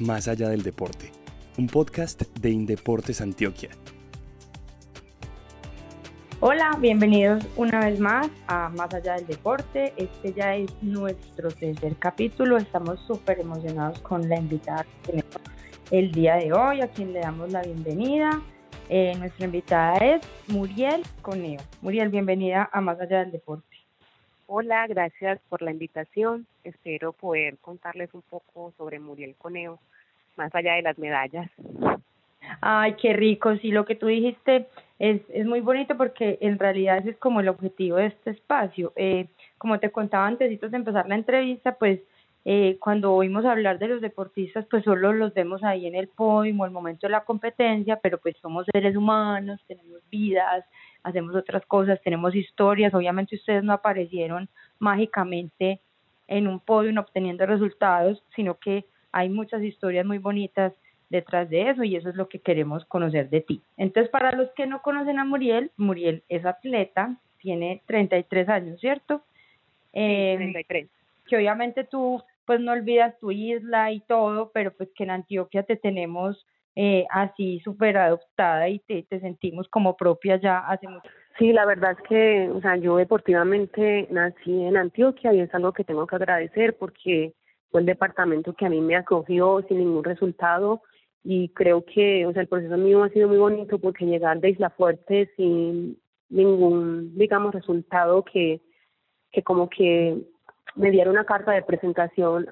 Más 0.00 0.28
allá 0.28 0.48
del 0.48 0.62
deporte, 0.62 1.10
un 1.56 1.66
podcast 1.66 2.22
de 2.38 2.50
Indeportes 2.50 3.20
Antioquia. 3.20 3.70
Hola, 6.38 6.78
bienvenidos 6.80 7.44
una 7.56 7.80
vez 7.80 7.98
más 7.98 8.28
a 8.46 8.68
Más 8.68 8.94
allá 8.94 9.14
del 9.14 9.26
deporte. 9.26 9.92
Este 9.96 10.32
ya 10.32 10.54
es 10.54 10.70
nuestro 10.82 11.50
tercer 11.50 11.96
capítulo. 11.96 12.58
Estamos 12.58 13.00
súper 13.08 13.40
emocionados 13.40 13.98
con 13.98 14.28
la 14.28 14.38
invitada 14.38 14.84
que 14.84 15.10
tenemos 15.10 15.36
el 15.90 16.12
día 16.12 16.36
de 16.36 16.52
hoy, 16.52 16.80
a 16.80 16.86
quien 16.86 17.12
le 17.12 17.18
damos 17.18 17.50
la 17.50 17.62
bienvenida. 17.62 18.40
Eh, 18.88 19.14
nuestra 19.18 19.46
invitada 19.46 19.96
es 19.96 20.20
Muriel 20.46 21.02
Coneo. 21.22 21.60
Muriel, 21.82 22.08
bienvenida 22.08 22.70
a 22.72 22.80
Más 22.80 23.00
allá 23.00 23.18
del 23.18 23.32
deporte. 23.32 23.67
Hola, 24.50 24.86
gracias 24.86 25.38
por 25.50 25.60
la 25.60 25.72
invitación. 25.72 26.46
Espero 26.64 27.12
poder 27.12 27.58
contarles 27.58 28.14
un 28.14 28.22
poco 28.22 28.72
sobre 28.78 28.98
Muriel 28.98 29.34
Coneo, 29.36 29.78
más 30.38 30.54
allá 30.54 30.72
de 30.72 30.80
las 30.80 30.96
medallas. 30.96 31.50
Ay, 32.62 32.94
qué 32.94 33.12
rico. 33.12 33.54
Sí, 33.58 33.70
lo 33.72 33.84
que 33.84 33.94
tú 33.94 34.06
dijiste 34.06 34.66
es, 34.98 35.20
es 35.28 35.44
muy 35.44 35.60
bonito 35.60 35.98
porque 35.98 36.38
en 36.40 36.58
realidad 36.58 36.96
ese 36.96 37.10
es 37.10 37.18
como 37.18 37.40
el 37.40 37.48
objetivo 37.50 37.98
de 37.98 38.06
este 38.06 38.30
espacio. 38.30 38.94
Eh, 38.96 39.26
como 39.58 39.80
te 39.80 39.90
contaba 39.90 40.26
antes 40.26 40.48
de 40.48 40.76
empezar 40.78 41.06
la 41.06 41.16
entrevista, 41.16 41.74
pues 41.74 42.00
eh, 42.46 42.78
cuando 42.80 43.12
oímos 43.12 43.44
hablar 43.44 43.78
de 43.78 43.88
los 43.88 44.00
deportistas, 44.00 44.64
pues 44.70 44.82
solo 44.82 45.12
los 45.12 45.34
vemos 45.34 45.62
ahí 45.62 45.86
en 45.86 45.94
el 45.94 46.08
podio 46.08 46.64
el 46.64 46.70
momento 46.70 47.06
de 47.06 47.10
la 47.10 47.24
competencia, 47.24 48.00
pero 48.00 48.16
pues 48.16 48.34
somos 48.40 48.64
seres 48.72 48.96
humanos, 48.96 49.60
tenemos 49.68 50.00
vidas, 50.10 50.64
hacemos 51.08 51.34
otras 51.34 51.64
cosas, 51.66 52.00
tenemos 52.02 52.34
historias, 52.34 52.94
obviamente 52.94 53.36
ustedes 53.36 53.64
no 53.64 53.72
aparecieron 53.72 54.48
mágicamente 54.78 55.80
en 56.26 56.46
un 56.46 56.60
podio 56.60 56.98
obteniendo 57.00 57.46
resultados, 57.46 58.22
sino 58.36 58.58
que 58.58 58.84
hay 59.12 59.28
muchas 59.28 59.62
historias 59.62 60.04
muy 60.06 60.18
bonitas 60.18 60.72
detrás 61.10 61.48
de 61.48 61.70
eso 61.70 61.84
y 61.84 61.96
eso 61.96 62.10
es 62.10 62.14
lo 62.14 62.28
que 62.28 62.40
queremos 62.40 62.84
conocer 62.84 63.30
de 63.30 63.40
ti. 63.40 63.62
Entonces, 63.76 64.10
para 64.10 64.32
los 64.32 64.50
que 64.50 64.66
no 64.66 64.82
conocen 64.82 65.18
a 65.18 65.24
Muriel, 65.24 65.70
Muriel 65.76 66.22
es 66.28 66.44
atleta, 66.44 67.16
tiene 67.38 67.82
33 67.86 68.48
años, 68.48 68.80
¿cierto? 68.80 69.22
Eh, 69.92 70.34
33. 70.36 70.88
Que 71.26 71.36
obviamente 71.36 71.84
tú 71.84 72.22
pues 72.44 72.60
no 72.60 72.72
olvidas 72.72 73.18
tu 73.18 73.30
isla 73.30 73.92
y 73.92 74.00
todo, 74.00 74.50
pero 74.54 74.72
pues 74.72 74.88
que 74.94 75.04
en 75.04 75.10
Antioquia 75.10 75.64
te 75.64 75.76
tenemos 75.76 76.46
eh, 76.80 77.06
así 77.10 77.58
súper 77.64 77.96
adoptada 77.96 78.68
y 78.68 78.78
te, 78.78 79.02
te 79.02 79.18
sentimos 79.18 79.66
como 79.68 79.96
propia 79.96 80.36
ya 80.40 80.58
hace 80.60 80.86
mucho 80.86 81.10
Sí, 81.36 81.52
la 81.52 81.66
verdad 81.66 81.92
es 81.92 82.08
que, 82.08 82.50
o 82.50 82.60
sea, 82.60 82.76
yo 82.76 82.96
deportivamente 82.96 84.06
nací 84.10 84.62
en 84.62 84.76
Antioquia 84.76 85.32
y 85.32 85.40
es 85.40 85.52
algo 85.54 85.72
que 85.72 85.82
tengo 85.82 86.06
que 86.06 86.14
agradecer 86.16 86.76
porque 86.76 87.34
fue 87.70 87.80
el 87.80 87.86
departamento 87.86 88.54
que 88.54 88.66
a 88.66 88.70
mí 88.70 88.80
me 88.80 88.94
acogió 88.94 89.64
sin 89.66 89.78
ningún 89.78 90.04
resultado 90.04 90.82
y 91.24 91.48
creo 91.50 91.84
que, 91.84 92.26
o 92.26 92.32
sea, 92.32 92.42
el 92.42 92.48
proceso 92.48 92.76
mío 92.76 93.02
ha 93.02 93.08
sido 93.10 93.28
muy 93.28 93.38
bonito 93.38 93.78
porque 93.80 94.06
llegar 94.06 94.40
de 94.40 94.50
Isla 94.50 94.70
Fuerte 94.70 95.30
sin 95.36 96.00
ningún, 96.28 97.16
digamos, 97.16 97.54
resultado 97.54 98.24
que, 98.24 98.60
que 99.32 99.42
como 99.42 99.68
que 99.68 100.16
me 100.76 100.90
diera 100.92 101.10
una 101.10 101.24
carta 101.24 101.52
de 101.52 101.62
presentación 101.62 102.48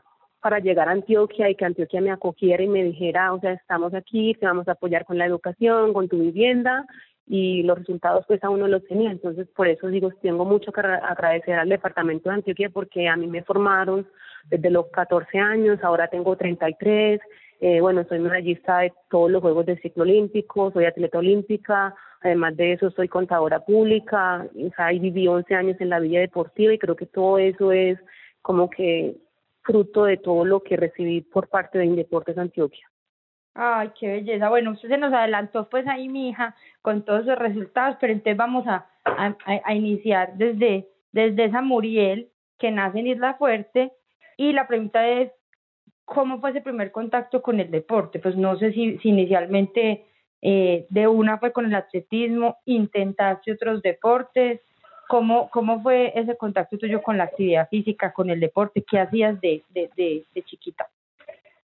para 0.46 0.60
llegar 0.60 0.88
a 0.88 0.92
Antioquia 0.92 1.50
y 1.50 1.56
que 1.56 1.64
Antioquia 1.64 2.00
me 2.00 2.12
acogiera 2.12 2.62
y 2.62 2.68
me 2.68 2.84
dijera, 2.84 3.32
o 3.32 3.40
sea, 3.40 3.50
estamos 3.50 3.92
aquí, 3.94 4.32
te 4.34 4.46
vamos 4.46 4.68
a 4.68 4.72
apoyar 4.72 5.04
con 5.04 5.18
la 5.18 5.26
educación, 5.26 5.92
con 5.92 6.06
tu 6.08 6.20
vivienda 6.20 6.86
y 7.26 7.64
los 7.64 7.80
resultados 7.80 8.24
pues 8.28 8.44
aún 8.44 8.60
no 8.60 8.68
los 8.68 8.84
tenía. 8.84 9.10
Entonces, 9.10 9.48
por 9.56 9.66
eso 9.66 9.88
digo, 9.88 10.12
tengo 10.22 10.44
mucho 10.44 10.70
que 10.70 10.82
agradecer 10.82 11.58
al 11.58 11.68
departamento 11.68 12.28
de 12.28 12.36
Antioquia 12.36 12.70
porque 12.70 13.08
a 13.08 13.16
mí 13.16 13.26
me 13.26 13.42
formaron 13.42 14.06
desde 14.44 14.70
los 14.70 14.86
14 14.92 15.36
años, 15.36 15.80
ahora 15.82 16.06
tengo 16.06 16.36
33, 16.36 17.20
eh, 17.58 17.80
bueno, 17.80 18.04
soy 18.08 18.20
medallista 18.20 18.78
de 18.78 18.92
todos 19.10 19.28
los 19.28 19.42
Juegos 19.42 19.66
del 19.66 19.82
Ciclo 19.82 20.04
Olímpico, 20.04 20.70
soy 20.70 20.84
atleta 20.84 21.18
olímpica, 21.18 21.92
además 22.20 22.56
de 22.56 22.74
eso 22.74 22.92
soy 22.92 23.08
contadora 23.08 23.64
pública, 23.64 24.46
o 24.54 24.70
sea, 24.76 24.92
y 24.92 25.00
viví 25.00 25.26
11 25.26 25.52
años 25.56 25.76
en 25.80 25.88
la 25.88 25.98
vida 25.98 26.20
deportiva 26.20 26.72
y 26.72 26.78
creo 26.78 26.94
que 26.94 27.06
todo 27.06 27.38
eso 27.38 27.72
es 27.72 27.98
como 28.42 28.70
que 28.70 29.16
fruto 29.66 30.04
de 30.04 30.16
todo 30.16 30.44
lo 30.44 30.62
que 30.62 30.76
recibí 30.76 31.20
por 31.20 31.48
parte 31.48 31.78
de 31.78 31.86
Indeportes 31.86 32.38
Antioquia. 32.38 32.88
Ay, 33.54 33.90
qué 33.98 34.08
belleza. 34.08 34.48
Bueno, 34.48 34.72
usted 34.72 34.88
se 34.88 34.98
nos 34.98 35.12
adelantó 35.12 35.68
pues 35.68 35.86
ahí, 35.88 36.08
mi 36.08 36.28
hija, 36.28 36.54
con 36.82 37.04
todos 37.04 37.24
los 37.24 37.38
resultados, 37.38 37.96
pero 38.00 38.12
entonces 38.12 38.36
vamos 38.36 38.66
a, 38.66 38.86
a, 39.04 39.34
a 39.64 39.74
iniciar 39.74 40.36
desde, 40.36 40.88
desde 41.10 41.46
esa 41.46 41.62
Muriel 41.62 42.30
que 42.58 42.70
nace 42.70 42.98
en 42.98 43.08
Isla 43.08 43.34
Fuerte 43.34 43.92
y 44.36 44.52
la 44.52 44.68
pregunta 44.68 45.08
es, 45.08 45.32
¿cómo 46.04 46.40
fue 46.40 46.50
ese 46.50 46.60
primer 46.60 46.92
contacto 46.92 47.42
con 47.42 47.58
el 47.58 47.70
deporte? 47.70 48.18
Pues 48.18 48.36
no 48.36 48.58
sé 48.58 48.72
si, 48.72 48.98
si 48.98 49.08
inicialmente 49.08 50.04
eh, 50.42 50.86
de 50.90 51.08
una 51.08 51.38
fue 51.38 51.52
con 51.52 51.66
el 51.66 51.74
atletismo, 51.74 52.58
intentaste 52.66 53.52
otros 53.52 53.82
deportes, 53.82 54.60
¿Cómo, 55.08 55.48
¿Cómo 55.50 55.82
fue 55.82 56.12
ese 56.14 56.36
contacto 56.36 56.78
tuyo 56.78 57.02
con 57.02 57.16
la 57.18 57.24
actividad 57.24 57.68
física, 57.68 58.12
con 58.12 58.30
el 58.30 58.40
deporte? 58.40 58.84
¿Qué 58.88 58.98
hacías 58.98 59.40
de, 59.40 59.62
de, 59.70 59.90
de, 59.96 60.24
de 60.34 60.42
chiquita? 60.42 60.88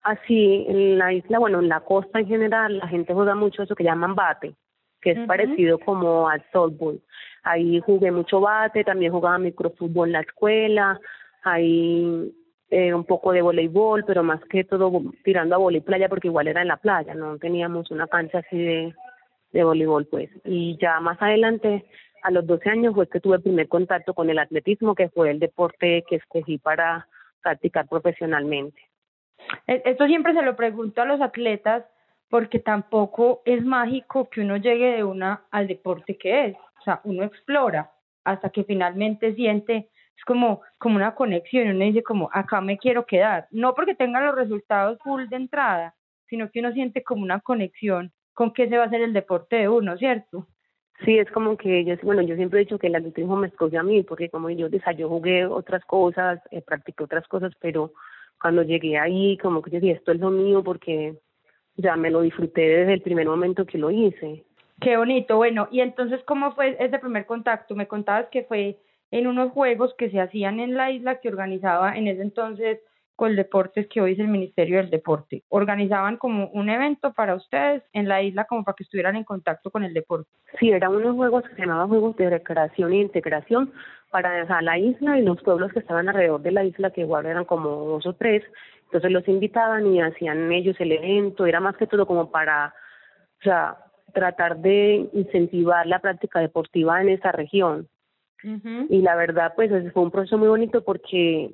Así, 0.03 0.65
en 0.67 0.97
la 0.97 1.13
isla, 1.13 1.39
bueno, 1.39 1.59
en 1.59 1.69
la 1.69 1.79
costa 1.81 2.19
en 2.19 2.27
general, 2.27 2.77
la 2.79 2.87
gente 2.87 3.13
juega 3.13 3.35
mucho 3.35 3.63
eso 3.63 3.75
que 3.75 3.83
llaman 3.83 4.15
bate, 4.15 4.53
que 4.99 5.11
es 5.11 5.19
parecido 5.27 5.77
como 5.79 6.27
al 6.27 6.43
softball. 6.51 6.99
Ahí 7.43 7.79
jugué 7.79 8.11
mucho 8.11 8.39
bate, 8.39 8.83
también 8.83 9.11
jugaba 9.11 9.37
microfútbol 9.37 10.09
en 10.09 10.13
la 10.13 10.21
escuela, 10.21 10.99
ahí 11.43 12.33
eh, 12.69 12.93
un 12.93 13.03
poco 13.03 13.31
de 13.31 13.41
voleibol, 13.43 14.03
pero 14.05 14.23
más 14.23 14.43
que 14.45 14.63
todo 14.63 14.91
tirando 15.23 15.55
a 15.55 15.59
voleibol 15.59 15.85
playa, 15.85 16.09
porque 16.09 16.29
igual 16.29 16.47
era 16.47 16.61
en 16.61 16.67
la 16.67 16.77
playa, 16.77 17.13
no 17.13 17.37
teníamos 17.37 17.91
una 17.91 18.07
cancha 18.07 18.39
así 18.39 18.57
de, 18.57 18.95
de 19.51 19.63
voleibol, 19.63 20.05
pues. 20.05 20.29
Y 20.43 20.77
ya 20.79 20.99
más 20.99 21.21
adelante 21.21 21.85
a 22.23 22.31
los 22.31 22.45
12 22.45 22.69
años 22.69 22.93
fue 22.93 23.09
que 23.09 23.19
tuve 23.19 23.37
el 23.37 23.43
primer 23.43 23.67
contacto 23.67 24.13
con 24.13 24.29
el 24.29 24.39
atletismo, 24.39 24.95
que 24.95 25.09
fue 25.09 25.31
el 25.31 25.39
deporte 25.39 26.03
que 26.07 26.17
escogí 26.17 26.57
para 26.57 27.07
practicar 27.41 27.87
profesionalmente. 27.87 28.79
E, 29.67 29.81
esto 29.85 30.05
siempre 30.07 30.33
se 30.33 30.41
lo 30.41 30.55
pregunto 30.55 31.01
a 31.01 31.05
los 31.05 31.21
atletas 31.21 31.83
porque 32.29 32.59
tampoco 32.59 33.41
es 33.45 33.63
mágico 33.65 34.29
que 34.29 34.41
uno 34.41 34.57
llegue 34.57 34.95
de 34.95 35.03
una 35.03 35.43
al 35.51 35.67
deporte 35.67 36.17
que 36.17 36.45
es. 36.45 36.55
O 36.79 36.83
sea, 36.83 37.01
uno 37.03 37.23
explora 37.23 37.91
hasta 38.23 38.49
que 38.49 38.63
finalmente 38.63 39.33
siente, 39.35 39.89
es 40.15 40.23
como, 40.25 40.61
como 40.77 40.95
una 40.95 41.15
conexión, 41.15 41.67
uno 41.67 41.85
dice 41.85 42.03
como, 42.03 42.29
acá 42.31 42.61
me 42.61 42.77
quiero 42.77 43.05
quedar. 43.05 43.47
No 43.51 43.73
porque 43.73 43.95
tenga 43.95 44.21
los 44.21 44.35
resultados 44.35 44.99
full 45.03 45.27
de 45.27 45.35
entrada, 45.35 45.95
sino 46.27 46.49
que 46.49 46.59
uno 46.59 46.71
siente 46.71 47.03
como 47.03 47.23
una 47.23 47.41
conexión 47.41 48.13
con 48.33 48.53
qué 48.53 48.67
se 48.69 48.77
va 48.77 48.83
a 48.83 48.87
hacer 48.87 49.01
el 49.01 49.13
deporte 49.13 49.57
de 49.57 49.69
uno, 49.69 49.97
¿cierto? 49.97 50.47
Sí, 51.05 51.17
es 51.17 51.29
como 51.31 51.57
que 51.57 51.83
yo, 51.83 51.95
bueno, 52.03 52.21
yo 52.21 52.35
siempre 52.35 52.59
he 52.59 52.65
dicho 52.65 52.77
que 52.77 52.87
el 52.87 52.95
atletismo 52.95 53.35
me 53.35 53.47
escogió 53.47 53.79
a 53.79 53.83
mí, 53.83 54.03
porque 54.03 54.29
como 54.29 54.49
yo, 54.51 54.67
o 54.67 54.91
yo 54.91 55.09
jugué 55.09 55.45
otras 55.45 55.83
cosas, 55.85 56.39
eh, 56.51 56.61
practiqué 56.61 57.03
otras 57.03 57.27
cosas, 57.27 57.53
pero 57.59 57.93
cuando 58.39 58.61
llegué 58.61 58.97
ahí, 58.97 59.37
como 59.37 59.61
que 59.61 59.71
yo 59.71 59.79
dije, 59.79 59.93
esto 59.93 60.11
es 60.11 60.19
lo 60.19 60.29
mío, 60.29 60.63
porque 60.63 61.15
ya 61.75 61.95
me 61.95 62.11
lo 62.11 62.21
disfruté 62.21 62.61
desde 62.61 62.93
el 62.93 63.01
primer 63.01 63.27
momento 63.27 63.65
que 63.65 63.79
lo 63.79 63.89
hice. 63.89 64.43
Qué 64.79 64.97
bonito, 64.97 65.37
bueno, 65.37 65.67
y 65.71 65.81
entonces, 65.81 66.23
¿cómo 66.25 66.53
fue 66.53 66.75
ese 66.79 66.99
primer 66.99 67.25
contacto? 67.25 67.75
Me 67.75 67.87
contabas 67.87 68.27
que 68.29 68.43
fue 68.43 68.77
en 69.09 69.27
unos 69.27 69.51
juegos 69.51 69.93
que 69.97 70.09
se 70.09 70.19
hacían 70.19 70.59
en 70.59 70.75
la 70.75 70.91
isla 70.91 71.19
que 71.19 71.29
organizaba 71.29 71.95
en 71.97 72.07
ese 72.07 72.21
entonces 72.21 72.79
el 73.27 73.35
Deportes, 73.35 73.87
que 73.87 74.01
hoy 74.01 74.13
es 74.13 74.19
el 74.19 74.27
Ministerio 74.27 74.77
del 74.77 74.89
Deporte. 74.89 75.43
Organizaban 75.49 76.17
como 76.17 76.47
un 76.47 76.69
evento 76.69 77.13
para 77.13 77.35
ustedes 77.35 77.83
en 77.93 78.07
la 78.07 78.21
isla 78.21 78.45
como 78.45 78.63
para 78.63 78.75
que 78.75 78.83
estuvieran 78.83 79.15
en 79.15 79.23
contacto 79.23 79.71
con 79.71 79.83
el 79.83 79.93
deporte. 79.93 80.29
Sí, 80.59 80.71
eran 80.71 80.95
unos 80.95 81.15
juegos 81.15 81.43
que 81.43 81.55
se 81.55 81.61
llamaban 81.61 81.89
Juegos 81.89 82.15
de 82.17 82.29
Recreación 82.29 82.93
e 82.93 82.97
Integración 82.97 83.71
para 84.09 84.61
la 84.61 84.77
isla 84.77 85.17
y 85.17 85.23
los 85.23 85.41
pueblos 85.41 85.71
que 85.71 85.79
estaban 85.79 86.09
alrededor 86.09 86.41
de 86.41 86.51
la 86.51 86.63
isla, 86.63 86.91
que 86.91 87.01
igual 87.01 87.25
eran 87.25 87.45
como 87.45 87.69
dos 87.69 88.05
o 88.05 88.13
tres. 88.13 88.43
Entonces 88.85 89.11
los 89.11 89.27
invitaban 89.27 89.87
y 89.87 90.01
hacían 90.01 90.51
ellos 90.51 90.75
el 90.79 90.91
evento. 90.91 91.45
Era 91.45 91.59
más 91.61 91.77
que 91.77 91.87
todo 91.87 92.05
como 92.05 92.29
para, 92.29 92.73
o 93.39 93.43
sea, 93.43 93.77
tratar 94.13 94.57
de 94.57 95.09
incentivar 95.13 95.87
la 95.87 95.99
práctica 95.99 96.39
deportiva 96.39 97.01
en 97.01 97.09
esa 97.09 97.31
región. 97.31 97.87
Y 98.89 99.01
la 99.01 99.15
verdad, 99.15 99.53
pues 99.55 99.71
fue 99.93 100.01
un 100.01 100.09
proceso 100.09 100.35
muy 100.35 100.47
bonito 100.47 100.83
porque 100.83 101.53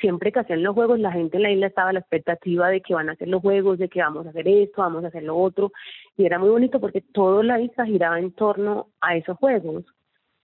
siempre 0.00 0.32
que 0.32 0.40
hacían 0.40 0.62
los 0.62 0.74
juegos, 0.74 0.98
la 0.98 1.12
gente 1.12 1.36
en 1.36 1.42
la 1.42 1.50
isla 1.50 1.66
estaba 1.66 1.90
a 1.90 1.92
la 1.92 2.00
expectativa 2.00 2.68
de 2.68 2.80
que 2.80 2.94
van 2.94 3.08
a 3.08 3.12
hacer 3.12 3.28
los 3.28 3.42
juegos, 3.42 3.78
de 3.78 3.88
que 3.88 4.00
vamos 4.00 4.26
a 4.26 4.30
hacer 4.30 4.48
esto, 4.48 4.82
vamos 4.82 5.04
a 5.04 5.08
hacer 5.08 5.22
lo 5.22 5.36
otro, 5.36 5.72
y 6.16 6.24
era 6.24 6.38
muy 6.38 6.48
bonito 6.48 6.80
porque 6.80 7.00
toda 7.00 7.42
la 7.42 7.60
isla 7.60 7.86
giraba 7.86 8.18
en 8.18 8.32
torno 8.32 8.88
a 9.00 9.16
esos 9.16 9.36
juegos. 9.38 9.84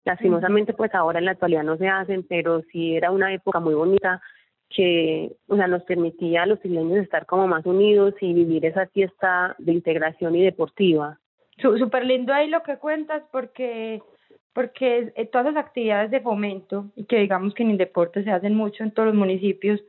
Lastimosamente, 0.05 0.75
pues 0.75 0.95
ahora 0.95 1.19
en 1.19 1.25
la 1.25 1.31
actualidad 1.31 1.63
no 1.63 1.79
se 1.79 1.89
hacen, 1.89 2.25
pero 2.29 2.63
sí 2.71 2.95
era 2.95 3.11
una 3.11 3.33
época 3.33 3.59
muy 3.61 3.75
bonita 3.75 4.21
que 4.69 5.33
o 5.49 5.57
sea, 5.57 5.67
nos 5.67 5.83
permitía 5.85 6.43
a 6.43 6.47
los 6.47 6.63
isleños 6.65 6.99
estar 6.99 7.27
como 7.27 7.47
más 7.47 7.65
unidos 7.65 8.15
y 8.21 8.35
vivir 8.35 8.67
esa 8.67 8.87
fiesta 8.89 9.55
de 9.59 9.73
integración 9.73 10.35
y 10.35 10.43
deportiva. 10.43 11.19
Súper 11.59 12.05
lindo 12.05 12.35
ahí 12.35 12.49
lo 12.49 12.63
que 12.63 12.79
cuentas 12.79 13.23
porque 13.31 14.03
porque 14.55 15.13
eh, 15.17 15.27
todas 15.27 15.53
las 15.53 15.65
actividades 15.65 16.11
de 16.11 16.21
fomento, 16.21 16.91
y 16.95 17.05
que 17.05 17.19
digamos 17.19 17.53
que 17.55 17.65
en 17.65 17.73
el 17.73 17.79
deporte 17.79 18.23
se 18.23 18.31
hacen 18.31 18.55
mucho 18.55 18.85
en 18.85 18.93
todos 18.93 19.09
los 19.09 19.17
municipios, 19.17 19.81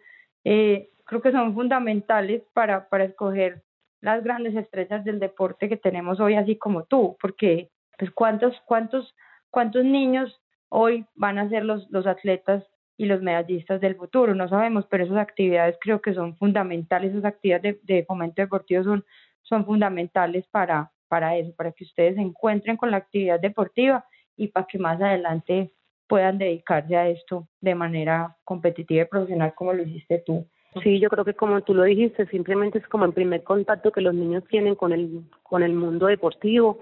eh, 0.44 0.90
creo 1.06 1.22
que 1.22 1.32
son 1.32 1.54
fundamentales 1.54 2.42
para, 2.54 2.90
para 2.90 3.06
escoger 3.06 3.62
las 4.02 4.24
grandes 4.24 4.56
estrellas 4.56 5.06
del 5.06 5.20
deporte 5.20 5.70
que 5.70 5.78
tenemos 5.78 6.20
hoy, 6.20 6.34
así 6.34 6.58
como 6.58 6.84
tú, 6.84 7.16
porque 7.22 7.70
pues 7.98 8.12
cuántos, 8.12 8.60
cuántos, 8.66 9.16
cuántos 9.52 9.86
niños 9.86 10.42
hoy 10.70 11.06
van 11.14 11.38
a 11.38 11.48
ser 11.48 11.64
los, 11.64 11.90
los 11.92 12.08
atletas 12.08 12.64
y 12.98 13.06
los 13.06 13.22
medallistas 13.22 13.80
del 13.82 13.96
futuro, 13.96 14.34
no 14.34 14.50
sabemos, 14.50 14.86
pero 14.90 15.04
esas 15.04 15.18
actividades 15.18 15.78
creo 15.80 16.02
que 16.02 16.14
son 16.14 16.36
fundamentales, 16.38 17.12
esas 17.12 17.26
actividades 17.26 17.78
de, 17.84 17.96
de 17.96 18.06
fomento 18.06 18.42
deportivo 18.42 18.84
son, 18.84 19.06
son 19.44 19.66
fundamentales 19.66 20.48
para, 20.48 20.92
para 21.08 21.38
eso, 21.38 21.54
para 21.56 21.72
que 21.72 21.84
ustedes 21.84 22.16
se 22.16 22.22
encuentren 22.22 22.78
con 22.78 22.90
la 22.90 22.98
actividad 22.98 23.40
deportiva 23.40 24.06
y 24.38 24.48
para 24.48 24.68
que 24.68 24.78
más 24.78 25.02
adelante 25.02 25.72
puedan 26.08 26.38
dedicarse 26.38 26.96
a 26.96 27.10
esto 27.10 27.48
de 27.62 27.76
manera 27.76 28.36
competitiva 28.44 29.04
y 29.04 29.06
profesional 29.06 29.54
como 29.56 29.74
lo 29.74 29.84
hiciste 29.84 30.24
tú. 30.26 30.46
Sí, 30.84 31.00
yo 31.00 31.10
creo 31.10 31.24
que 31.24 31.34
como 31.34 31.62
tú 31.62 31.74
lo 31.74 31.84
dijiste, 31.84 32.26
simplemente 32.28 32.80
es 32.80 32.88
como 32.88 33.06
el 33.06 33.14
primer 33.14 33.44
contacto 33.44 33.92
que 33.92 34.02
los 34.02 34.14
niños 34.14 34.44
tienen 34.50 34.76
con 34.76 34.92
el 34.92 35.22
con 35.44 35.64
el 35.64 35.74
mundo 35.74 36.08
deportivo 36.08 36.80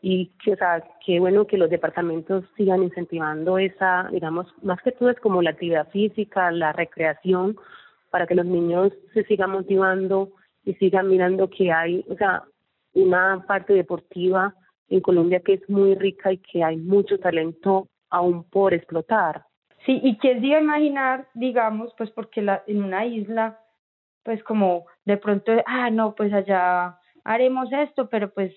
y 0.00 0.30
que 0.44 0.52
o 0.52 0.56
sea, 0.56 0.82
qué 1.04 1.18
bueno 1.18 1.46
que 1.46 1.58
los 1.58 1.68
departamentos 1.68 2.44
sigan 2.56 2.82
incentivando 2.82 3.58
esa, 3.58 4.08
digamos, 4.12 4.46
más 4.62 4.80
que 4.82 4.92
todo 4.92 5.10
es 5.10 5.18
como 5.18 5.42
la 5.42 5.50
actividad 5.50 5.88
física, 5.90 6.50
la 6.52 6.72
recreación 6.72 7.56
para 8.10 8.26
que 8.26 8.34
los 8.34 8.46
niños 8.46 8.92
se 9.12 9.24
sigan 9.24 9.50
motivando 9.50 10.30
y 10.64 10.74
sigan 10.74 11.08
mirando 11.08 11.50
que 11.50 11.72
hay, 11.72 12.04
o 12.08 12.14
sea, 12.14 12.44
una 12.94 13.44
parte 13.46 13.72
deportiva 13.72 14.54
en 14.92 15.00
Colombia 15.00 15.40
que 15.40 15.54
es 15.54 15.70
muy 15.70 15.94
rica 15.94 16.32
y 16.32 16.38
que 16.38 16.62
hay 16.62 16.76
mucho 16.76 17.18
talento 17.18 17.88
aún 18.10 18.44
por 18.44 18.74
explotar. 18.74 19.44
Sí, 19.86 20.00
y 20.02 20.16
quién 20.18 20.40
se 20.40 20.46
iba 20.46 20.58
a 20.58 20.62
imaginar, 20.62 21.28
digamos, 21.34 21.92
pues 21.96 22.10
porque 22.10 22.42
la, 22.42 22.62
en 22.66 22.84
una 22.84 23.04
isla, 23.06 23.58
pues 24.22 24.42
como 24.44 24.86
de 25.04 25.16
pronto, 25.16 25.52
ah, 25.66 25.90
no, 25.90 26.14
pues 26.14 26.32
allá 26.32 26.98
haremos 27.24 27.72
esto, 27.72 28.08
pero 28.08 28.32
pues 28.32 28.52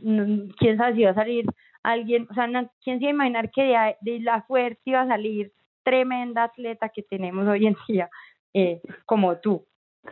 quién 0.00 0.76
sabe 0.76 0.94
si 0.96 1.04
va 1.04 1.10
a 1.10 1.14
salir 1.14 1.46
alguien, 1.82 2.26
o 2.30 2.34
sea, 2.34 2.48
quién 2.82 2.98
se 2.98 3.04
iba 3.04 3.10
a 3.10 3.14
imaginar 3.14 3.50
que 3.50 3.62
de, 3.62 3.96
de 4.00 4.10
Isla 4.16 4.42
Fuerte 4.42 4.80
iba 4.86 5.02
a 5.02 5.06
salir 5.06 5.52
tremenda 5.84 6.44
atleta 6.44 6.88
que 6.88 7.02
tenemos 7.02 7.46
hoy 7.46 7.66
en 7.66 7.76
día, 7.86 8.10
eh, 8.52 8.80
como 9.04 9.36
tú. 9.36 9.64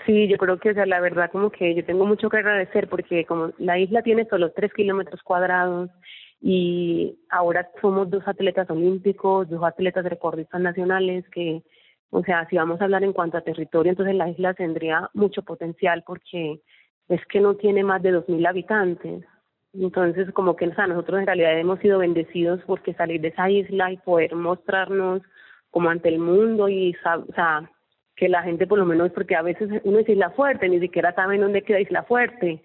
Sí, 0.06 0.29
yo 0.29 0.37
creo 0.38 0.58
que, 0.58 0.70
o 0.70 0.75
sea, 0.75 0.87
la 0.87 1.00
verdad, 1.00 1.31
como 1.31 1.50
que 1.50 1.75
yo 1.75 1.85
tengo 1.85 2.06
mucho 2.06 2.29
que 2.29 2.38
agradecer 2.38 2.88
porque 2.88 3.25
como 3.25 3.52
la 3.58 3.79
isla 3.79 4.02
tiene 4.02 4.26
solo 4.26 4.52
tres 4.52 4.73
kilómetros 4.75 5.23
cuadrados 5.23 5.91
y 6.41 7.19
ahora 7.31 7.70
somos 7.81 8.11
dos 8.11 8.23
atletas 8.26 8.69
olímpicos, 8.70 9.49
dos 9.49 9.62
atletas 9.62 10.05
recordistas 10.05 10.61
nacionales 10.61 11.29
que, 11.31 11.62
o 12.11 12.23
sea, 12.23 12.46
si 12.49 12.56
vamos 12.56 12.81
a 12.81 12.85
hablar 12.85 13.05
en 13.05 13.12
cuanto 13.12 13.38
a 13.38 13.43
territorio, 13.43 13.91
entonces 13.91 14.14
la 14.14 14.29
isla 14.29 14.55
tendría 14.55 15.11
mucho 15.14 15.43
potencial 15.43 16.02
porque 16.06 16.61
es 17.08 17.25
que 17.26 17.40
no 17.40 17.55
tiene 17.56 17.82
más 17.85 18.02
de 18.02 18.12
dos 18.12 18.29
mil 18.29 18.44
habitantes. 18.47 19.25
Entonces, 19.73 20.31
como 20.32 20.55
que 20.56 20.69
o 20.69 20.75
sea, 20.75 20.87
nosotros 20.87 21.20
en 21.20 21.26
realidad 21.26 21.58
hemos 21.58 21.81
sido 21.81 21.99
bendecidos 21.99 22.61
porque 22.67 22.94
salir 22.94 23.20
de 23.20 23.29
esa 23.29 23.50
isla 23.50 23.90
y 23.93 23.97
poder 23.99 24.35
mostrarnos 24.35 25.23
como 25.70 25.90
ante 25.90 26.08
el 26.08 26.19
mundo 26.20 26.69
y, 26.69 26.94
o 27.05 27.32
sea, 27.35 27.70
que 28.16 28.28
la 28.28 28.43
gente 28.43 28.66
por 28.66 28.78
lo 28.78 28.84
menos, 28.84 29.11
porque 29.12 29.37
a 29.37 29.43
veces 29.43 29.69
uno 29.84 29.99
es 29.99 30.08
Isla 30.08 30.31
Fuerte, 30.31 30.69
ni 30.69 30.81
siquiera 30.81 31.14
saben 31.14 31.40
dónde 31.40 31.62
queda 31.62 31.81
Isla 31.81 32.05
Fuerte, 32.05 32.62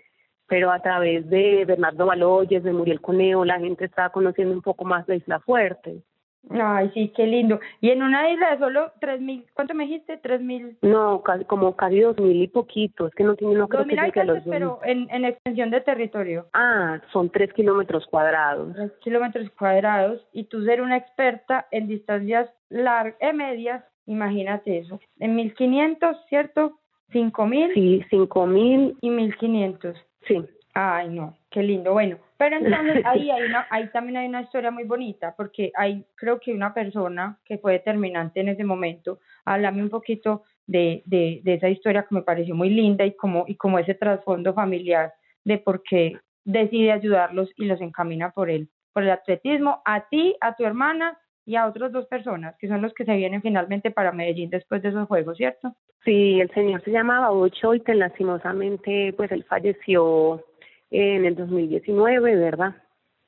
pero 0.47 0.71
a 0.71 0.79
través 0.79 1.29
de 1.29 1.65
Bernardo 1.65 2.05
Baloyes, 2.05 2.63
de 2.63 2.73
Muriel 2.73 3.01
Coneo, 3.01 3.45
la 3.45 3.59
gente 3.59 3.85
está 3.85 4.09
conociendo 4.09 4.53
un 4.53 4.61
poco 4.61 4.85
más 4.85 5.05
de 5.07 5.17
Isla 5.17 5.39
Fuerte. 5.39 6.01
Ay, 6.49 6.89
sí, 6.93 7.11
qué 7.15 7.27
lindo. 7.27 7.59
Y 7.81 7.89
en 7.89 8.01
una 8.01 8.31
isla 8.31 8.51
de 8.51 8.59
solo 8.59 8.93
tres 9.01 9.19
mil, 9.19 9.45
¿cuánto 9.53 9.73
me 9.73 9.83
dijiste? 9.83 10.17
¿Tres 10.17 10.39
mil? 10.39 10.77
No, 10.81 11.21
como 11.47 11.75
casi 11.75 11.99
dos 11.99 12.17
mil 12.17 12.41
y 12.41 12.47
poquito, 12.47 13.07
es 13.07 13.13
que 13.13 13.25
no 13.25 13.35
tiene, 13.35 13.55
no 13.55 13.67
creo 13.67 13.85
que 13.85 14.23
los 14.23 14.39
pero 14.45 14.79
en, 14.83 15.09
en 15.11 15.25
extensión 15.25 15.69
de 15.69 15.81
territorio. 15.81 16.47
Ah, 16.53 17.01
son 17.11 17.29
tres 17.29 17.51
kilómetros 17.53 18.07
cuadrados. 18.07 18.73
Tres 18.73 18.91
kilómetros 19.01 19.49
cuadrados, 19.51 20.25
y 20.31 20.45
tú 20.45 20.63
ser 20.63 20.81
una 20.81 20.95
experta 20.95 21.67
en 21.71 21.87
distancias 21.87 22.49
largas, 22.69 23.17
eh, 23.19 23.33
medias, 23.33 23.83
imagínate 24.09 24.79
eso. 24.79 24.99
En 25.19 25.35
mil 25.35 25.53
quinientos, 25.53 26.17
¿cierto? 26.27 26.79
¿Cinco 27.11 27.45
mil? 27.45 27.73
Sí, 27.73 28.03
cinco 28.09 28.45
mil. 28.45 28.97
Y 29.01 29.09
mil 29.09 29.35
quinientos. 29.37 29.97
Sí. 30.27 30.43
Ay, 30.73 31.09
no, 31.09 31.37
qué 31.49 31.63
lindo. 31.63 31.93
Bueno, 31.93 32.17
pero 32.37 32.57
entonces 32.57 33.03
ahí 33.05 33.29
hay 33.31 33.43
una, 33.43 33.67
ahí 33.69 33.89
también 33.91 34.17
hay 34.17 34.27
una 34.27 34.41
historia 34.41 34.71
muy 34.71 34.83
bonita, 34.83 35.33
porque 35.35 35.71
hay, 35.75 36.05
creo 36.15 36.39
que 36.39 36.53
una 36.53 36.73
persona 36.73 37.39
que 37.45 37.57
fue 37.57 37.73
determinante 37.73 38.39
en 38.39 38.49
ese 38.49 38.63
momento. 38.63 39.19
Háblame 39.45 39.81
un 39.81 39.89
poquito 39.89 40.43
de, 40.67 41.01
de, 41.05 41.41
de 41.43 41.53
esa 41.55 41.69
historia 41.69 42.03
que 42.03 42.15
me 42.15 42.21
pareció 42.21 42.55
muy 42.55 42.69
linda 42.69 43.05
y 43.05 43.15
como, 43.15 43.45
y 43.47 43.55
como 43.55 43.79
ese 43.79 43.95
trasfondo 43.95 44.53
familiar 44.53 45.13
de 45.43 45.57
por 45.57 45.81
qué 45.83 46.17
decide 46.45 46.91
ayudarlos 46.91 47.49
y 47.57 47.65
los 47.65 47.81
encamina 47.81 48.31
por 48.31 48.49
él, 48.49 48.69
por 48.93 49.03
el 49.03 49.11
atletismo, 49.11 49.81
a 49.85 50.07
ti, 50.09 50.35
a 50.41 50.55
tu 50.55 50.65
hermana 50.65 51.17
y 51.49 51.55
a 51.55 51.65
otras 51.65 51.91
dos 51.91 52.05
personas, 52.05 52.55
que 52.59 52.67
son 52.67 52.83
los 52.83 52.93
que 52.93 53.05
se 53.05 53.15
vienen 53.15 53.41
finalmente 53.41 53.89
para 53.89 54.11
Medellín 54.11 54.51
después 54.51 54.83
de 54.83 54.89
esos 54.89 55.07
juegos, 55.07 55.35
¿cierto? 55.35 55.75
Sí, 56.05 56.39
el 56.39 56.51
señor 56.51 56.83
se 56.83 56.91
llamaba 56.91 57.31
Ocho 57.31 57.73
y 57.73 57.81
lastimosamente 57.87 59.15
pues 59.17 59.31
él 59.31 59.43
falleció 59.45 60.45
en 60.91 61.25
el 61.25 61.35
2019, 61.35 62.35
¿verdad? 62.35 62.75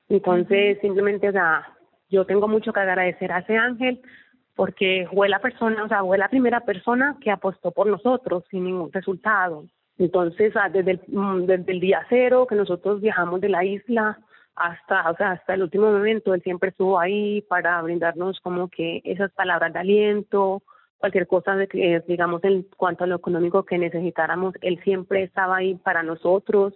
Entonces, 0.07 0.77
simplemente, 0.81 1.29
o 1.29 1.31
sea, 1.31 1.75
yo 2.09 2.23
tengo 2.27 2.47
mucho 2.47 2.71
que 2.71 2.81
agradecer 2.81 3.31
a 3.31 3.39
ese 3.39 3.57
ángel 3.57 3.99
porque 4.55 5.07
fue 5.11 5.27
la 5.27 5.39
persona, 5.39 5.83
o 5.83 5.87
sea, 5.87 6.03
fue 6.03 6.19
la 6.19 6.29
primera 6.29 6.59
persona 6.59 7.17
que 7.21 7.31
apostó 7.31 7.71
por 7.71 7.87
nosotros 7.87 8.43
sin 8.51 8.65
ningún 8.65 8.93
resultado. 8.93 9.65
Entonces, 9.97 10.53
desde 10.71 10.91
el, 10.91 11.01
mm, 11.07 11.45
desde 11.47 11.71
el 11.71 11.79
día 11.79 12.05
cero 12.07 12.45
que 12.47 12.53
nosotros 12.53 13.01
viajamos 13.01 13.41
de 13.41 13.49
la 13.49 13.65
isla 13.65 14.19
hasta, 14.55 15.09
o 15.09 15.15
sea, 15.15 15.31
hasta 15.31 15.53
el 15.53 15.63
último 15.63 15.91
momento, 15.91 16.33
él 16.33 16.41
siempre 16.43 16.69
estuvo 16.69 16.99
ahí 16.99 17.41
para 17.41 17.81
brindarnos 17.81 18.39
como 18.41 18.69
que 18.69 19.01
esas 19.03 19.31
palabras 19.31 19.73
de 19.73 19.79
aliento, 19.79 20.61
cualquier 20.97 21.27
cosa 21.27 21.55
de 21.55 21.67
que, 21.67 22.01
digamos, 22.07 22.43
en 22.43 22.63
cuanto 22.77 23.03
a 23.03 23.07
lo 23.07 23.15
económico 23.15 23.63
que 23.63 23.77
necesitáramos, 23.77 24.53
él 24.61 24.79
siempre 24.83 25.23
estaba 25.23 25.57
ahí 25.57 25.75
para 25.75 26.03
nosotros. 26.03 26.73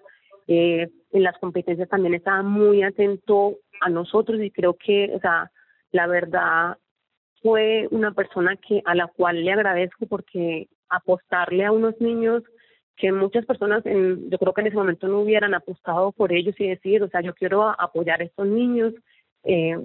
Eh, 0.47 0.89
en 1.11 1.23
las 1.23 1.37
competencias 1.37 1.89
también 1.89 2.13
estaba 2.13 2.41
muy 2.43 2.83
atento 2.83 3.57
a 3.81 3.89
nosotros 3.89 4.41
y 4.41 4.51
creo 4.51 4.75
que, 4.75 5.11
o 5.15 5.19
sea, 5.19 5.51
la 5.91 6.07
verdad 6.07 6.77
fue 7.41 7.87
una 7.91 8.11
persona 8.11 8.55
que 8.55 8.81
a 8.85 8.95
la 8.95 9.07
cual 9.07 9.43
le 9.43 9.51
agradezco 9.51 10.07
porque 10.07 10.67
apostarle 10.89 11.65
a 11.65 11.71
unos 11.71 11.99
niños 12.01 12.43
que 12.97 13.11
muchas 13.11 13.45
personas 13.45 13.85
en, 13.85 14.29
yo 14.29 14.37
creo 14.37 14.53
que 14.53 14.61
en 14.61 14.67
ese 14.67 14.77
momento 14.77 15.07
no 15.07 15.19
hubieran 15.19 15.53
apostado 15.53 16.11
por 16.11 16.31
ellos 16.31 16.55
y 16.59 16.67
decir, 16.67 17.03
o 17.03 17.09
sea, 17.09 17.21
yo 17.21 17.33
quiero 17.33 17.67
apoyar 17.79 18.21
a 18.21 18.25
estos 18.25 18.47
niños, 18.47 18.93
eh, 19.43 19.77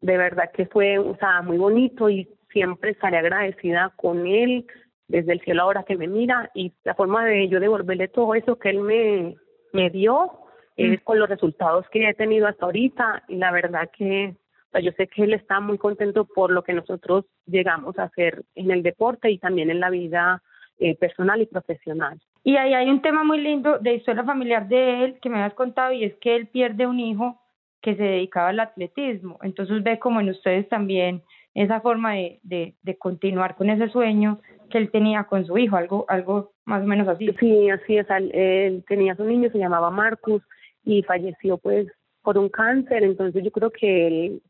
de 0.00 0.16
verdad 0.16 0.50
que 0.52 0.66
fue, 0.66 0.98
o 0.98 1.16
sea, 1.16 1.42
muy 1.42 1.58
bonito 1.58 2.08
y 2.08 2.28
siempre 2.52 2.90
estaré 2.90 3.18
agradecida 3.18 3.92
con 3.96 4.26
él 4.26 4.66
desde 5.06 5.32
el 5.32 5.40
cielo 5.40 5.62
ahora 5.62 5.84
que 5.84 5.96
me 5.96 6.06
mira 6.06 6.50
y 6.54 6.72
la 6.84 6.94
forma 6.94 7.24
de 7.24 7.48
yo 7.48 7.60
devolverle 7.60 8.08
todo 8.08 8.34
eso 8.34 8.58
que 8.58 8.70
él 8.70 8.80
me, 8.80 9.36
me 9.72 9.90
dio 9.90 10.30
eh, 10.76 10.96
mm. 10.96 11.04
con 11.04 11.18
los 11.18 11.28
resultados 11.28 11.86
que 11.90 12.08
he 12.08 12.14
tenido 12.14 12.46
hasta 12.46 12.66
ahorita 12.66 13.24
y 13.28 13.36
la 13.36 13.50
verdad 13.50 13.90
que 13.96 14.36
yo 14.82 14.92
sé 14.92 15.08
que 15.08 15.24
él 15.24 15.34
está 15.34 15.60
muy 15.60 15.78
contento 15.78 16.26
por 16.26 16.50
lo 16.50 16.62
que 16.62 16.74
nosotros 16.74 17.24
llegamos 17.46 17.98
a 17.98 18.04
hacer 18.04 18.44
en 18.54 18.70
el 18.70 18.82
deporte 18.82 19.30
y 19.30 19.38
también 19.38 19.70
en 19.70 19.80
la 19.80 19.90
vida 19.90 20.42
eh, 20.78 20.94
personal 20.96 21.40
y 21.40 21.46
profesional. 21.46 22.20
Y 22.44 22.56
ahí 22.56 22.74
hay 22.74 22.88
un 22.88 23.02
tema 23.02 23.24
muy 23.24 23.40
lindo 23.40 23.78
de 23.78 23.94
historia 23.94 24.24
familiar 24.24 24.68
de 24.68 25.04
él 25.04 25.18
que 25.20 25.28
me 25.28 25.42
has 25.42 25.54
contado 25.54 25.92
y 25.92 26.04
es 26.04 26.14
que 26.16 26.36
él 26.36 26.46
pierde 26.46 26.86
un 26.86 27.00
hijo 27.00 27.40
que 27.82 27.96
se 27.96 28.02
dedicaba 28.02 28.48
al 28.48 28.60
atletismo. 28.60 29.38
Entonces 29.42 29.82
ve 29.82 29.98
como 29.98 30.20
en 30.20 30.30
ustedes 30.30 30.68
también 30.68 31.22
esa 31.54 31.80
forma 31.80 32.14
de, 32.14 32.40
de, 32.42 32.74
de 32.82 32.96
continuar 32.96 33.56
con 33.56 33.70
ese 33.70 33.88
sueño 33.88 34.40
que 34.70 34.78
él 34.78 34.90
tenía 34.90 35.24
con 35.24 35.44
su 35.46 35.58
hijo, 35.58 35.76
algo, 35.76 36.04
algo 36.08 36.52
más 36.64 36.82
o 36.82 36.86
menos 36.86 37.08
así. 37.08 37.30
Sí, 37.40 37.70
así 37.70 37.96
es. 37.96 38.06
Él 38.10 38.84
tenía 38.86 39.16
su 39.16 39.24
niño, 39.24 39.50
se 39.50 39.58
llamaba 39.58 39.90
Marcus 39.90 40.42
y 40.84 41.02
falleció 41.02 41.58
pues 41.58 41.88
por 42.22 42.38
un 42.38 42.48
cáncer. 42.48 43.02
Entonces 43.02 43.42
yo 43.42 43.50
creo 43.50 43.70
que 43.70 44.06
él, 44.06 44.42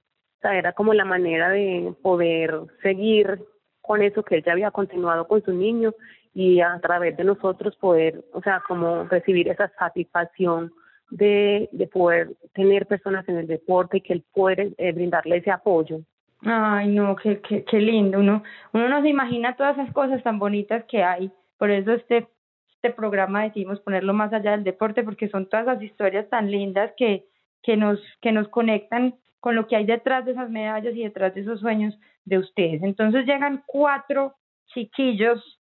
o 0.42 0.48
era 0.48 0.72
como 0.72 0.94
la 0.94 1.04
manera 1.04 1.50
de 1.50 1.94
poder 2.02 2.54
seguir 2.82 3.40
con 3.80 4.02
eso 4.02 4.22
que 4.22 4.36
él 4.36 4.44
ya 4.44 4.52
había 4.52 4.70
continuado 4.70 5.26
con 5.26 5.42
su 5.42 5.52
niño 5.52 5.94
y 6.38 6.60
a 6.60 6.78
través 6.80 7.16
de 7.16 7.24
nosotros 7.24 7.74
poder, 7.78 8.24
o 8.32 8.40
sea, 8.40 8.62
como 8.68 9.02
recibir 9.08 9.48
esa 9.48 9.72
satisfacción 9.76 10.72
de, 11.10 11.68
de 11.72 11.88
poder 11.88 12.30
tener 12.54 12.86
personas 12.86 13.28
en 13.28 13.38
el 13.38 13.48
deporte 13.48 13.96
y 13.96 14.00
que 14.02 14.12
él 14.12 14.24
puede 14.32 14.72
eh, 14.78 14.92
brindarle 14.92 15.38
ese 15.38 15.50
apoyo. 15.50 15.98
Ay, 16.42 16.94
no, 16.94 17.16
qué, 17.16 17.40
qué, 17.40 17.64
qué 17.64 17.80
lindo. 17.80 18.20
Uno, 18.20 18.44
uno 18.72 18.88
no 18.88 19.02
se 19.02 19.08
imagina 19.08 19.56
todas 19.56 19.76
esas 19.76 19.92
cosas 19.92 20.22
tan 20.22 20.38
bonitas 20.38 20.84
que 20.84 21.02
hay. 21.02 21.32
Por 21.56 21.72
eso 21.72 21.90
este, 21.90 22.28
este 22.72 22.90
programa 22.90 23.42
decidimos 23.42 23.80
ponerlo 23.80 24.14
más 24.14 24.32
allá 24.32 24.52
del 24.52 24.62
deporte, 24.62 25.02
porque 25.02 25.28
son 25.28 25.48
todas 25.48 25.66
las 25.66 25.82
historias 25.82 26.28
tan 26.28 26.52
lindas 26.52 26.92
que, 26.96 27.24
que, 27.64 27.76
nos, 27.76 27.98
que 28.20 28.30
nos 28.30 28.46
conectan 28.46 29.16
con 29.40 29.56
lo 29.56 29.66
que 29.66 29.74
hay 29.74 29.86
detrás 29.86 30.24
de 30.24 30.32
esas 30.32 30.50
medallas 30.50 30.94
y 30.94 31.02
detrás 31.02 31.34
de 31.34 31.40
esos 31.40 31.58
sueños 31.58 31.98
de 32.26 32.38
ustedes. 32.38 32.80
Entonces 32.84 33.26
llegan 33.26 33.64
cuatro 33.66 34.36
chiquillos 34.68 35.57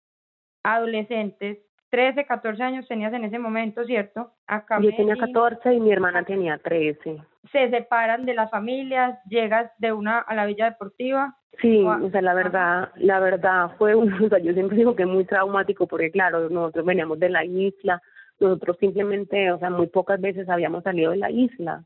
adolescentes, 0.64 1.60
13, 1.90 2.26
14 2.26 2.62
años 2.64 2.88
tenías 2.88 3.14
en 3.14 3.24
ese 3.24 3.40
momento, 3.40 3.84
¿cierto? 3.86 4.32
Acá 4.46 4.80
Yo 4.82 4.94
tenía 4.96 5.16
14 5.16 5.74
y 5.74 5.80
mi 5.80 5.92
hermana 5.92 6.24
tenía 6.24 6.58
13. 6.58 7.18
Se 7.52 7.70
separan 7.70 8.26
de 8.26 8.34
las 8.34 8.52
familias, 8.52 9.18
llegas 9.30 9.72
de 9.78 9.94
una 9.94 10.20
a 10.20 10.36
la 10.36 10.46
Villa 10.46 10.66
Deportiva. 10.66 11.38
Sí, 11.62 11.84
o, 11.84 12.10
sea, 12.12 12.22
la 12.22 12.34
verdad, 12.34 12.90
la 12.96 13.20
verdad 13.20 13.72
fue, 13.78 13.96
un, 13.96 14.12
o 14.26 14.30
sea, 14.30 14.40
yo 14.40 14.54
siempre 14.54 14.78
digo 14.78 14.96
que 14.96 15.04
es 15.04 15.10
muy 15.10 15.26
traumático 15.26 15.88
porque 15.88 16.12
claro, 16.12 16.50
nosotros 16.50 16.86
veníamos 16.86 17.20
de 17.20 17.30
la 17.30 17.46
isla, 17.46 18.02
nosotros 18.40 18.78
simplemente, 18.80 19.52
o 19.52 19.58
sea, 19.58 19.70
muy 19.70 19.88
pocas 19.88 20.20
veces 20.20 20.50
habíamos 20.50 20.84
salido 20.84 21.12
de 21.12 21.18
la 21.18 21.32
isla. 21.32 21.84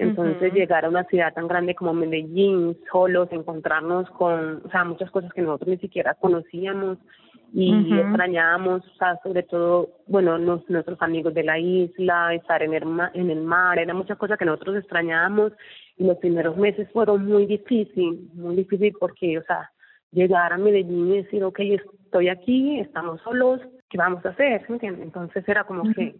Entonces 0.00 0.54
llegar 0.54 0.86
a 0.86 0.88
una 0.88 1.04
ciudad 1.04 1.34
tan 1.34 1.46
grande 1.46 1.74
como 1.74 1.92
Medellín, 1.92 2.74
solos, 2.90 3.28
encontrarnos 3.32 4.08
con, 4.12 4.62
o 4.64 4.70
sea, 4.70 4.82
muchas 4.84 5.10
cosas 5.10 5.30
que 5.34 5.42
nosotros 5.42 5.68
ni 5.68 5.76
siquiera 5.76 6.14
conocíamos 6.14 6.96
y 7.52 7.98
extrañábamos, 7.98 8.82
o 8.86 8.94
sea, 8.96 9.18
sobre 9.22 9.42
todo, 9.42 9.90
bueno, 10.06 10.38
nuestros 10.38 11.02
amigos 11.02 11.34
de 11.34 11.42
la 11.42 11.58
isla, 11.58 12.32
estar 12.34 12.62
en 12.62 12.72
el, 12.72 12.84
en 13.12 13.30
el 13.30 13.42
mar, 13.42 13.78
eran 13.78 13.96
muchas 13.96 14.16
cosas 14.16 14.38
que 14.38 14.44
nosotros 14.46 14.76
extrañábamos 14.76 15.52
y 15.98 16.04
los 16.04 16.16
primeros 16.16 16.56
meses 16.56 16.88
fueron 16.92 17.26
muy 17.26 17.44
difícil, 17.44 18.30
muy 18.32 18.56
difícil 18.56 18.94
porque, 18.98 19.36
o 19.36 19.42
sea, 19.42 19.70
llegar 20.12 20.52
a 20.52 20.58
Medellín 20.58 21.12
y 21.12 21.22
decir, 21.22 21.44
ok, 21.44 21.60
estoy 22.04 22.28
aquí, 22.28 22.80
estamos 22.80 23.20
solos, 23.20 23.60
¿qué 23.90 23.98
vamos 23.98 24.24
a 24.24 24.30
hacer? 24.30 24.64
¿Se 24.66 24.72
entiende? 24.72 25.02
Entonces 25.02 25.46
era 25.46 25.64
como 25.64 25.82
que 25.92 26.14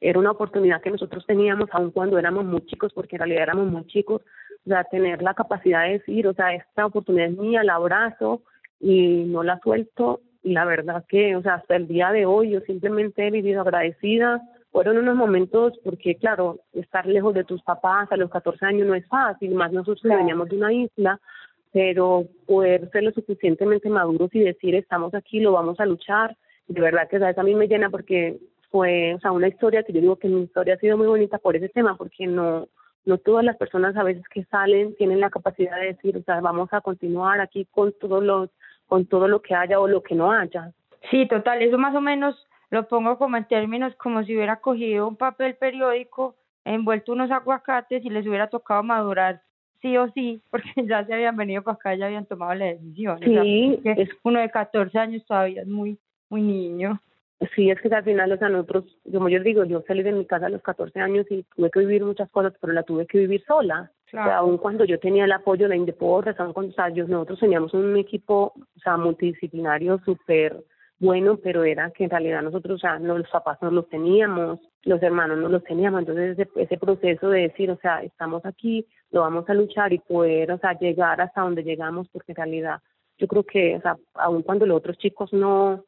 era 0.00 0.18
una 0.18 0.30
oportunidad 0.30 0.82
que 0.82 0.90
nosotros 0.90 1.24
teníamos 1.26 1.68
aun 1.72 1.90
cuando 1.90 2.18
éramos 2.18 2.44
muy 2.44 2.64
chicos, 2.66 2.92
porque 2.92 3.16
en 3.16 3.20
realidad 3.20 3.42
éramos 3.44 3.70
muy 3.70 3.86
chicos, 3.86 4.22
o 4.66 4.68
sea, 4.68 4.84
tener 4.84 5.22
la 5.22 5.34
capacidad 5.34 5.84
de 5.84 5.98
decir, 5.98 6.26
o 6.26 6.34
sea, 6.34 6.54
esta 6.54 6.86
oportunidad 6.86 7.28
es 7.28 7.38
mía, 7.38 7.64
la 7.64 7.76
abrazo 7.76 8.42
y 8.80 9.24
no 9.26 9.42
la 9.42 9.58
suelto. 9.60 10.20
Y 10.42 10.52
la 10.52 10.64
verdad 10.64 11.04
que, 11.08 11.34
o 11.36 11.42
sea, 11.42 11.54
hasta 11.54 11.76
el 11.76 11.88
día 11.88 12.12
de 12.12 12.26
hoy 12.26 12.50
yo 12.50 12.60
simplemente 12.60 13.26
he 13.26 13.30
vivido 13.30 13.62
agradecida. 13.62 14.42
Fueron 14.70 14.98
unos 14.98 15.16
momentos 15.16 15.72
porque, 15.82 16.16
claro, 16.16 16.60
estar 16.72 17.06
lejos 17.06 17.34
de 17.34 17.44
tus 17.44 17.62
papás 17.62 18.10
a 18.12 18.16
los 18.16 18.30
14 18.30 18.66
años 18.66 18.86
no 18.86 18.94
es 18.94 19.06
fácil, 19.06 19.54
más 19.54 19.72
nosotros 19.72 20.02
que 20.02 20.14
veníamos 20.14 20.48
de 20.48 20.56
una 20.56 20.72
isla, 20.72 21.20
pero 21.72 22.26
poder 22.46 22.90
ser 22.90 23.04
lo 23.04 23.12
suficientemente 23.12 23.88
maduros 23.88 24.30
y 24.34 24.40
decir, 24.40 24.74
estamos 24.74 25.14
aquí, 25.14 25.40
lo 25.40 25.52
vamos 25.52 25.80
a 25.80 25.86
luchar, 25.86 26.36
de 26.68 26.80
verdad 26.80 27.08
que 27.08 27.18
¿sabes? 27.18 27.38
a 27.38 27.42
mí 27.42 27.54
me 27.54 27.68
llena 27.68 27.90
porque 27.90 28.38
fue, 28.76 29.14
o 29.14 29.20
sea, 29.20 29.32
una 29.32 29.48
historia 29.48 29.82
que 29.82 29.94
yo 29.94 30.02
digo 30.02 30.16
que 30.16 30.28
mi 30.28 30.42
historia 30.42 30.74
ha 30.74 30.78
sido 30.78 30.98
muy 30.98 31.06
bonita 31.06 31.38
por 31.38 31.56
ese 31.56 31.70
tema, 31.70 31.96
porque 31.96 32.26
no, 32.26 32.68
no 33.06 33.16
todas 33.16 33.42
las 33.42 33.56
personas 33.56 33.96
a 33.96 34.02
veces 34.02 34.22
que 34.28 34.44
salen 34.44 34.94
tienen 34.96 35.18
la 35.18 35.30
capacidad 35.30 35.80
de 35.80 35.94
decir, 35.94 36.14
o 36.14 36.22
sea, 36.22 36.42
vamos 36.42 36.68
a 36.72 36.82
continuar 36.82 37.40
aquí 37.40 37.66
con 37.70 37.94
todos 37.98 38.22
los, 38.22 38.50
con 38.86 39.06
todo 39.06 39.28
lo 39.28 39.40
que 39.40 39.54
haya 39.54 39.80
o 39.80 39.88
lo 39.88 40.02
que 40.02 40.14
no 40.14 40.30
haya. 40.30 40.72
Sí, 41.10 41.26
total, 41.26 41.62
eso 41.62 41.78
más 41.78 41.94
o 41.94 42.02
menos 42.02 42.36
lo 42.68 42.86
pongo 42.86 43.16
como 43.16 43.38
en 43.38 43.48
términos 43.48 43.94
como 43.96 44.22
si 44.24 44.36
hubiera 44.36 44.56
cogido 44.56 45.08
un 45.08 45.16
papel 45.16 45.54
periódico, 45.54 46.34
envuelto 46.66 47.12
unos 47.12 47.30
aguacates 47.30 48.04
y 48.04 48.10
les 48.10 48.26
hubiera 48.26 48.48
tocado 48.48 48.82
madurar 48.82 49.40
sí 49.80 49.96
o 49.96 50.10
sí, 50.10 50.42
porque 50.50 50.68
ya 50.84 51.02
se 51.06 51.14
habían 51.14 51.36
venido 51.36 51.62
para 51.62 51.76
acá, 51.76 51.94
ya 51.94 52.06
habían 52.06 52.26
tomado 52.26 52.52
la 52.52 52.66
decisión. 52.66 53.20
Sí, 53.20 53.80
es 53.84 54.10
uno 54.22 54.38
de 54.38 54.50
14 54.50 54.98
años 54.98 55.24
todavía 55.24 55.62
es 55.62 55.66
muy 55.66 55.96
muy 56.28 56.42
niño. 56.42 57.00
Sí, 57.54 57.70
es 57.70 57.78
que 57.80 57.94
al 57.94 58.04
final, 58.04 58.32
o 58.32 58.38
sea, 58.38 58.48
nosotros, 58.48 58.84
como 59.12 59.28
yo 59.28 59.40
digo, 59.40 59.64
yo 59.64 59.82
salí 59.86 60.02
de 60.02 60.12
mi 60.12 60.24
casa 60.24 60.46
a 60.46 60.50
los 60.50 60.62
14 60.62 61.00
años 61.00 61.26
y 61.28 61.44
tuve 61.54 61.70
que 61.70 61.80
vivir 61.80 62.02
muchas 62.02 62.30
cosas, 62.30 62.54
pero 62.60 62.72
la 62.72 62.82
tuve 62.82 63.06
que 63.06 63.18
vivir 63.18 63.44
sola. 63.44 63.92
Claro. 64.06 64.26
O 64.26 64.30
sea, 64.30 64.38
aun 64.38 64.58
cuando 64.58 64.84
yo 64.84 64.98
tenía 64.98 65.24
el 65.24 65.32
apoyo 65.32 65.64
de 65.64 65.70
la 65.70 65.76
Indeportes, 65.76 66.38
aun 66.40 66.54
cuando, 66.54 66.72
o 66.72 66.74
sea, 66.74 66.88
nosotros 66.88 67.38
teníamos 67.38 67.74
un 67.74 67.94
equipo, 67.98 68.54
o 68.56 68.80
sea, 68.82 68.96
multidisciplinario 68.96 69.98
súper 70.04 70.64
bueno, 70.98 71.36
pero 71.36 71.64
era 71.64 71.90
que 71.90 72.04
en 72.04 72.10
realidad 72.10 72.40
nosotros, 72.40 72.76
o 72.76 72.78
sea, 72.78 72.98
no, 72.98 73.18
los 73.18 73.28
papás 73.28 73.58
no 73.60 73.70
los 73.70 73.86
teníamos, 73.88 74.60
los 74.84 75.02
hermanos 75.02 75.36
no 75.36 75.50
los 75.50 75.62
teníamos, 75.62 76.00
entonces 76.00 76.38
ese, 76.38 76.48
ese 76.56 76.78
proceso 76.78 77.28
de 77.28 77.42
decir, 77.42 77.70
o 77.70 77.76
sea, 77.76 78.02
estamos 78.02 78.46
aquí, 78.46 78.86
lo 79.10 79.20
vamos 79.20 79.46
a 79.50 79.54
luchar 79.54 79.92
y 79.92 79.98
poder, 79.98 80.52
o 80.52 80.58
sea, 80.58 80.78
llegar 80.78 81.20
hasta 81.20 81.42
donde 81.42 81.64
llegamos, 81.64 82.08
porque 82.08 82.32
en 82.32 82.36
realidad 82.36 82.80
yo 83.18 83.28
creo 83.28 83.44
que, 83.44 83.76
o 83.76 83.80
sea, 83.82 83.96
aun 84.14 84.42
cuando 84.42 84.64
los 84.64 84.78
otros 84.78 84.96
chicos 84.96 85.32
no, 85.34 85.84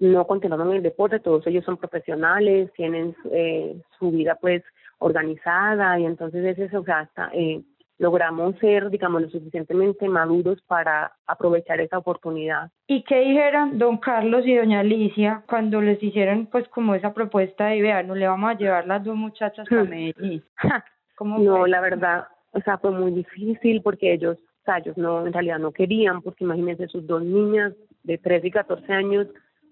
no 0.00 0.26
continuaron 0.26 0.70
en 0.70 0.76
el 0.76 0.82
deporte, 0.82 1.20
todos 1.20 1.46
ellos 1.46 1.64
son 1.64 1.76
profesionales, 1.76 2.72
tienen 2.74 3.16
eh, 3.30 3.80
su 3.98 4.10
vida 4.10 4.36
pues 4.40 4.62
organizada 4.98 5.98
y 5.98 6.06
entonces 6.06 6.44
es 6.44 6.58
eso, 6.58 6.80
o 6.80 6.84
sea, 6.84 7.00
hasta, 7.00 7.30
eh, 7.32 7.62
logramos 7.98 8.56
ser, 8.58 8.90
digamos, 8.90 9.22
lo 9.22 9.30
suficientemente 9.30 10.08
maduros 10.08 10.60
para 10.62 11.12
aprovechar 11.26 11.80
esa 11.80 11.98
oportunidad. 11.98 12.70
¿Y 12.86 13.02
qué 13.02 13.20
dijeron 13.20 13.78
don 13.78 13.98
Carlos 13.98 14.46
y 14.46 14.54
doña 14.54 14.80
Alicia 14.80 15.42
cuando 15.48 15.80
les 15.80 16.02
hicieron 16.02 16.46
pues 16.46 16.68
como 16.68 16.94
esa 16.94 17.12
propuesta 17.12 17.66
de, 17.66 17.82
vea, 17.82 18.02
no 18.02 18.14
le 18.14 18.28
vamos 18.28 18.50
a 18.50 18.58
llevar 18.58 18.86
las 18.86 19.04
dos 19.04 19.16
muchachas 19.16 19.66
a 19.70 19.74
hmm. 19.74 19.88
Medellín? 19.88 20.42
no, 21.20 21.66
la 21.66 21.80
verdad, 21.80 22.28
o 22.52 22.60
sea, 22.60 22.78
fue 22.78 22.92
muy 22.92 23.10
difícil 23.10 23.82
porque 23.82 24.12
ellos, 24.12 24.38
o 24.38 24.64
sea, 24.64 24.78
ellos 24.78 24.96
no, 24.96 25.26
en 25.26 25.32
realidad 25.32 25.58
no 25.58 25.72
querían, 25.72 26.22
porque 26.22 26.44
imagínense 26.44 26.86
sus 26.86 27.06
dos 27.06 27.22
niñas 27.22 27.72
de 28.04 28.16
13 28.18 28.46
y 28.46 28.50
14 28.50 28.92
años 28.92 29.26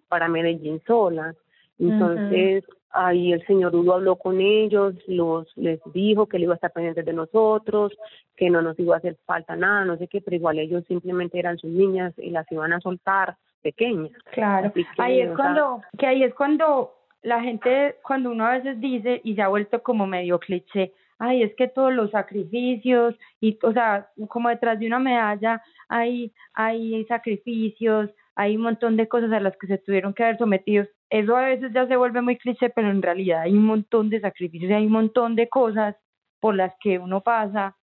para 0.08 0.28
Medellín 0.28 0.80
sola. 0.86 1.34
Entonces, 1.78 2.64
ahí 2.90 3.32
el 3.32 3.46
señor 3.46 3.74
Hugo 3.74 3.94
habló 3.94 4.16
con 4.16 4.40
ellos, 4.40 4.94
los 5.06 5.46
les 5.56 5.80
dijo 5.92 6.26
que 6.26 6.38
él 6.38 6.44
iba 6.44 6.54
a 6.54 6.56
estar 6.56 6.72
pendiente 6.72 7.02
de 7.02 7.12
nosotros, 7.12 7.92
que 8.36 8.48
no 8.48 8.62
nos 8.62 8.78
iba 8.78 8.94
a 8.94 8.98
hacer 8.98 9.16
falta 9.26 9.54
nada, 9.56 9.84
no 9.84 9.96
sé 9.98 10.08
qué, 10.08 10.20
pero 10.20 10.36
igual 10.36 10.58
ellos 10.58 10.84
simplemente 10.88 11.38
eran 11.38 11.58
sus 11.58 11.70
niñas 11.70 12.14
y 12.16 12.30
las 12.30 12.50
iban 12.50 12.72
a 12.72 12.80
soltar 12.80 13.36
pequeñas. 13.62 14.12
Claro, 14.32 14.72
ahí 14.98 15.20
es 15.20 15.34
cuando, 15.34 15.82
que 15.98 16.06
ahí 16.06 16.22
es 16.22 16.34
cuando 16.34 16.94
la 17.22 17.40
gente, 17.42 17.96
cuando 18.02 18.30
uno 18.30 18.46
a 18.46 18.52
veces 18.52 18.80
dice, 18.80 19.20
y 19.24 19.34
se 19.34 19.42
ha 19.42 19.48
vuelto 19.48 19.82
como 19.82 20.06
medio 20.06 20.38
cliché, 20.38 20.92
ay, 21.18 21.42
es 21.42 21.54
que 21.54 21.68
todos 21.68 21.92
los 21.92 22.10
sacrificios, 22.10 23.14
y, 23.40 23.58
o 23.62 23.72
sea, 23.72 24.08
como 24.28 24.48
detrás 24.48 24.78
de 24.78 24.86
una 24.86 24.98
medalla 24.98 25.62
hay, 25.88 26.32
hay 26.54 27.04
sacrificios, 27.06 28.10
hay 28.36 28.56
un 28.56 28.62
montón 28.62 28.96
de 28.96 29.08
cosas 29.08 29.32
a 29.32 29.40
las 29.40 29.56
que 29.56 29.66
se 29.66 29.78
tuvieron 29.78 30.12
que 30.12 30.22
haber 30.22 30.38
sometidos. 30.38 30.88
Eso 31.08 31.36
a 31.36 31.46
veces 31.46 31.72
ya 31.72 31.86
se 31.88 31.96
vuelve 31.96 32.20
muy 32.20 32.36
cliché, 32.36 32.68
pero 32.68 32.90
en 32.90 33.00
realidad 33.02 33.40
hay 33.40 33.54
un 33.54 33.64
montón 33.64 34.10
de 34.10 34.20
sacrificios 34.20 34.70
hay 34.70 34.86
un 34.86 34.92
montón 34.92 35.34
de 35.36 35.48
cosas 35.48 35.96
por 36.38 36.54
las 36.54 36.74
que 36.80 36.98
uno 36.98 37.22
pasa 37.22 37.76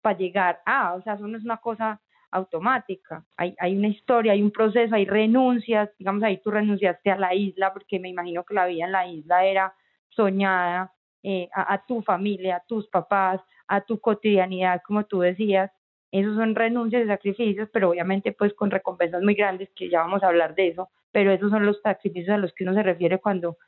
para 0.00 0.16
llegar 0.16 0.62
a, 0.64 0.94
o 0.94 1.02
sea, 1.02 1.14
eso 1.14 1.28
no 1.28 1.36
es 1.36 1.44
una 1.44 1.58
cosa 1.58 2.00
automática, 2.30 3.24
hay, 3.36 3.54
hay 3.58 3.76
una 3.76 3.88
historia, 3.88 4.32
hay 4.32 4.42
un 4.42 4.52
proceso, 4.52 4.94
hay 4.94 5.04
renuncias, 5.04 5.90
digamos 5.98 6.22
ahí 6.22 6.38
tú 6.38 6.50
renunciaste 6.50 7.10
a 7.10 7.18
la 7.18 7.34
isla 7.34 7.72
porque 7.72 7.98
me 7.98 8.08
imagino 8.08 8.44
que 8.44 8.54
la 8.54 8.66
vida 8.66 8.86
en 8.86 8.92
la 8.92 9.06
isla 9.06 9.44
era 9.44 9.74
soñada, 10.08 10.94
eh, 11.22 11.50
a, 11.52 11.74
a 11.74 11.84
tu 11.84 12.00
familia, 12.02 12.56
a 12.56 12.64
tus 12.66 12.88
papás, 12.88 13.40
a 13.66 13.82
tu 13.82 14.00
cotidianidad, 14.00 14.80
como 14.86 15.04
tú 15.04 15.20
decías, 15.20 15.70
esos 16.12 16.36
son 16.36 16.54
renuncias 16.54 17.04
y 17.04 17.08
sacrificios, 17.08 17.68
pero 17.72 17.90
obviamente 17.90 18.32
pues 18.32 18.54
con 18.54 18.70
recompensas 18.70 19.22
muy 19.22 19.34
grandes, 19.34 19.70
que 19.74 19.88
ya 19.88 20.00
vamos 20.00 20.22
a 20.22 20.28
hablar 20.28 20.54
de 20.54 20.68
eso, 20.68 20.90
pero 21.12 21.32
esos 21.32 21.50
son 21.50 21.66
los 21.66 21.80
sacrificios 21.82 22.34
a 22.34 22.38
los 22.38 22.52
que 22.52 22.64
uno 22.64 22.74
se 22.74 22.82
refiere 22.82 23.18
cuando, 23.18 23.58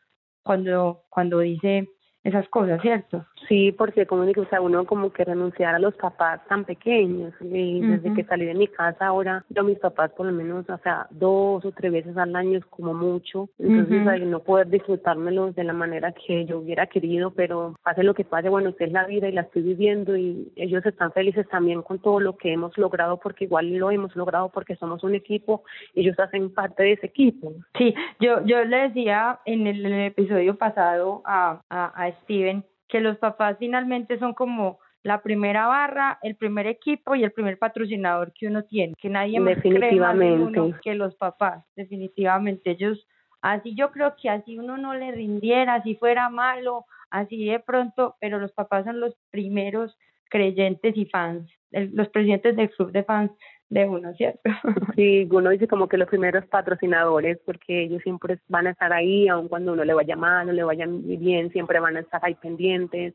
cuando, 0.43 1.05
cuando 1.09 1.39
dice 1.41 1.89
esas 2.25 2.49
cosas, 2.49 2.81
¿cierto? 2.83 3.27
Sí, 3.49 3.73
porque 3.73 4.07
como 4.07 4.25
digo, 4.25 4.43
o 4.43 4.47
sea, 4.47 4.61
uno 4.61 4.85
como 4.87 5.13
que 5.13 5.25
renunciar 5.25 5.75
a 5.75 5.79
los 5.79 5.95
papás 5.95 6.41
tan 6.49 6.65
pequeños, 6.65 7.33
y 7.41 7.81
desde 7.81 8.15
que 8.15 8.25
salí 8.25 8.47
de 8.47 8.55
mi 8.55 8.69
casa 8.69 9.07
ahora, 9.07 9.45
yo 9.49 9.63
a 9.63 9.65
mis 9.65 9.79
papás 9.79 10.11
por 10.13 10.27
lo 10.27 10.33
menos, 10.33 10.69
o 10.69 10.79
sea, 10.79 11.07
dos 11.11 11.65
o 11.65 11.73
tres 11.73 11.93
veces 11.93 12.17
al 12.17 12.35
año 12.37 12.59
es 12.59 12.65
como 12.67 12.95
mucho, 12.95 13.49
entonces 13.59 14.27
no 14.27 14.41
poder 14.41 14.69
disfrutármelos 14.69 15.55
de 15.55 15.65
la 15.65 15.73
manera 15.73 16.13
que 16.13 16.45
yo 16.45 16.59
hubiera 16.59 16.87
querido, 16.87 17.33
pero 17.33 17.75
pase 17.83 18.03
lo 18.03 18.15
que 18.15 18.25
pase, 18.25 18.49
bueno, 18.49 18.71
esta 18.71 18.85
es 18.85 18.93
la 18.93 19.07
vida 19.07 19.29
y 19.29 19.33
la 19.33 19.43
estoy 19.43 19.63
viviendo 19.63 20.17
y 20.17 20.53
ellos 20.57 20.85
están 20.87 21.13
felices 21.13 21.49
también 21.49 21.83
con 21.83 21.99
todo 21.99 22.21
lo 22.21 22.37
que 22.37 22.53
hemos 22.53 22.77
logrado, 22.79 23.19
porque 23.19 23.45
igual 23.45 23.73
lo 23.75 23.91
hemos 23.91 24.15
logrado 24.17 24.51
porque 24.51 24.77
somos 24.77 25.03
un 25.05 25.15
equipo 25.15 25.65
y 25.95 26.01
ellos 26.01 26.19
hacen 26.19 26.53
parte 26.53 26.83
de 26.83 26.93
ese 26.93 27.07
equipo. 27.07 27.53
Sí, 27.77 27.95
yo, 28.21 28.45
yo 28.45 28.65
le 28.65 28.89
decía 28.89 29.41
en 29.45 29.67
el, 29.67 29.83
episodio 29.93 30.57
pasado 30.57 31.23
a, 31.25 31.61
a 31.69 32.13
Steven, 32.23 32.65
que 32.93 33.01
los 33.01 33.17
papás 33.17 33.57
finalmente 33.59 34.19
son 34.19 34.35
como 34.35 34.79
la 35.03 35.23
primera 35.23 35.67
barra, 35.67 36.19
el 36.21 36.37
primer 36.37 36.67
equipo 36.67 37.15
y 37.15 37.25
el 37.25 37.33
primer 37.33 37.59
patrocinador 37.59 38.35
que 38.35 38.49
uno 38.49 38.65
tiene, 38.65 38.93
que 39.01 39.09
nadie 39.09 39.41
más 39.41 39.57
cree 39.63 39.99
más 39.99 40.15
uno 40.15 40.79
que 40.83 40.95
los 40.95 41.15
papás, 41.15 41.65
definitivamente. 41.75 42.73
Ellos, 42.73 43.09
así 43.41 43.75
yo 43.75 43.93
creo 43.93 44.15
que 44.21 44.29
así 44.29 44.59
uno 44.59 44.77
no 44.77 44.93
le 44.93 45.11
rindiera, 45.11 45.77
así 45.77 45.95
fuera 45.95 46.29
malo, 46.29 46.85
así 47.09 47.47
de 47.47 47.61
pronto, 47.61 48.17
pero 48.21 48.39
los 48.39 48.53
papás 48.53 48.85
son 48.85 49.01
los 49.01 49.17
primeros 49.31 49.97
creyentes 50.29 50.95
y 50.95 51.07
fans, 51.07 51.51
los 51.71 52.11
presidentes 52.11 52.57
del 52.57 52.71
club 52.73 52.93
de 52.93 53.05
fans 53.05 53.33
de 53.73 53.89
uno, 53.89 54.13
¿cierto? 54.15 54.51
Sí, 54.97 55.27
uno 55.31 55.51
dice 55.51 55.67
como 55.67 55.89
que 55.89 55.97
los 55.97 56.09
primeros 56.09 56.45
patrocinadores, 56.47 57.39
porque 57.47 57.85
ellos 57.85 58.03
siempre 58.03 58.39
van 58.49 58.67
a 58.67 58.71
estar 58.71 58.93
ahí, 58.93 59.29
aun 59.29 59.49
cuando 59.49 59.73
uno 59.73 59.85
le 59.85 59.95
vaya 59.95 60.15
mal, 60.15 60.47
no 60.47 60.53
le 60.53 60.63
vaya 60.63 60.85
bien, 60.87 61.51
siempre 61.51 61.81
van 61.81 61.97
a 61.97 62.01
estar 62.01 62.21
ahí 62.23 62.35
pendientes 62.35 63.15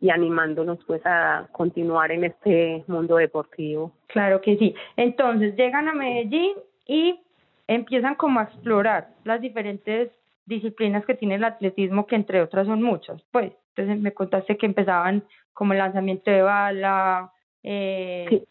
y 0.00 0.10
animándonos 0.10 0.84
pues 0.86 1.00
a 1.06 1.48
continuar 1.52 2.12
en 2.12 2.24
este 2.24 2.84
mundo 2.86 3.16
deportivo. 3.16 3.92
Claro 4.08 4.42
que 4.42 4.58
sí. 4.58 4.74
Entonces 4.96 5.56
llegan 5.56 5.88
a 5.88 5.94
Medellín 5.94 6.52
y 6.86 7.18
empiezan 7.66 8.14
como 8.16 8.40
a 8.40 8.44
explorar 8.44 9.08
las 9.24 9.40
diferentes 9.40 10.10
disciplinas 10.44 11.06
que 11.06 11.14
tiene 11.14 11.36
el 11.36 11.44
atletismo, 11.44 12.06
que 12.06 12.16
entre 12.16 12.42
otras 12.42 12.66
son 12.66 12.82
muchas, 12.82 13.22
pues. 13.32 13.52
Entonces 13.74 14.02
me 14.02 14.12
contaste 14.12 14.58
que 14.58 14.66
empezaban 14.66 15.24
como 15.54 15.72
el 15.72 15.78
lanzamiento 15.78 16.30
de 16.30 16.42
bala, 16.42 17.32
eh, 17.62 18.44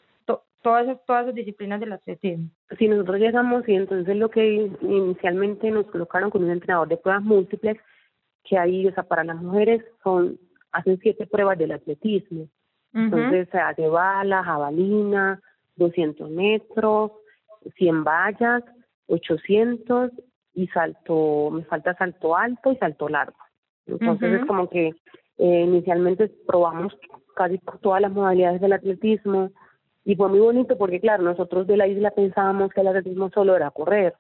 todas, 0.64 0.86
esas, 0.86 1.06
todas 1.06 1.24
esas 1.24 1.36
disciplinas 1.36 1.80
del 1.80 1.94
atletismo. 1.94 2.50
Si 2.80 2.88
nosotros 2.88 3.20
llegamos 3.20 3.68
y 3.68 3.76
entonces 3.76 4.16
lo 4.16 4.30
que 4.30 4.72
inicialmente 4.82 5.70
nos 5.70 5.86
colocaron 5.88 6.32
con 6.32 6.44
un 6.44 6.52
entrenador 6.52 6.88
de 6.88 6.98
pruebas 6.98 7.24
múltiples, 7.24 7.78
que 8.44 8.58
ahí, 8.58 8.88
o 8.88 8.94
sea, 8.94 9.04
para 9.04 9.24
las 9.24 9.42
mujeres 9.42 9.84
son, 10.04 10.40
hacen 10.72 11.00
siete 11.02 11.28
pruebas 11.28 11.58
del 11.58 11.74
atletismo. 11.74 12.48
Entonces 12.94 13.50
se 13.52 13.58
hace 13.58 13.88
bala, 13.88 14.44
jabalina, 14.44 15.42
200 15.78 16.30
metros, 16.30 17.12
100 17.78 18.04
vallas, 18.04 18.64
800 19.08 20.12
y 20.54 20.68
salto, 20.68 21.50
me 21.52 21.64
falta 21.64 21.96
salto 21.96 22.36
alto 22.36 22.72
y 22.72 22.78
salto 22.78 23.10
largo. 23.10 23.38
Entonces 23.88 24.42
es 24.42 24.46
como 24.46 24.70
que 24.70 24.94
eh, 25.38 25.62
inicialmente 25.62 26.30
probamos 26.46 26.96
casi 27.36 27.60
todas 27.82 28.02
las 28.02 28.12
modalidades 28.12 28.62
del 28.62 28.74
atletismo 28.74 29.52
y 30.06 30.16
fue 30.16 30.30
muy 30.30 30.40
bonito 30.40 30.78
porque 30.78 31.00
claro, 31.00 31.24
nosotros 31.24 31.68
de 31.68 31.78
la 31.78 31.88
isla 31.88 32.12
pensábamos 32.12 32.72
que 32.72 32.82
el 32.82 32.88
atletismo 32.88 33.30
solo 33.30 33.56
era 33.56 33.72
correr 33.72 34.16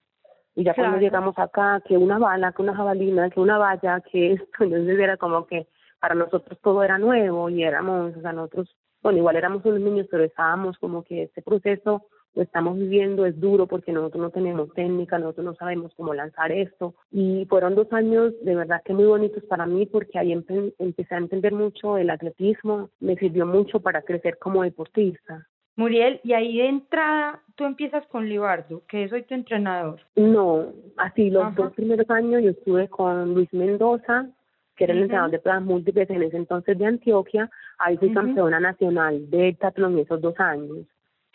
y 0.55 0.63
ya 0.63 0.73
cuando 0.73 0.99
llegamos 0.99 1.37
acá, 1.37 1.81
que 1.85 1.97
una 1.97 2.19
bala, 2.19 2.51
que 2.51 2.61
una 2.61 2.75
jabalina, 2.75 3.29
que 3.29 3.39
una 3.39 3.57
valla, 3.57 4.01
que 4.01 4.33
esto, 4.33 4.63
entonces 4.63 4.99
era 4.99 5.17
como 5.17 5.47
que 5.47 5.67
para 5.99 6.15
nosotros 6.15 6.59
todo 6.61 6.83
era 6.83 6.97
nuevo 6.97 7.49
y 7.49 7.63
éramos, 7.63 8.15
o 8.15 8.21
sea, 8.21 8.33
nosotros, 8.33 8.75
bueno, 9.01 9.19
igual 9.19 9.35
éramos 9.35 9.65
unos 9.65 9.79
niños, 9.79 10.07
pero 10.11 10.23
estábamos 10.23 10.77
como 10.77 11.03
que 11.03 11.23
este 11.23 11.41
proceso 11.41 12.05
lo 12.35 12.41
estamos 12.41 12.77
viviendo, 12.77 13.25
es 13.25 13.39
duro 13.39 13.67
porque 13.67 13.91
nosotros 13.91 14.21
no 14.21 14.29
tenemos 14.31 14.73
técnica, 14.73 15.19
nosotros 15.19 15.45
no 15.45 15.55
sabemos 15.55 15.93
cómo 15.95 16.15
lanzar 16.15 16.51
esto. 16.51 16.95
Y 17.11 17.45
fueron 17.45 17.75
dos 17.75 17.93
años 17.93 18.33
de 18.41 18.55
verdad 18.55 18.81
que 18.83 18.93
muy 18.93 19.05
bonitos 19.05 19.43
para 19.43 19.67
mí 19.67 19.85
porque 19.85 20.17
ahí 20.17 20.31
empecé 20.31 21.15
a 21.15 21.19
entender 21.19 21.53
mucho 21.53 21.97
el 21.97 22.09
atletismo, 22.09 22.89
me 22.99 23.15
sirvió 23.17 23.45
mucho 23.45 23.81
para 23.81 24.01
crecer 24.01 24.39
como 24.39 24.63
deportista. 24.63 25.47
Muriel, 25.75 26.19
y 26.23 26.33
ahí 26.33 26.57
de 26.57 26.67
entrada 26.67 27.41
tú 27.55 27.65
empiezas 27.65 28.05
con 28.07 28.27
Libardo, 28.27 28.83
que 28.87 29.07
soy 29.09 29.23
tu 29.23 29.33
entrenador. 29.33 30.01
No, 30.15 30.67
así 30.97 31.29
los 31.29 31.53
dos 31.55 31.73
primeros 31.73 32.09
años 32.09 32.43
yo 32.43 32.51
estuve 32.51 32.87
con 32.87 33.33
Luis 33.33 33.51
Mendoza, 33.53 34.27
que 34.75 34.85
era 34.85 34.93
el 34.93 35.03
entrenador 35.03 35.31
de 35.31 35.39
pruebas 35.39 35.63
múltiples 35.63 36.09
en 36.09 36.23
ese 36.23 36.37
entonces 36.37 36.77
de 36.77 36.85
Antioquia, 36.85 37.49
ahí 37.77 37.97
fui 37.97 38.11
campeona 38.13 38.59
nacional 38.59 39.29
de 39.29 39.49
en 39.49 39.99
esos 39.99 40.21
dos 40.21 40.39
años. 40.39 40.85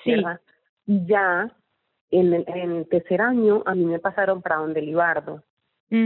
Sí. 0.04 0.14
Y 0.86 1.06
ya 1.06 1.52
en 2.10 2.32
el, 2.32 2.44
en 2.48 2.72
el 2.72 2.88
tercer 2.88 3.20
año 3.20 3.62
a 3.66 3.74
mí 3.74 3.84
me 3.84 3.98
pasaron 3.98 4.42
para 4.42 4.56
donde 4.56 4.82
Libardo. 4.82 5.42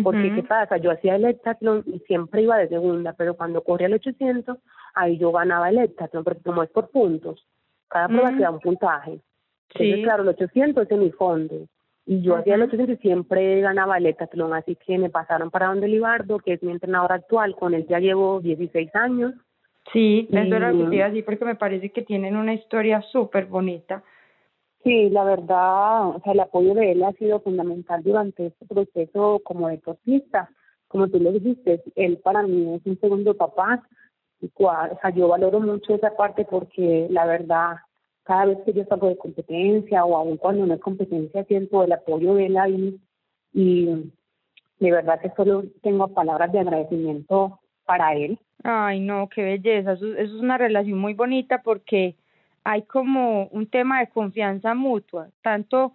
Porque, 0.05 0.33
¿qué 0.33 0.45
pasa? 0.45 0.77
Yo 0.77 0.93
hacía 0.93 1.17
el 1.17 1.25
heptatlón 1.25 1.83
y 1.87 1.99
siempre 2.01 2.43
iba 2.43 2.57
de 2.57 2.69
segunda, 2.69 3.15
pero 3.15 3.35
cuando 3.35 3.65
corría 3.65 3.89
el 3.89 3.95
800, 3.95 4.57
ahí 4.95 5.19
yo 5.19 5.33
ganaba 5.33 5.71
el 5.71 5.79
heptatlón, 5.79 6.23
porque 6.23 6.41
como 6.41 6.63
es 6.63 6.71
por 6.71 6.91
puntos, 6.91 7.45
cada 7.93 8.09
prueba 8.09 8.31
te 8.31 8.43
da 8.43 8.51
un 8.51 8.61
puntaje. 8.61 9.21
Entonces, 9.75 10.05
claro, 10.05 10.23
el 10.23 10.29
800 10.31 10.91
es 10.91 10.99
mi 10.99 11.11
fondo. 11.11 11.67
Y 12.05 12.21
yo 12.21 12.37
hacía 12.37 12.57
el 12.57 12.63
800 12.63 12.99
y 12.99 13.01
siempre 13.01 13.61
ganaba 13.61 13.97
el 13.97 14.07
heptatlón, 14.07 14.55
así 14.55 14.77
que 14.77 14.99
me 14.99 15.09
pasaron 15.09 15.51
para 15.51 15.69
donde 15.69 15.87
Libardo, 15.87 16.39
que 16.39 16.55
es 16.55 16.63
mi 16.63 16.73
entrenador 16.73 17.13
actual, 17.13 17.55
con 17.55 17.75
él 17.75 17.87
ya 17.89 18.01
llevo 18.01 18.41
16 18.41 18.95
años. 18.97 19.35
Sí, 19.93 20.29
eso 20.31 20.57
era 20.57 20.73
lo 20.73 20.91
que 20.91 20.97
iba 20.97 21.07
a 21.07 21.09
decir, 21.09 21.25
porque 21.25 21.45
me 21.45 21.55
parece 21.55 21.91
que 21.91 22.03
tienen 22.03 22.37
una 22.37 22.55
historia 22.55 23.03
súper 23.03 23.47
bonita 23.47 24.03
Sí, 24.85 25.11
la 25.11 25.23
verdad, 25.23 26.09
o 26.09 26.21
sea, 26.25 26.33
el 26.33 26.41
apoyo 26.41 26.75
de 26.75 26.93
él 26.93 27.05
ha 27.05 27.13
sido 27.13 27.41
fundamental 27.41 28.03
durante 28.03 28.47
este 28.47 28.67
proceso 28.67 29.41
como 29.45 29.69
deportista. 29.69 30.51
Como 30.89 31.09
tú 31.09 31.21
lo 31.21 31.31
dijiste, 31.31 31.83
él 31.95 32.19
para 32.19 32.43
mí 32.43 32.75
es 32.75 32.85
un 32.85 32.99
segundo 32.99 33.35
papá. 33.35 33.83
Y 34.41 34.51
o 34.57 34.99
sea, 35.01 35.11
yo 35.15 35.29
valoro 35.29 35.61
mucho 35.61 35.95
esa 35.95 36.17
parte 36.17 36.45
porque 36.45 37.07
la 37.11 37.27
verdad, 37.27 37.77
cada 38.25 38.47
vez 38.47 38.59
que 38.65 38.73
yo 38.73 38.85
salgo 38.85 39.09
de 39.09 39.19
competencia 39.19 40.05
o 40.05 40.17
aún 40.17 40.37
cuando 40.37 40.67
no 40.67 40.75
es 40.75 40.81
competencia, 40.81 41.45
siento 41.45 41.85
el 41.85 41.93
apoyo 41.93 42.35
de 42.35 42.47
él 42.47 42.57
ahí. 42.57 43.01
Y 43.53 43.87
de 44.79 44.91
verdad 44.91 45.21
que 45.21 45.31
solo 45.37 45.65
tengo 45.83 46.09
palabras 46.09 46.53
de 46.53 46.61
agradecimiento 46.61 47.61
para 47.85 48.15
él. 48.15 48.39
Ay, 48.65 49.01
no, 49.01 49.29
qué 49.29 49.43
belleza. 49.43 49.93
eso 49.93 50.15
es 50.15 50.31
una 50.33 50.57
relación 50.57 50.99
muy 50.99 51.15
bonita 51.15 51.63
porque 51.63 52.15
hay 52.65 52.83
como 52.83 53.47
un 53.47 53.67
tema 53.67 54.01
de 54.01 54.09
confianza 54.09 54.75
mutua, 54.75 55.31
tanto 55.43 55.95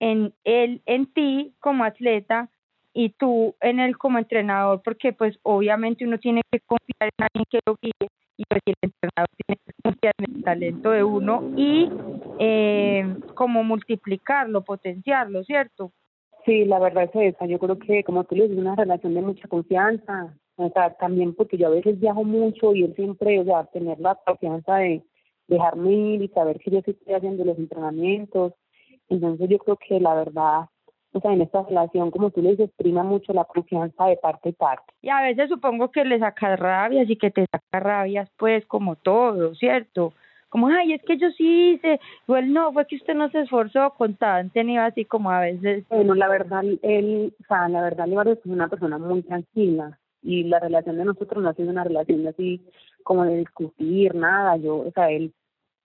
en 0.00 0.34
él, 0.44 0.82
en 0.84 1.06
ti 1.06 1.54
como 1.60 1.84
atleta 1.84 2.50
y 2.96 3.10
tú 3.10 3.54
en 3.60 3.78
él 3.78 3.98
como 3.98 4.18
entrenador, 4.18 4.80
porque 4.82 5.12
pues 5.12 5.38
obviamente 5.42 6.06
uno 6.06 6.18
tiene 6.18 6.40
que 6.50 6.60
confiar 6.60 7.10
en 7.18 7.26
alguien 7.26 7.44
que 7.50 7.60
lo 7.66 7.76
guíe 7.82 8.08
y 8.38 8.44
pues 8.48 8.62
el 8.64 8.74
entrenador 8.80 9.28
tiene 9.36 9.60
que 9.66 9.72
confiar 9.84 10.14
en 10.18 10.36
el 10.36 10.42
talento 10.42 10.90
de 10.90 11.04
uno 11.04 11.42
y 11.56 11.90
eh, 12.38 13.16
como 13.34 13.62
multiplicarlo, 13.64 14.64
potenciarlo, 14.64 15.44
¿cierto? 15.44 15.92
Sí, 16.46 16.64
la 16.64 16.78
verdad 16.78 17.04
es 17.12 17.34
esa. 17.34 17.44
Yo 17.44 17.58
creo 17.58 17.78
que, 17.78 18.02
como 18.02 18.24
tú 18.24 18.34
le 18.34 18.44
dices, 18.44 18.58
una 18.58 18.76
relación 18.76 19.12
de 19.12 19.20
mucha 19.20 19.46
confianza. 19.46 20.34
O 20.56 20.70
sea, 20.70 20.94
también 20.94 21.34
porque 21.34 21.58
yo 21.58 21.66
a 21.66 21.70
veces 21.70 22.00
viajo 22.00 22.24
mucho 22.24 22.74
y 22.74 22.84
él 22.84 22.94
siempre, 22.94 23.38
o 23.40 23.44
sea, 23.44 23.64
tener 23.66 24.00
la 24.00 24.14
confianza 24.24 24.76
de, 24.76 25.02
dejarme 25.48 25.92
ir 25.92 26.22
y 26.22 26.28
saber 26.28 26.58
que 26.60 26.70
yo 26.70 26.78
estoy 26.78 27.14
haciendo 27.14 27.44
los 27.44 27.58
entrenamientos. 27.58 28.54
Entonces 29.10 29.48
yo 29.50 29.58
creo 29.58 29.76
que 29.76 30.00
la 30.00 30.14
verdad, 30.14 30.66
o 31.16 31.20
sea, 31.20 31.32
en 31.32 31.40
esta 31.40 31.62
relación, 31.62 32.10
como 32.10 32.30
tú 32.30 32.42
le 32.42 32.50
dices, 32.50 32.70
prima 32.76 33.02
mucho 33.02 33.32
la 33.32 33.44
confianza 33.44 34.06
de 34.06 34.16
parte 34.16 34.50
y 34.50 34.52
parte. 34.52 34.92
Y 35.02 35.08
a 35.08 35.22
veces 35.22 35.48
supongo 35.48 35.90
que 35.90 36.04
le 36.04 36.18
sacas 36.18 36.58
rabias 36.58 37.08
y 37.08 37.16
que 37.16 37.30
te 37.30 37.46
sacas 37.50 37.82
rabias, 37.82 38.30
pues, 38.36 38.66
como 38.66 38.96
todo, 38.96 39.54
¿cierto? 39.54 40.12
Como, 40.48 40.68
ay, 40.68 40.92
es 40.92 41.02
que 41.02 41.16
yo 41.16 41.30
sí 41.30 41.72
hice, 41.72 42.00
bueno, 42.26 42.48
no, 42.52 42.72
fue 42.72 42.86
que 42.86 42.96
usted 42.96 43.14
no 43.14 43.30
se 43.30 43.40
esforzó 43.40 43.94
con 43.96 44.14
tan, 44.14 44.50
tenía 44.50 44.86
así 44.86 45.04
como 45.04 45.30
a 45.30 45.40
veces. 45.40 45.84
Bueno, 45.88 46.14
la 46.14 46.28
verdad, 46.28 46.62
él, 46.82 47.34
o 47.40 47.44
sea, 47.48 47.68
la 47.68 47.82
verdad, 47.82 48.04
Álvaro 48.04 48.32
es 48.32 48.38
una 48.44 48.68
persona 48.68 48.98
muy 48.98 49.22
tranquila 49.22 49.98
y 50.22 50.44
la 50.44 50.60
relación 50.60 50.98
de 50.98 51.04
nosotros 51.04 51.42
no 51.42 51.48
ha 51.48 51.54
sido 51.54 51.70
una 51.70 51.84
relación 51.84 52.26
así 52.26 52.60
como 53.02 53.24
de 53.24 53.38
discutir, 53.38 54.14
nada. 54.14 54.56
Yo, 54.56 54.76
o 54.78 54.90
sea, 54.92 55.10
él 55.10 55.32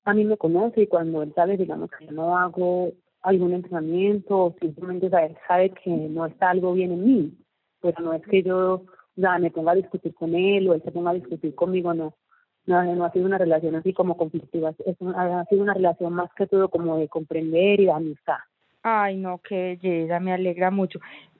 a 0.03 0.13
mí 0.13 0.25
me 0.25 0.37
conoce 0.37 0.81
y 0.81 0.87
cuando 0.87 1.21
él 1.21 1.33
sabe, 1.35 1.57
digamos, 1.57 1.89
que 1.91 2.05
yo 2.05 2.11
no 2.11 2.37
hago 2.37 2.91
algún 3.21 3.53
entrenamiento, 3.53 4.55
simplemente 4.59 5.07
él 5.07 5.37
sabe 5.47 5.71
que 5.71 5.89
no 5.89 6.25
está 6.25 6.49
algo 6.49 6.73
bien 6.73 6.91
en 6.91 7.05
mí, 7.05 7.37
pero 7.81 8.01
no 8.01 8.13
es 8.13 8.21
que 8.23 8.43
yo 8.43 8.83
ya 9.15 9.37
me 9.37 9.51
ponga 9.51 9.73
a 9.73 9.75
discutir 9.75 10.13
con 10.13 10.35
él 10.35 10.67
o 10.67 10.73
él 10.73 10.81
se 10.83 10.91
ponga 10.91 11.11
a 11.11 11.15
discutir 11.15 11.53
conmigo, 11.55 11.93
no. 11.93 12.13
No, 12.67 12.77
ha 12.77 13.11
sido 13.11 13.25
una 13.25 13.39
relación 13.39 13.75
así 13.75 13.91
como 13.91 14.15
conflictiva, 14.15 14.69
es 14.85 14.95
ha 15.01 15.45
sido 15.45 15.63
una 15.63 15.73
relación 15.73 16.13
más 16.13 16.31
que 16.35 16.45
todo 16.45 16.69
como 16.69 16.97
de 16.97 17.07
comprender 17.07 17.79
y 17.79 17.85
de 17.85 17.91
amistad. 17.91 18.37
Ay, 18.83 19.17
no, 19.17 19.39
qué 19.39 19.79
belleza, 19.81 20.19
me 20.19 20.31
alegra 20.31 20.69
mucho. 20.69 20.99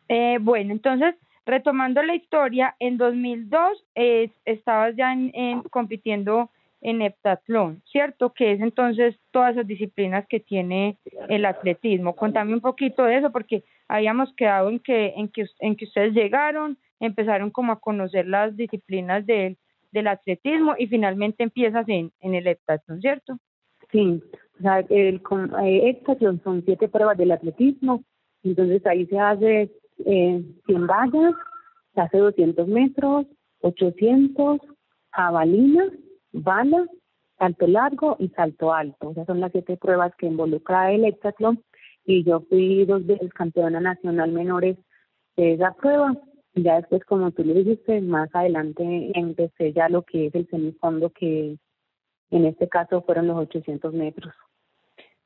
Eh, 0.10 0.39
bueno, 0.41 0.72
entonces, 0.72 1.15
Retomando 1.46 2.04
la 2.04 2.15
historia, 2.15 2.76
en 2.80 2.98
2002 2.98 3.84
eh, 3.96 4.30
estabas 4.46 4.96
ya 4.96 5.12
en, 5.12 5.63
compitiendo 5.63 6.52
en 6.82 7.02
heptatlón, 7.02 7.82
¿cierto? 7.86 8.34
Que 8.34 8.54
es 8.54 8.62
entonces 8.62 9.15
todas 9.32 9.54
esas 9.54 9.67
disciplinas 9.67 10.26
que 10.28 10.39
tiene 10.39 10.98
el 11.30 11.46
atletismo. 11.46 12.15
Contame 12.15 12.54
un 12.54 12.62
poquito 12.62 13.04
de 13.04 13.17
eso 13.17 13.32
porque 13.32 13.63
habíamos 13.88 14.34
quedado 14.34 14.70
en 14.70 14.80
que 14.80 15.13
en 15.15 15.30
que 15.30 15.46
en 15.60 15.76
que 15.76 15.86
ustedes 15.86 16.13
llegaron, 16.13 16.78
empezaron 17.00 17.52
como 17.52 17.72
a 17.72 17.80
conocer 17.80 18.28
las 18.28 18.56
disciplinas 18.58 19.26
del 19.26 19.58
del 19.91 20.08
atletismo 20.08 20.76
y 20.78 20.88
finalmente 20.88 21.44
empiezas 21.44 21.88
en, 21.89 22.12
en 22.22 22.36
el 22.36 22.48
heptatlón, 22.48 23.02
¿cierto? 23.02 23.38
Sí, 23.91 24.24
o 24.60 24.62
sea, 24.62 24.80
el 24.89 25.22
eh, 25.63 25.89
heptatlón 25.89 26.41
son 26.44 26.63
siete 26.65 26.88
pruebas 26.88 27.17
del 27.17 27.32
atletismo, 27.32 28.04
entonces 28.44 28.86
ahí 28.86 29.06
se 29.08 29.20
hace 29.20 29.70
eh, 30.06 30.44
100 30.65 30.88
vallas, 30.88 31.34
se 31.94 32.02
hace 32.02 32.17
200 32.17 32.67
metros, 32.67 33.26
800, 33.60 34.62
jabalina, 35.12 35.91
bala, 36.32 36.86
salto 37.38 37.67
largo 37.67 38.15
y 38.20 38.30
salto 38.30 38.74
alto. 38.74 39.12
Esas 39.12 39.28
son 39.28 39.39
las 39.39 39.52
siete 39.52 39.78
pruebas 39.78 40.15
que 40.15 40.28
involucra 40.28 40.91
el 40.91 41.06
hexatlón 41.06 41.63
y 42.06 42.24
yo 42.24 42.41
fui 42.41 42.86
dos 42.86 43.06
veces 43.06 43.34
campeona 43.34 43.80
nacional 43.80 44.32
menores 44.32 44.78
de 45.36 45.54
esa 45.54 45.74
prueba. 45.74 46.15
Ya 46.54 46.76
después, 46.76 47.04
como 47.06 47.32
tú 47.32 47.44
le 47.44 47.54
dijiste, 47.54 48.02
más 48.02 48.30
adelante 48.34 49.12
empecé 49.13 49.72
ya 49.74 49.88
lo 49.88 50.04
que 50.04 50.28
es 50.28 50.36
el 50.36 50.48
semifondo, 50.50 51.10
que 51.12 51.58
en 52.30 52.46
este 52.46 52.67
caso 52.67 53.02
fueron 53.04 53.28
los 53.28 53.38
800 53.38 53.94
metros. 53.94 54.34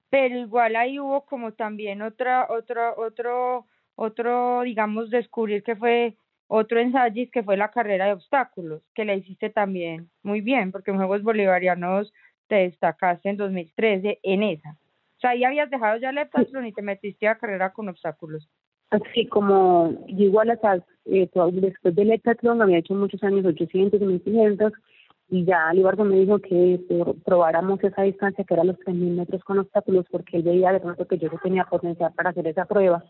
Pero 0.10 0.38
igual 0.38 0.76
ahí 0.76 1.00
hubo 1.00 1.26
como 1.26 1.54
también 1.54 2.02
otra, 2.04 2.48
otra, 2.50 2.94
otro 2.96 3.66
otro, 3.96 4.62
digamos, 4.64 5.10
descubrir 5.10 5.64
que 5.64 5.76
fue 5.76 6.18
otro 6.48 6.80
ensayo 6.80 7.24
que 7.32 7.44
fue 7.44 7.58
la 7.58 7.72
carrera 7.72 8.06
de 8.06 8.14
obstáculos, 8.14 8.82
que 8.94 9.06
la 9.06 9.16
hiciste 9.16 9.50
también 9.50 10.10
muy 10.24 10.42
bien, 10.42 10.72
porque 10.72 10.92
en 10.92 10.98
Juegos 10.98 11.24
Bolivarianos 11.24 12.14
te 12.48 12.56
destacaste 12.56 13.30
en 13.30 13.38
2013 13.38 14.20
en 14.22 14.44
esa. 14.44 14.72
O 14.72 15.20
sea, 15.20 15.32
ahí 15.32 15.44
habías 15.44 15.70
dejado 15.70 15.98
ya 15.98 16.10
el 16.10 16.18
heptatlón 16.18 16.68
y 16.68 16.74
te 16.74 16.82
metiste 16.82 17.28
a 17.28 17.38
carrera 17.38 17.72
con 17.72 17.90
obstáculos. 17.90 18.48
Así 18.92 19.26
como 19.28 20.06
yo 20.08 20.26
igual 20.26 20.52
hasta 20.52 20.86
eh, 21.06 21.30
después 21.54 21.96
del 21.96 22.12
heptatlón 22.12 22.62
había 22.62 22.78
hecho 22.78 22.94
muchos 22.94 23.24
años 23.24 23.46
800 23.46 24.00
y 24.00 24.06
1500 24.06 24.74
y 25.28 25.44
ya 25.44 25.74
Libardo 25.74 26.04
me 26.04 26.20
dijo 26.20 26.38
que 26.38 26.80
probáramos 27.26 27.84
esa 27.84 28.04
distancia 28.04 28.44
que 28.44 28.54
era 28.54 28.64
los 28.64 28.78
3.000 28.78 29.16
metros 29.16 29.44
con 29.44 29.58
obstáculos 29.58 30.06
porque 30.12 30.38
él 30.38 30.44
veía 30.44 30.72
de 30.72 30.80
pronto 30.80 31.08
que 31.08 31.18
yo 31.18 31.30
tenía 31.42 31.66
potencial 31.66 32.14
para 32.14 32.30
hacer 32.30 32.46
esa 32.46 32.66
prueba 32.66 33.04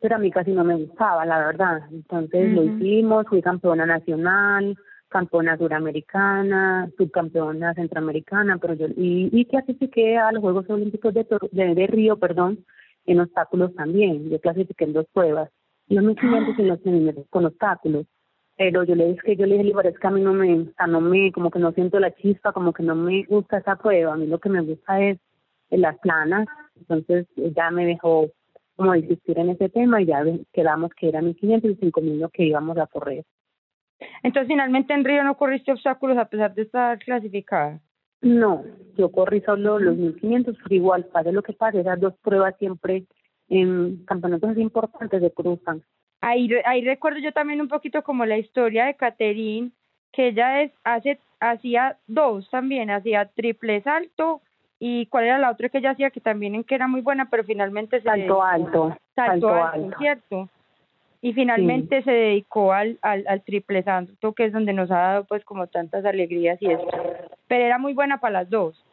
pero 0.00 0.16
a 0.16 0.18
mí 0.18 0.30
casi 0.30 0.52
no 0.52 0.64
me 0.64 0.76
gustaba 0.76 1.24
la 1.26 1.38
verdad. 1.38 1.82
Entonces 1.90 2.52
lo 2.52 2.64
hicimos 2.64 3.26
fui 3.28 3.42
campeona 3.42 3.86
nacional 3.86 4.76
campeona 5.08 5.56
suramericana 5.56 6.90
subcampeona 6.98 7.72
centroamericana 7.72 8.58
pero 8.58 8.74
yo 8.74 8.88
y, 8.88 9.30
y 9.32 9.46
clasifiqué 9.46 10.18
a 10.18 10.32
los 10.32 10.42
Juegos 10.42 10.68
Olímpicos 10.68 11.14
de, 11.14 11.26
de, 11.52 11.86
Río 11.86 12.18
perdón 12.18 12.64
en 13.06 13.20
obstáculos 13.20 13.74
también. 13.74 14.28
Yo 14.28 14.38
clasifiqué 14.40 14.84
en 14.84 14.92
dos 14.92 15.06
pruebas. 15.12 15.50
Los 15.88 16.04
1500 16.04 16.58
y 16.58 16.62
los 16.62 16.80
100 16.82 17.04
metros 17.04 17.26
con 17.30 17.46
obstáculos 17.46 18.06
pero 18.58 18.82
yo 18.82 18.96
le 18.96 19.06
dije 19.06 19.22
que 19.24 19.36
yo 19.36 19.46
le 19.46 19.56
dije 19.58 19.72
es 19.84 19.98
que 20.00 20.06
a 20.08 20.10
mí 20.10 20.20
no 20.20 20.34
me, 20.34 20.52
o 20.52 20.86
no 20.88 21.00
me, 21.00 21.30
como 21.30 21.48
que 21.48 21.60
no 21.60 21.70
siento 21.72 22.00
la 22.00 22.10
chispa, 22.16 22.52
como 22.52 22.72
que 22.72 22.82
no 22.82 22.96
me 22.96 23.22
gusta 23.22 23.58
esa 23.58 23.76
prueba, 23.76 24.12
a 24.12 24.16
mí 24.16 24.26
lo 24.26 24.40
que 24.40 24.48
me 24.48 24.62
gusta 24.62 25.00
es 25.00 25.18
las 25.70 25.96
planas, 26.00 26.48
entonces 26.76 27.26
ya 27.36 27.70
me 27.70 27.86
dejó 27.86 28.26
como 28.78 28.94
insistir 28.94 29.36
en 29.40 29.50
ese 29.50 29.68
tema 29.68 30.00
y 30.00 30.06
ya 30.06 30.22
quedamos 30.52 30.92
que 30.94 31.08
eran 31.08 31.24
1500 31.24 31.72
y 31.72 31.74
5000 31.74 32.20
lo 32.20 32.28
que 32.28 32.44
íbamos 32.44 32.78
a 32.78 32.86
correr. 32.86 33.24
Entonces 34.22 34.46
finalmente 34.46 34.94
en 34.94 35.04
Río 35.04 35.24
no 35.24 35.36
corriste 35.36 35.72
obstáculos 35.72 36.16
a 36.16 36.26
pesar 36.26 36.54
de 36.54 36.62
estar 36.62 36.96
clasificada. 37.00 37.80
No, 38.20 38.62
yo 38.96 39.10
corrí 39.10 39.40
solo 39.40 39.80
los 39.80 39.96
1500, 39.96 40.56
pero 40.62 40.74
igual, 40.76 41.04
pase 41.06 41.32
lo 41.32 41.42
que 41.42 41.54
pase, 41.54 41.80
esas 41.80 41.98
dos 41.98 42.14
pruebas 42.22 42.54
siempre 42.58 43.04
en 43.48 44.04
campeonatos 44.04 44.56
importantes 44.56 45.22
se 45.22 45.32
cruzan. 45.32 45.82
Ahí, 46.20 46.48
ahí 46.64 46.84
recuerdo 46.84 47.18
yo 47.18 47.32
también 47.32 47.60
un 47.60 47.68
poquito 47.68 48.04
como 48.04 48.26
la 48.26 48.38
historia 48.38 48.86
de 48.86 48.94
Caterín, 48.94 49.72
que 50.12 50.28
ella 50.28 50.62
es, 50.62 50.72
hace, 50.84 51.18
hacía 51.40 51.98
dos 52.06 52.48
también, 52.50 52.90
hacía 52.90 53.26
triple 53.34 53.82
salto 53.82 54.40
y 54.78 55.06
cuál 55.06 55.24
era 55.24 55.38
la 55.38 55.50
otra 55.50 55.68
que 55.68 55.78
ella 55.78 55.90
hacía 55.90 56.10
que 56.10 56.20
también 56.20 56.54
en 56.54 56.64
que 56.64 56.74
era 56.74 56.86
muy 56.86 57.00
buena, 57.00 57.28
pero 57.30 57.44
finalmente 57.44 57.98
se 57.98 58.04
salto 58.04 58.42
alto, 58.42 58.96
salto, 59.14 59.48
alto, 59.48 59.98
cierto. 59.98 60.48
Y 61.20 61.32
finalmente 61.32 62.02
se 62.04 62.12
dedicó 62.12 62.72
al, 62.72 62.96
al, 63.02 63.24
al 63.26 63.42
triple 63.42 63.82
salto, 63.82 64.32
que 64.34 64.44
es 64.44 64.52
donde 64.52 64.72
nos 64.72 64.88
ha 64.92 64.98
dado 64.98 65.24
pues 65.24 65.44
como 65.44 65.66
tantas 65.66 66.04
alegrías 66.04 66.62
y 66.62 66.70
eso. 66.70 66.86
Pero 67.48 67.64
era 67.64 67.78
muy 67.78 67.92
buena 67.92 68.20
para 68.20 68.34
las 68.34 68.50
dos. 68.50 68.84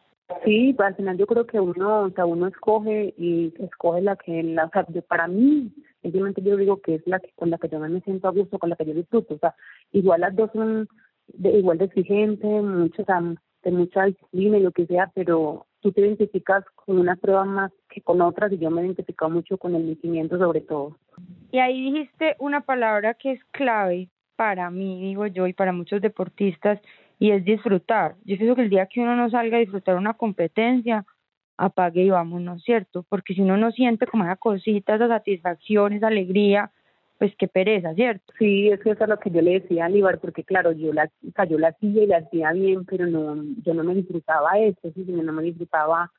Sí, 0.44 0.74
al 0.78 0.96
final 0.96 1.16
yo 1.18 1.26
creo 1.26 1.46
que 1.46 1.60
uno, 1.60 2.02
o 2.02 2.10
sea, 2.10 2.26
uno 2.26 2.48
escoge 2.48 3.14
y 3.16 3.54
escoge 3.60 4.00
la 4.00 4.16
que, 4.16 4.42
la, 4.42 4.64
o 4.64 4.70
sea, 4.70 4.84
para 5.06 5.28
mí, 5.28 5.70
simplemente 6.02 6.42
yo 6.42 6.56
digo 6.56 6.80
que 6.80 6.96
es 6.96 7.06
la 7.06 7.20
que 7.20 7.30
con 7.36 7.50
la 7.50 7.58
que 7.58 7.68
yo 7.68 7.78
me 7.78 8.00
siento 8.00 8.26
a 8.26 8.32
gusto, 8.32 8.58
con 8.58 8.70
la 8.70 8.76
que 8.76 8.86
yo 8.86 8.94
disfruto, 8.94 9.34
o 9.34 9.38
sea, 9.38 9.54
igual 9.92 10.22
las 10.22 10.34
dos 10.34 10.50
son 10.52 10.88
de, 11.28 11.50
igual 11.58 11.78
de 11.78 11.84
exigente, 11.84 12.44
mucho, 12.46 13.02
o 13.02 13.04
sea, 13.04 13.22
mucha 13.70 14.04
disciplina 14.04 14.58
y 14.58 14.62
lo 14.62 14.72
que 14.72 14.86
sea, 14.86 15.10
pero 15.14 15.66
tú 15.80 15.92
te 15.92 16.00
identificas 16.00 16.64
con 16.74 16.98
una 16.98 17.16
prueba 17.16 17.44
más 17.44 17.72
que 17.88 18.00
con 18.00 18.20
otras 18.20 18.52
y 18.52 18.58
yo 18.58 18.70
me 18.70 18.82
he 18.82 18.86
identificado 18.86 19.30
mucho 19.30 19.58
con 19.58 19.74
el 19.74 19.84
1500 19.84 20.38
sobre 20.38 20.60
todo. 20.60 20.96
Y 21.52 21.58
ahí 21.58 21.90
dijiste 21.90 22.36
una 22.38 22.62
palabra 22.62 23.14
que 23.14 23.32
es 23.32 23.44
clave 23.52 24.08
para 24.36 24.70
mí, 24.70 25.00
digo 25.00 25.26
yo, 25.26 25.46
y 25.46 25.52
para 25.52 25.72
muchos 25.72 26.00
deportistas, 26.00 26.80
y 27.18 27.30
es 27.30 27.44
disfrutar. 27.44 28.16
Yo 28.24 28.36
pienso 28.36 28.54
que 28.54 28.62
el 28.62 28.70
día 28.70 28.86
que 28.86 29.00
uno 29.00 29.16
no 29.16 29.30
salga 29.30 29.56
a 29.56 29.60
disfrutar 29.60 29.96
una 29.96 30.14
competencia, 30.14 31.04
apague 31.56 32.02
y 32.02 32.10
vámonos, 32.10 32.62
¿cierto? 32.62 33.04
Porque 33.08 33.34
si 33.34 33.40
uno 33.40 33.56
no 33.56 33.72
siente 33.72 34.06
como 34.06 34.24
esa 34.24 34.36
cosita, 34.36 34.94
esa 34.94 35.08
satisfacción, 35.08 35.94
esa 35.94 36.08
alegría, 36.08 36.70
pues 37.18 37.34
qué 37.38 37.48
pereza, 37.48 37.94
¿cierto? 37.94 38.32
Sí, 38.38 38.68
es 38.68 38.80
que 38.80 38.90
eso 38.90 39.04
es 39.04 39.08
lo 39.08 39.18
que 39.18 39.30
yo 39.30 39.40
le 39.42 39.60
decía 39.60 39.84
a 39.84 39.86
Aníbal, 39.86 40.18
porque 40.18 40.44
claro, 40.44 40.72
yo 40.72 40.92
la, 40.92 41.04
o 41.04 41.44
yo 41.44 41.58
la 41.58 41.68
hacía 41.68 42.02
y 42.02 42.06
la 42.06 42.18
hacía 42.18 42.52
bien, 42.52 42.84
pero 42.84 43.06
no, 43.06 43.42
yo 43.64 43.74
no 43.74 43.84
me 43.84 43.94
disfrutaba 43.94 44.58
eso, 44.58 44.92
sí, 44.94 45.04
no 45.06 45.32
me 45.32 45.42
disfrutaba 45.42 46.10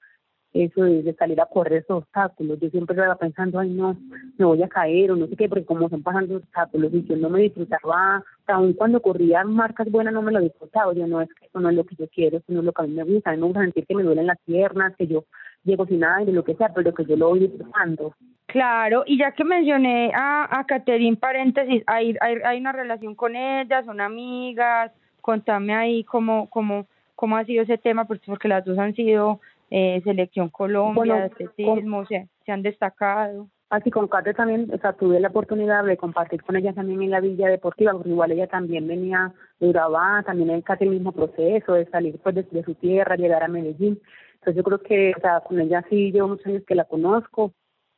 eso 0.53 0.83
de, 0.83 1.13
salir 1.15 1.39
a 1.41 1.45
correr 1.45 1.83
esos 1.83 2.03
obstáculos. 2.03 2.59
Yo 2.59 2.69
siempre 2.69 2.95
estaba 2.95 3.15
pensando, 3.15 3.59
ay, 3.59 3.69
no, 3.69 3.97
me 4.37 4.45
voy 4.45 4.63
a 4.63 4.67
caer 4.67 5.11
o 5.11 5.15
no 5.15 5.27
sé 5.27 5.35
qué, 5.35 5.49
porque 5.49 5.65
como 5.65 5.89
son 5.89 6.03
pasando 6.03 6.37
obstáculos 6.37 6.93
y 6.93 7.03
yo 7.05 7.15
no 7.17 7.29
me 7.29 7.41
disfrutaba, 7.41 8.23
aún 8.47 8.73
cuando 8.73 9.01
corría 9.01 9.43
marcas 9.43 9.89
buenas 9.91 10.13
no 10.13 10.21
me 10.21 10.31
lo 10.31 10.39
disfrutaba. 10.39 10.93
Yo 10.93 11.07
no, 11.07 11.21
es 11.21 11.29
que 11.33 11.45
eso 11.45 11.59
no 11.59 11.69
es 11.69 11.75
lo 11.75 11.85
que 11.85 11.95
yo 11.95 12.07
quiero, 12.09 12.37
eso 12.37 12.45
no 12.49 12.59
es 12.59 12.65
lo 12.65 12.73
que 12.73 12.81
a 12.81 12.85
mí 12.85 12.93
me 12.93 13.03
gusta. 13.03 13.31
A 13.31 13.33
mí 13.33 13.39
me 13.39 13.45
gusta 13.45 13.61
sentir 13.61 13.85
que 13.85 13.95
me 13.95 14.03
duelen 14.03 14.27
las 14.27 14.39
piernas, 14.45 14.95
que 14.95 15.07
yo 15.07 15.25
llego 15.63 15.85
sin 15.85 15.99
nada 15.99 16.23
y 16.23 16.31
lo 16.31 16.43
que 16.43 16.55
sea, 16.55 16.73
pero 16.73 16.93
que 16.93 17.05
yo 17.05 17.15
lo 17.17 17.29
voy 17.29 17.39
disfrutando. 17.39 18.13
Claro, 18.47 19.03
y 19.05 19.17
ya 19.17 19.33
que 19.33 19.43
mencioné 19.43 20.11
a, 20.15 20.59
a 20.59 20.65
Caterín, 20.65 21.17
paréntesis, 21.17 21.83
hay, 21.85 22.15
hay, 22.21 22.37
hay 22.45 22.59
una 22.59 22.71
relación 22.71 23.13
con 23.13 23.35
ella, 23.35 23.83
son 23.83 23.99
amigas, 23.99 24.91
contame 25.21 25.75
ahí 25.75 26.05
cómo, 26.05 26.49
cómo, 26.49 26.87
cómo 27.15 27.35
ha 27.35 27.43
sido 27.43 27.63
ese 27.63 27.77
tema, 27.77 28.05
porque 28.05 28.47
las 28.47 28.63
dos 28.63 28.79
han 28.79 28.95
sido 28.95 29.41
eh, 29.69 29.99
Selección 30.05 30.47
Colombia, 30.49 31.25
atletismo, 31.25 32.05
se, 32.05 32.29
se 32.45 32.51
han 32.53 32.61
destacado. 32.61 33.47
Así 33.69 33.91
con 33.91 34.07
Kate 34.07 34.33
también, 34.33 34.71
o 34.73 34.77
sea, 34.77 34.93
tuve 34.93 35.19
la 35.19 35.27
oportunidad 35.27 35.83
de 35.83 35.97
compartir 35.97 36.41
con 36.41 36.55
ella 36.55 36.71
también 36.71 37.01
en 37.01 37.11
la 37.11 37.19
Villa 37.19 37.49
Deportiva, 37.49 37.91
porque 37.91 38.09
igual 38.09 38.31
ella 38.31 38.47
también 38.47 38.87
venía 38.87 39.33
de 39.59 39.67
Urabá, 39.67 40.23
también 40.25 40.51
en 40.51 40.61
casi 40.61 40.85
el 40.85 40.91
mismo 40.91 41.11
proceso 41.11 41.73
de 41.73 41.85
salir 41.87 42.17
pues 42.23 42.33
de, 42.35 42.63
su 42.63 42.75
tierra, 42.75 43.17
llegar 43.17 43.43
a 43.43 43.49
Medellín. 43.49 43.99
Entonces 44.35 44.55
yo 44.55 44.63
creo 44.63 44.79
que, 44.79 45.11
o 45.17 45.19
sea, 45.19 45.41
con 45.41 45.59
ella 45.59 45.83
sí 45.89 46.13
llevo 46.13 46.29
muchos 46.29 46.47
años 46.47 46.63
que 46.65 46.75
la 46.75 46.85
conozco, 46.85 47.51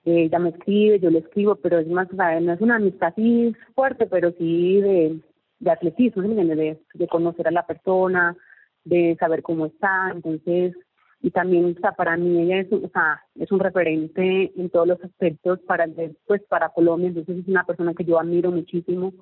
ella 0.06 0.40
me 0.40 0.50
escribe, 0.50 1.00
yo 1.00 1.10
le 1.10 1.20
escribo, 1.20 1.56
pero 1.56 1.80
es 1.80 1.88
más, 1.88 2.08
no 2.12 2.54
es 2.54 2.62
una 2.62 2.78
amistad 2.78 3.10
así 3.10 3.56
fuerte, 3.76 4.08
pero 4.08 4.32
sí 4.38 4.82
de, 4.82 5.20
de 5.60 5.72
atletismo, 5.72 6.24
de, 6.24 6.80
de 6.94 7.08
conocer 7.08 7.48
a 7.48 7.52
la 7.52 7.66
persona, 7.66 8.36
de 8.84 9.16
saber 9.20 9.42
cómo 9.44 9.66
está, 9.66 10.12
entonces 10.14 10.76
y 11.22 11.32
también 11.32 11.76
o 11.78 11.92
para 11.98 12.16
mí 12.16 12.42
ella 12.42 12.62
es, 12.62 12.72
o 12.72 12.90
sea, 12.94 13.22
es 13.36 13.52
un 13.52 13.60
referente 13.60 14.54
en 14.56 14.70
todos 14.70 14.88
los 14.88 15.04
aspectos 15.04 15.60
para 15.68 15.86
pues 16.26 16.42
para 16.44 16.70
Colombia 16.70 17.10
entonces 17.10 17.40
es 17.40 17.48
una 17.48 17.66
persona 17.66 17.94
que 17.94 18.06
yo 18.06 18.20
admiro 18.20 18.52
muchísimo 18.52 19.14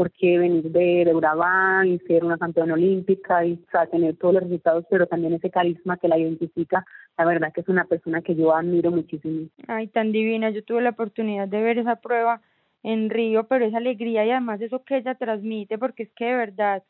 porque 0.00 0.38
venir 0.38 0.62
de, 0.70 1.04
de 1.04 1.14
Urabá 1.14 1.84
y 1.84 1.98
ser 2.06 2.24
una 2.24 2.38
campeona 2.38 2.72
olímpica 2.72 3.44
y 3.44 3.52
o 3.52 3.70
sea, 3.70 3.84
tener 3.84 4.16
todos 4.16 4.32
los 4.32 4.44
resultados 4.44 4.86
pero 4.88 5.06
también 5.06 5.34
ese 5.34 5.50
carisma 5.50 5.98
que 5.98 6.08
la 6.08 6.16
identifica 6.16 6.86
la 7.18 7.26
verdad 7.26 7.52
que 7.52 7.60
es 7.60 7.68
una 7.68 7.84
persona 7.84 8.22
que 8.22 8.34
yo 8.34 8.56
admiro 8.56 8.90
muchísimo 8.90 9.50
ay 9.68 9.88
tan 9.88 10.10
divina 10.10 10.48
yo 10.48 10.64
tuve 10.64 10.80
la 10.80 10.96
oportunidad 10.96 11.48
de 11.48 11.60
ver 11.60 11.76
esa 11.76 11.96
prueba 11.96 12.40
en 12.82 13.10
Río 13.10 13.44
pero 13.44 13.66
esa 13.66 13.76
alegría 13.76 14.24
y 14.24 14.30
además 14.30 14.62
eso 14.62 14.82
que 14.84 14.96
ella 14.96 15.16
transmite 15.16 15.76
porque 15.76 16.04
es 16.04 16.12
que 16.14 16.24
de 16.24 16.34
verdad 16.34 16.82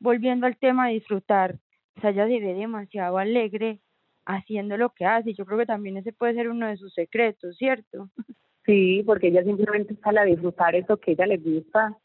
volviendo 0.00 0.48
al 0.48 0.56
tema 0.56 0.88
de 0.88 0.94
disfrutar 0.94 1.60
o 1.96 2.00
sea 2.00 2.10
ella 2.10 2.26
se 2.26 2.40
ve 2.40 2.54
demasiado 2.54 3.18
alegre 3.18 3.78
haciendo 4.24 4.76
lo 4.76 4.90
que 4.90 5.04
hace. 5.04 5.34
Yo 5.34 5.46
creo 5.46 5.58
que 5.60 5.66
también 5.66 5.98
ese 5.98 6.12
puede 6.12 6.34
ser 6.34 6.48
uno 6.48 6.66
de 6.66 6.76
sus 6.76 6.92
secretos, 6.94 7.56
¿cierto? 7.56 8.10
Sí, 8.66 9.04
porque 9.06 9.28
ella 9.28 9.44
simplemente 9.44 9.94
está 9.94 10.10
a 10.10 10.24
disfrutar 10.24 10.74
eso 10.74 10.96
que 10.96 11.12
ella 11.12 11.26
le 11.26 11.36
gusta. 11.36 11.96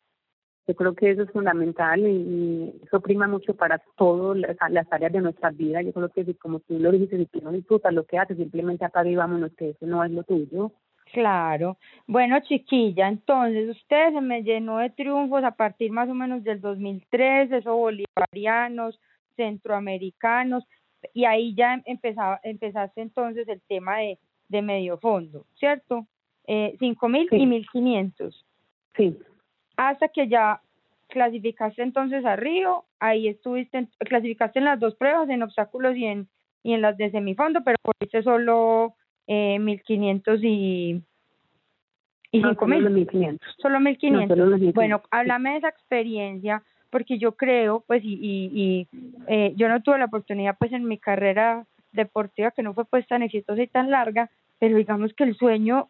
Yo 0.67 0.75
creo 0.75 0.93
que 0.93 1.11
eso 1.11 1.23
es 1.23 1.31
fundamental 1.31 1.99
y, 2.07 2.73
eso 2.85 3.01
prima 3.01 3.27
mucho 3.27 3.55
para 3.55 3.79
todas 3.97 4.37
las, 4.69 4.91
áreas 4.91 5.11
de 5.11 5.21
nuestra 5.21 5.49
vida. 5.49 5.81
Yo 5.81 5.91
creo 5.91 6.09
que 6.09 6.25
si, 6.25 6.33
como 6.35 6.59
tú 6.59 6.77
lo 6.79 6.91
dijiste, 6.91 7.17
si 7.17 7.25
tú 7.25 7.41
no 7.41 7.51
disfrutas 7.51 7.93
lo 7.93 8.05
que 8.05 8.17
haces, 8.17 8.37
simplemente 8.37 8.85
apaga 8.85 9.09
y 9.09 9.15
vámonos, 9.15 9.51
que 9.53 9.71
eso 9.71 9.85
no 9.85 10.03
es 10.03 10.11
lo 10.11 10.23
tuyo. 10.23 10.71
Claro. 11.11 11.77
Bueno, 12.07 12.39
chiquilla, 12.41 13.09
entonces 13.09 13.69
usted 13.69 14.13
se 14.13 14.21
me 14.21 14.43
llenó 14.43 14.77
de 14.77 14.91
triunfos 14.91 15.43
a 15.43 15.51
partir 15.51 15.91
más 15.91 16.07
o 16.07 16.13
menos 16.13 16.43
del 16.43 16.61
2003, 16.61 17.51
esos 17.51 17.75
bolivarianos, 17.75 18.97
centroamericanos 19.35 20.63
y 21.13 21.25
ahí 21.25 21.55
ya 21.55 21.81
empezaba, 21.85 22.39
empezaste 22.43 23.01
entonces 23.01 23.47
el 23.47 23.61
tema 23.61 23.97
de, 23.97 24.19
de 24.49 24.61
medio 24.61 24.97
fondo, 24.97 25.45
¿cierto? 25.55 26.05
Eh, 26.47 26.75
cinco 26.79 27.07
mil 27.09 27.27
y 27.31 27.45
mil 27.45 27.67
quinientos. 27.71 28.45
Sí. 28.95 29.17
Hasta 29.89 30.09
que 30.09 30.27
ya 30.27 30.61
clasificaste 31.09 31.81
entonces 31.81 32.23
a 32.23 32.35
Río, 32.35 32.85
ahí 32.99 33.27
estuviste, 33.27 33.87
clasificaste 33.97 34.59
en 34.59 34.65
las 34.65 34.79
dos 34.79 34.95
pruebas, 34.95 35.27
en 35.27 35.41
obstáculos 35.41 35.97
y 35.97 36.05
en, 36.05 36.27
y 36.61 36.73
en 36.73 36.81
las 36.81 36.97
de 36.97 37.09
semifondo, 37.09 37.63
pero 37.63 37.77
corriste 37.81 38.21
solo 38.21 38.93
eh, 39.25 39.57
mil 39.57 39.81
quinientos 39.81 40.39
y, 40.43 41.01
y 42.31 42.41
cinco 42.43 42.67
mil. 42.67 42.83
Solo 43.57 43.79
mil 43.79 43.97
quinientos. 43.97 44.37
Bueno, 44.75 45.01
háblame 45.09 45.53
de 45.53 45.57
esa 45.57 45.69
experiencia 45.69 46.61
porque 46.91 47.17
yo 47.17 47.31
creo, 47.31 47.83
pues, 47.87 48.03
y, 48.03 48.19
y, 48.21 48.87
eh, 49.27 49.53
yo 49.55 49.67
no 49.67 49.81
tuve 49.81 49.97
la 49.97 50.05
oportunidad, 50.05 50.57
pues, 50.59 50.73
en 50.73 50.85
mi 50.85 50.99
carrera 50.99 51.65
deportiva, 51.91 52.51
que 52.51 52.61
no 52.61 52.75
fue 52.75 52.85
pues 52.85 53.07
tan 53.07 53.23
exitosa 53.23 53.63
y 53.63 53.67
tan 53.67 53.89
larga, 53.89 54.29
pero 54.59 54.77
digamos 54.77 55.11
que 55.15 55.23
el 55.23 55.35
sueño, 55.35 55.89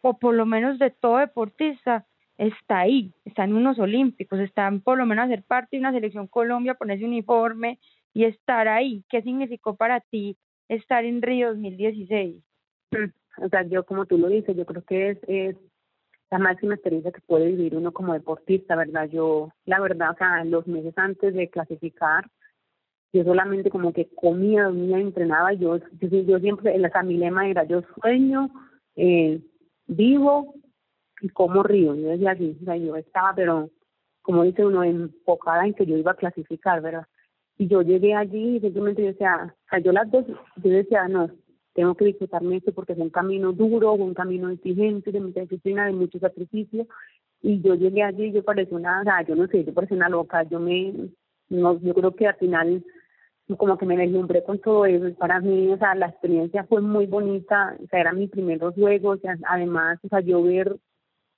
o 0.00 0.16
por 0.16 0.34
lo 0.34 0.46
menos 0.46 0.78
de 0.78 0.90
todo 0.90 1.16
deportista, 1.18 2.04
está 2.38 2.80
ahí, 2.80 3.12
está 3.24 3.44
en 3.44 3.54
unos 3.54 3.78
olímpicos, 3.78 4.40
está 4.40 4.66
en 4.68 4.80
por 4.80 4.98
lo 4.98 5.06
menos 5.06 5.28
ser 5.28 5.42
parte 5.42 5.76
de 5.76 5.80
una 5.80 5.92
selección 5.92 6.26
Colombia, 6.26 6.74
ponerse 6.74 7.04
uniforme 7.04 7.78
y 8.12 8.24
estar 8.24 8.68
ahí. 8.68 9.04
¿Qué 9.08 9.22
significó 9.22 9.76
para 9.76 10.00
ti 10.00 10.36
estar 10.68 11.04
en 11.04 11.22
Río 11.22 11.48
2016? 11.48 12.42
Mm, 12.90 13.44
o 13.44 13.48
sea, 13.48 13.62
yo 13.62 13.84
como 13.84 14.06
tú 14.06 14.18
lo 14.18 14.28
dices, 14.28 14.56
yo 14.56 14.66
creo 14.66 14.82
que 14.84 15.10
es, 15.10 15.18
es 15.26 15.56
la 16.30 16.38
máxima 16.38 16.74
experiencia 16.74 17.12
que 17.12 17.20
puede 17.20 17.48
vivir 17.48 17.76
uno 17.76 17.92
como 17.92 18.14
deportista, 18.14 18.74
¿verdad? 18.74 19.08
Yo, 19.10 19.52
la 19.66 19.80
verdad, 19.80 20.12
o 20.12 20.16
sea, 20.16 20.44
los 20.44 20.66
meses 20.66 20.94
antes 20.96 21.34
de 21.34 21.48
clasificar, 21.50 22.26
yo 23.12 23.24
solamente 23.24 23.68
como 23.68 23.92
que 23.92 24.08
comía, 24.14 24.64
dormía, 24.64 24.98
entrenaba, 24.98 25.52
yo, 25.52 25.76
yo, 26.00 26.08
yo 26.08 26.38
siempre, 26.38 26.74
en 26.74 26.82
la 26.82 27.02
mi 27.02 27.18
lema 27.18 27.48
era, 27.48 27.64
yo 27.64 27.82
sueño, 28.00 28.48
eh, 28.96 29.42
vivo 29.86 30.54
y 31.22 31.28
como 31.28 31.62
río, 31.62 31.94
yo 31.94 32.08
decía 32.08 32.32
así, 32.32 32.58
o 32.60 32.64
sea, 32.64 32.76
yo 32.76 32.96
estaba, 32.96 33.32
pero 33.34 33.70
como 34.22 34.42
dice 34.42 34.64
uno, 34.64 34.82
enfocada 34.82 35.64
en 35.64 35.72
que 35.72 35.86
yo 35.86 35.96
iba 35.96 36.10
a 36.10 36.16
clasificar, 36.16 36.82
¿verdad? 36.82 37.06
Y 37.58 37.68
yo 37.68 37.82
llegué 37.82 38.12
allí 38.12 38.56
y 38.56 38.60
simplemente 38.60 39.02
yo 39.02 39.08
decía, 39.08 39.54
o 39.54 39.70
sea, 39.70 39.78
yo 39.78 39.92
las 39.92 40.10
dos, 40.10 40.26
yo 40.26 40.70
decía, 40.70 41.06
no, 41.06 41.30
tengo 41.74 41.94
que 41.94 42.06
disfrutarme 42.06 42.56
esto 42.56 42.72
porque 42.72 42.94
es 42.94 42.98
un 42.98 43.10
camino 43.10 43.52
duro, 43.52 43.92
un 43.92 44.14
camino 44.14 44.50
exigente, 44.50 45.12
de 45.12 45.20
mucha 45.20 45.42
disciplina, 45.42 45.86
de 45.86 45.92
mucho 45.92 46.18
sacrificio. 46.18 46.88
Y 47.40 47.60
yo 47.60 47.76
llegué 47.76 48.02
allí 48.02 48.26
y 48.26 48.32
yo 48.32 48.42
parecía 48.42 48.76
una, 48.76 49.00
o 49.00 49.04
sea, 49.04 49.22
yo 49.22 49.36
no 49.36 49.46
sé, 49.46 49.64
yo 49.64 49.72
parecía 49.72 49.96
una 49.96 50.08
loca, 50.08 50.42
yo 50.42 50.58
me, 50.58 50.92
no, 51.50 51.78
yo 51.80 51.94
creo 51.94 52.16
que 52.16 52.26
al 52.26 52.36
final 52.36 52.84
como 53.56 53.78
que 53.78 53.86
me 53.86 53.96
deslumbré 53.96 54.42
con 54.42 54.58
todo 54.58 54.86
eso. 54.86 55.14
Para 55.16 55.40
mí, 55.40 55.68
o 55.68 55.78
sea, 55.78 55.94
la 55.94 56.06
experiencia 56.06 56.64
fue 56.64 56.80
muy 56.80 57.06
bonita, 57.06 57.76
o 57.82 57.86
sea, 57.88 58.00
eran 58.00 58.18
mis 58.18 58.30
primeros 58.30 58.74
juegos, 58.74 59.20
además, 59.46 59.98
o 60.02 60.08
sea, 60.08 60.20
yo 60.20 60.42
ver 60.42 60.76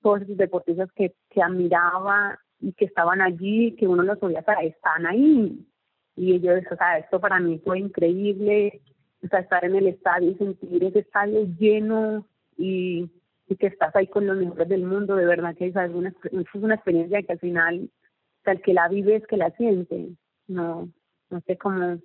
todos 0.05 0.21
esos 0.21 0.37
deportistas 0.37 0.93
que, 0.93 1.15
que 1.31 1.43
admiraba 1.43 2.39
y 2.61 2.75
que 2.75 2.85
estaban 2.85 3.23
allí, 3.23 3.75
que 3.77 3.89
uno 3.89 4.03
los 4.03 4.23
o 4.23 4.29
sea, 4.29 4.55
están 4.63 5.07
ahí. 5.07 5.67
Y 6.15 6.35
ellos, 6.35 6.63
o 6.71 6.77
sea, 6.77 6.99
esto 6.99 7.19
para 7.19 7.41
mí 7.41 7.59
fue 7.65 7.79
increíble, 7.79 8.83
o 9.25 9.29
sea, 9.29 9.41
estar 9.41 9.65
en 9.65 9.77
el 9.77 9.87
estadio 9.87 10.31
y 10.31 10.35
sentir 10.35 10.85
ese 10.85 10.99
estadio 10.99 11.47
lleno 11.59 12.27
y, 12.59 13.11
y 13.49 13.57
que 13.57 13.69
estás 13.69 13.97
ahí 13.97 14.07
con 14.07 14.27
los 14.27 14.37
mejores 14.37 14.69
del 14.69 14.85
mundo, 14.85 15.17
de 15.17 15.25
verdad 15.25 15.57
que 15.57 15.69
es, 15.69 15.75
una, 15.75 16.11
es 16.11 16.55
una 16.55 16.75
experiencia 16.75 17.23
que 17.23 17.33
al 17.33 17.39
final, 17.39 17.91
o 17.91 18.43
sea, 18.45 18.53
el 18.53 18.61
que 18.61 18.75
la 18.75 18.89
vive 18.89 19.17
es 19.17 19.27
que 19.27 19.39
la 19.39 19.53
siente, 19.53 20.11
no, 20.49 20.91
no 21.31 21.41
sé 21.47 21.57
cómo, 21.57 21.99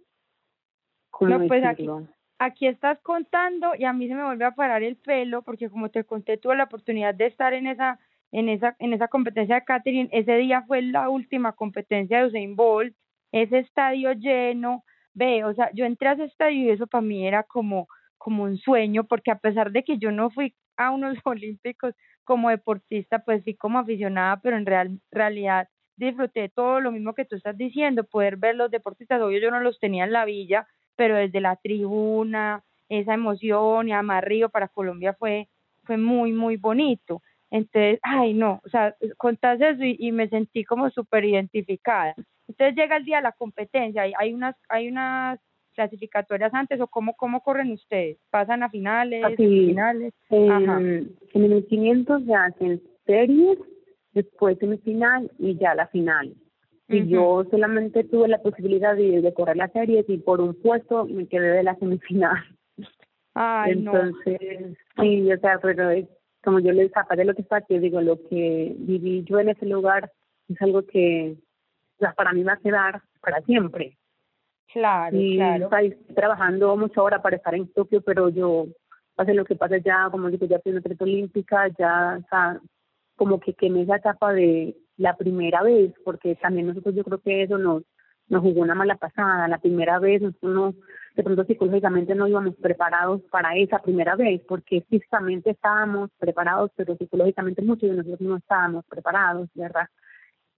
cómo 1.11 1.37
no, 1.37 1.47
pues 1.47 1.65
aquí, 1.65 1.85
aquí 2.39 2.67
estás 2.67 2.99
contando 3.01 3.73
y 3.77 3.83
a 3.85 3.93
mí 3.93 4.07
se 4.07 4.15
me 4.15 4.23
vuelve 4.23 4.45
a 4.45 4.55
parar 4.55 4.81
el 4.81 4.95
pelo 4.95 5.43
porque 5.43 5.69
como 5.69 5.89
te 5.89 6.05
conté 6.05 6.37
tuve 6.37 6.55
la 6.55 6.63
oportunidad 6.63 7.13
de 7.13 7.27
estar 7.27 7.53
en 7.53 7.67
esa 7.67 7.99
en 8.31 8.49
esa 8.49 8.75
en 8.79 8.93
esa 8.93 9.09
competencia 9.09 9.55
de 9.55 9.65
Catherine 9.65 10.09
ese 10.11 10.37
día 10.37 10.63
fue 10.65 10.81
la 10.81 11.09
última 11.09 11.53
competencia 11.53 12.19
de 12.19 12.27
Usain 12.27 12.55
Bolt. 12.55 12.95
Ese 13.31 13.59
estadio 13.59 14.13
lleno. 14.13 14.83
Ve 15.13 15.43
o 15.43 15.53
sea 15.53 15.69
yo 15.73 15.85
entré 15.85 16.09
a 16.09 16.13
ese 16.13 16.25
estadio 16.25 16.63
y 16.63 16.69
eso 16.69 16.87
para 16.87 17.01
mí 17.01 17.27
era 17.27 17.43
como 17.43 17.87
como 18.17 18.43
un 18.43 18.57
sueño 18.57 19.03
porque 19.05 19.31
a 19.31 19.39
pesar 19.39 19.71
de 19.71 19.83
que 19.83 19.97
yo 19.97 20.11
no 20.11 20.29
fui 20.29 20.55
a 20.77 20.91
unos 20.91 21.17
olímpicos 21.25 21.93
como 22.23 22.49
deportista 22.49 23.19
pues 23.19 23.43
sí 23.43 23.55
como 23.55 23.79
aficionada 23.79 24.39
pero 24.41 24.57
en 24.57 24.65
real 24.65 24.99
realidad 25.11 25.67
disfruté 25.99 26.49
todo 26.49 26.79
lo 26.79 26.91
mismo 26.91 27.13
que 27.13 27.25
tú 27.25 27.35
estás 27.35 27.57
diciendo, 27.57 28.05
poder 28.05 28.37
ver 28.37 28.55
los 28.55 28.71
deportistas, 28.71 29.21
obvio 29.21 29.39
yo 29.39 29.51
no 29.51 29.59
los 29.59 29.79
tenía 29.79 30.05
en 30.05 30.13
la 30.13 30.25
villa, 30.25 30.65
pero 30.99 31.15
desde 31.15 31.39
la 31.39 31.55
tribuna, 31.55 32.61
esa 32.89 33.13
emoción 33.13 33.87
y 33.87 33.93
Amarrío 33.93 34.49
para 34.49 34.67
Colombia 34.67 35.13
fue, 35.13 35.47
fue 35.85 35.95
muy, 35.95 36.33
muy 36.33 36.57
bonito. 36.57 37.21
Entonces, 37.49 38.01
ay, 38.03 38.33
no, 38.33 38.59
o 38.65 38.69
sea, 38.69 38.93
contás 39.15 39.61
eso 39.61 39.81
y, 39.81 40.11
me 40.11 40.27
sentí 40.27 40.65
como 40.65 40.89
súper 40.89 41.23
identificada. 41.23 42.15
Entonces 42.49 42.75
llega 42.75 42.97
el 42.97 43.05
día 43.05 43.15
de 43.15 43.23
la 43.23 43.31
competencia, 43.31 44.01
hay, 44.01 44.11
hay 44.19 44.33
unas, 44.33 44.57
hay 44.67 44.89
unas 44.89 45.39
clasificatorias 45.73 46.53
antes 46.53 46.81
o 46.81 46.87
cómo, 46.87 47.13
cómo 47.15 47.43
corren 47.43 47.71
ustedes? 47.71 48.17
¿Pasan 48.29 48.63
a 48.63 48.69
finales? 48.69 49.23
finales? 49.37 50.13
En, 50.31 51.15
en 51.33 51.43
el 51.53 51.65
500 51.65 52.25
se 52.25 52.33
hacen 52.35 52.81
series 53.05 53.57
después 54.11 54.57
semifinal 54.59 55.31
y 55.39 55.55
ya 55.55 55.75
la 55.75 55.87
final. 55.87 56.35
Y 56.89 57.07
yo 57.07 57.45
solamente 57.51 58.03
tuve 58.03 58.27
la 58.27 58.41
posibilidad 58.41 58.95
de, 58.95 59.21
de 59.21 59.33
correr 59.33 59.57
las 59.57 59.71
series 59.71 60.09
y 60.09 60.17
por 60.17 60.41
un 60.41 60.55
puesto 60.55 61.05
me 61.05 61.27
quedé 61.27 61.49
de 61.49 61.63
la 61.63 61.75
semifinal. 61.75 62.43
Ay, 63.35 63.73
Entonces, 63.73 64.75
sí, 64.99 65.31
o 65.31 65.39
sea, 65.39 65.59
pero 65.61 65.89
como 66.43 66.59
yo 66.59 66.71
les 66.71 66.91
de 67.15 67.25
lo 67.25 67.35
que 67.35 67.43
está 67.43 67.57
aquí, 67.57 67.77
digo, 67.77 68.01
lo 68.01 68.17
que 68.27 68.73
viví 68.77 69.23
yo 69.23 69.39
en 69.39 69.49
ese 69.49 69.65
lugar 69.65 70.11
es 70.47 70.61
algo 70.61 70.83
que 70.83 71.37
o 71.99 71.99
sea, 71.99 72.13
para 72.13 72.31
mí 72.31 72.43
va 72.43 72.53
a 72.53 72.57
quedar 72.57 73.01
para 73.21 73.41
siempre. 73.41 73.97
Claro, 74.71 75.17
y, 75.17 75.35
claro. 75.35 75.65
estoy 75.65 76.13
trabajando 76.15 76.77
mucho 76.77 77.01
ahora 77.01 77.21
para 77.21 77.35
estar 77.35 77.53
en 77.55 77.67
Tokio, 77.73 78.01
pero 78.01 78.29
yo, 78.29 78.67
pase 79.15 79.33
lo 79.33 79.43
que 79.43 79.55
pase 79.55 79.81
ya, 79.81 80.07
como 80.09 80.29
digo, 80.29 80.45
ya 80.45 80.59
fui 80.59 80.71
una 80.71 80.79
atleta 80.79 81.03
olímpica, 81.03 81.67
ya, 81.77 82.19
o 82.23 82.27
sea, 82.29 82.61
como 83.15 83.39
que 83.39 83.53
en 83.59 83.77
esa 83.77 83.97
etapa 83.97 84.31
de 84.31 84.75
la 84.99 85.15
primera 85.15 85.63
vez, 85.63 85.93
porque 86.03 86.35
también 86.35 86.67
nosotros 86.67 86.93
yo 86.93 87.03
creo 87.03 87.19
que 87.19 87.43
eso 87.43 87.57
nos, 87.57 87.83
nos 88.27 88.41
jugó 88.41 88.61
una 88.61 88.75
mala 88.75 88.95
pasada, 88.95 89.47
la 89.47 89.57
primera 89.57 89.97
vez 89.97 90.21
nosotros 90.21 90.75
de 91.15 91.23
pronto 91.23 91.45
psicológicamente 91.45 92.15
no 92.15 92.27
íbamos 92.27 92.55
preparados 92.55 93.21
para 93.31 93.55
esa 93.55 93.79
primera 93.79 94.15
vez, 94.15 94.41
porque 94.47 94.81
físicamente 94.89 95.51
estábamos 95.51 96.11
preparados, 96.19 96.71
pero 96.75 96.95
psicológicamente 96.97 97.61
muchos 97.61 97.89
de 97.89 97.95
nosotros 97.95 98.21
no 98.21 98.37
estábamos 98.37 98.85
preparados, 98.85 99.49
¿verdad? 99.55 99.87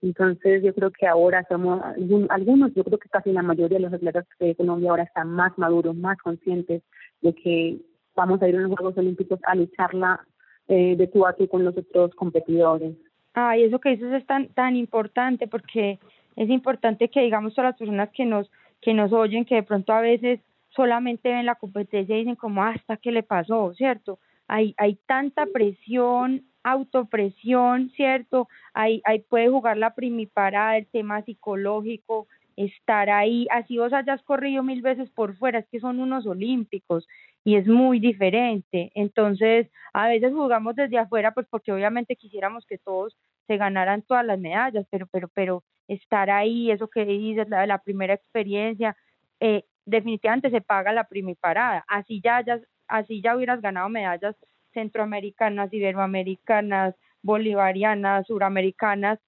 Entonces 0.02 0.64
yo 0.64 0.74
creo 0.74 0.90
que 0.90 1.06
ahora 1.06 1.46
somos, 1.48 1.80
algunos, 2.28 2.74
yo 2.74 2.82
creo 2.82 2.98
que 2.98 3.08
casi 3.08 3.30
la 3.30 3.42
mayoría 3.42 3.78
de 3.78 3.84
los 3.84 3.92
atletas 3.92 4.26
de 4.40 4.56
Colombia 4.56 4.90
ahora 4.90 5.04
están 5.04 5.30
más 5.30 5.56
maduros, 5.56 5.94
más 5.94 6.18
conscientes 6.18 6.82
de 7.20 7.32
que 7.32 7.80
vamos 8.16 8.42
a 8.42 8.48
ir 8.48 8.56
a 8.56 8.60
los 8.60 8.72
Juegos 8.72 8.98
Olímpicos 8.98 9.38
a 9.44 9.54
lucharla 9.54 10.26
eh, 10.66 10.96
de 10.96 11.06
tú 11.06 11.24
a 11.24 11.34
con 11.48 11.64
los 11.64 11.76
otros 11.76 12.14
competidores. 12.16 12.96
Ay, 13.34 13.64
eso 13.64 13.78
que 13.80 13.90
dices 13.90 14.12
es 14.12 14.26
tan 14.26 14.48
tan 14.48 14.76
importante 14.76 15.46
porque 15.46 15.98
es 16.36 16.50
importante 16.50 17.08
que 17.08 17.22
digamos 17.22 17.58
a 17.58 17.62
las 17.62 17.76
personas 17.76 18.10
que 18.10 18.26
nos 18.26 18.50
que 18.80 18.94
nos 18.94 19.12
oyen 19.12 19.44
que 19.44 19.54
de 19.56 19.62
pronto 19.62 19.92
a 19.92 20.00
veces 20.00 20.40
solamente 20.70 21.30
ven 21.30 21.46
la 21.46 21.54
competencia 21.54 22.14
y 22.14 22.20
dicen 22.20 22.36
como 22.36 22.62
hasta 22.62 22.94
ah, 22.94 22.96
qué 22.96 23.12
le 23.12 23.22
pasó, 23.22 23.72
¿cierto? 23.74 24.18
Hay 24.48 24.74
hay 24.76 24.96
tanta 25.06 25.46
presión, 25.46 26.44
autopresión, 26.62 27.90
¿cierto? 27.96 28.48
Hay 28.74 29.00
hay 29.04 29.20
puede 29.20 29.48
jugar 29.48 29.78
la 29.78 29.94
primiparada, 29.94 30.76
el 30.76 30.86
tema 30.86 31.22
psicológico, 31.22 32.26
estar 32.56 33.10
ahí, 33.10 33.46
así 33.50 33.78
vos 33.78 33.92
hayas 33.92 34.22
corrido 34.22 34.62
mil 34.62 34.82
veces 34.82 35.10
por 35.10 35.36
fuera, 35.36 35.58
es 35.60 35.68
que 35.68 35.80
son 35.80 36.00
unos 36.00 36.26
olímpicos 36.26 37.06
y 37.44 37.56
es 37.56 37.66
muy 37.66 38.00
diferente. 38.00 38.90
Entonces, 38.94 39.68
a 39.92 40.08
veces 40.08 40.32
jugamos 40.32 40.74
desde 40.76 40.98
afuera, 40.98 41.32
pues 41.32 41.46
porque 41.50 41.72
obviamente 41.72 42.16
quisiéramos 42.16 42.66
que 42.66 42.78
todos 42.78 43.16
se 43.46 43.56
ganaran 43.56 44.02
todas 44.02 44.24
las 44.24 44.38
medallas, 44.38 44.86
pero, 44.90 45.06
pero, 45.08 45.28
pero 45.34 45.64
estar 45.88 46.30
ahí, 46.30 46.70
eso 46.70 46.88
que 46.88 47.04
dices, 47.04 47.48
la, 47.48 47.66
la 47.66 47.78
primera 47.78 48.14
experiencia, 48.14 48.96
eh, 49.40 49.64
definitivamente 49.86 50.50
se 50.50 50.60
paga 50.60 50.92
la 50.92 51.04
primiparada. 51.04 51.84
Así 51.88 52.20
ya, 52.22 52.42
ya, 52.44 52.60
así 52.88 53.20
ya 53.22 53.36
hubieras 53.36 53.60
ganado 53.60 53.88
medallas 53.88 54.36
centroamericanas, 54.72 55.72
iberoamericanas, 55.72 56.94
bolivarianas, 57.22 58.26
suramericanas, 58.26 59.18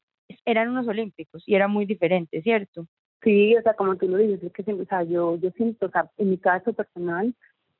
eran 0.45 0.71
unos 0.71 0.89
olímpicos 0.89 1.43
y 1.47 1.55
era 1.55 1.69
muy 1.69 1.87
diferente, 1.87 2.43
¿cierto? 2.43 2.87
Sí, 3.25 3.57
o 3.57 3.63
sea, 3.63 3.75
como 3.75 3.97
tú 3.97 4.07
lo 4.07 4.19
dices, 4.19 4.43
es 4.43 4.53
que 4.53 4.71
o 4.71 4.85
sea, 4.85 5.03
yo, 5.03 5.37
yo 5.37 5.51
siento, 5.53 5.87
o 5.87 5.91
sea, 5.91 6.11
en 6.19 6.31
mi 6.31 6.39
caso 6.39 6.75
personal, 6.75 7.35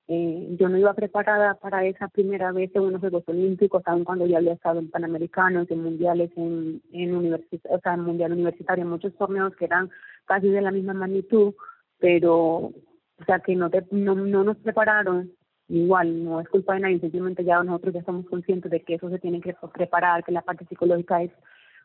eh, 0.09 0.57
yo 0.59 0.69
no 0.69 0.79
iba 0.79 0.93
preparada 0.95 1.55
para 1.55 1.85
esa 1.85 2.09
primera 2.09 2.51
vez 2.53 2.71
en 2.75 2.83
unos 2.83 3.01
Juegos 3.01 3.25
Olímpicos, 3.27 3.83
aun 3.87 4.05
cuando 4.05 4.27
ya 4.27 4.39
había 4.39 4.55
estado 4.55 4.79
en 4.79 4.91
Panamericanos, 4.91 5.71
en 5.71 5.83
mundiales, 5.83 6.31
en, 6.37 6.83
en 6.93 7.35
o 7.35 7.81
sea, 7.83 7.95
en 7.95 8.01
mundial 8.01 8.33
universitario, 8.33 8.87
muchos 8.87 9.15
torneos 9.17 9.55
que 9.57 9.67
eran 9.67 9.91
casi 10.25 10.49
de 10.49 10.63
la 10.63 10.71
misma 10.71 10.95
magnitud, 10.95 11.55
pero, 11.99 12.33
o 12.33 13.25
sea, 13.27 13.41
que 13.41 13.55
no, 13.55 13.71
te, 13.71 13.85
no, 13.91 14.15
no 14.15 14.45
nos 14.45 14.57
prepararon. 14.59 15.31
Igual, 15.69 16.25
no 16.25 16.41
es 16.41 16.49
culpa 16.49 16.75
de 16.75 16.81
nadie, 16.81 17.01
simplemente 17.01 17.43
ya 17.43 17.63
nosotros 17.63 17.95
ya 17.95 18.01
estamos 18.01 18.27
conscientes 18.27 18.71
de 18.71 18.83
que 18.83 18.95
eso 18.97 19.09
se 19.09 19.19
tiene 19.19 19.41
que 19.41 19.57
preparar, 19.73 20.23
que 20.23 20.33
la 20.33 20.43
parte 20.43 20.67
psicológica 20.67 21.23
es 21.23 21.31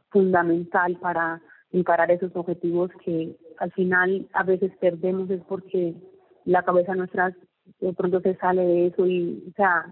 fundamental 0.10 0.98
para 0.98 1.42
encarar 1.72 2.12
esos 2.12 2.36
objetivos 2.36 2.92
que 3.06 3.36
al 3.60 3.72
final 3.74 4.28
a 4.34 4.44
veces 4.44 4.72
perdemos 4.80 5.30
es 5.30 5.42
porque 5.48 5.94
la 6.46 6.64
cabeza 6.64 6.96
nuestra 6.96 7.36
de 7.80 7.94
pronto 7.94 8.20
se 8.22 8.36
sale 8.36 8.64
de 8.64 8.88
eso 8.88 9.06
y, 9.06 9.44
o 9.50 9.54
sea, 9.56 9.86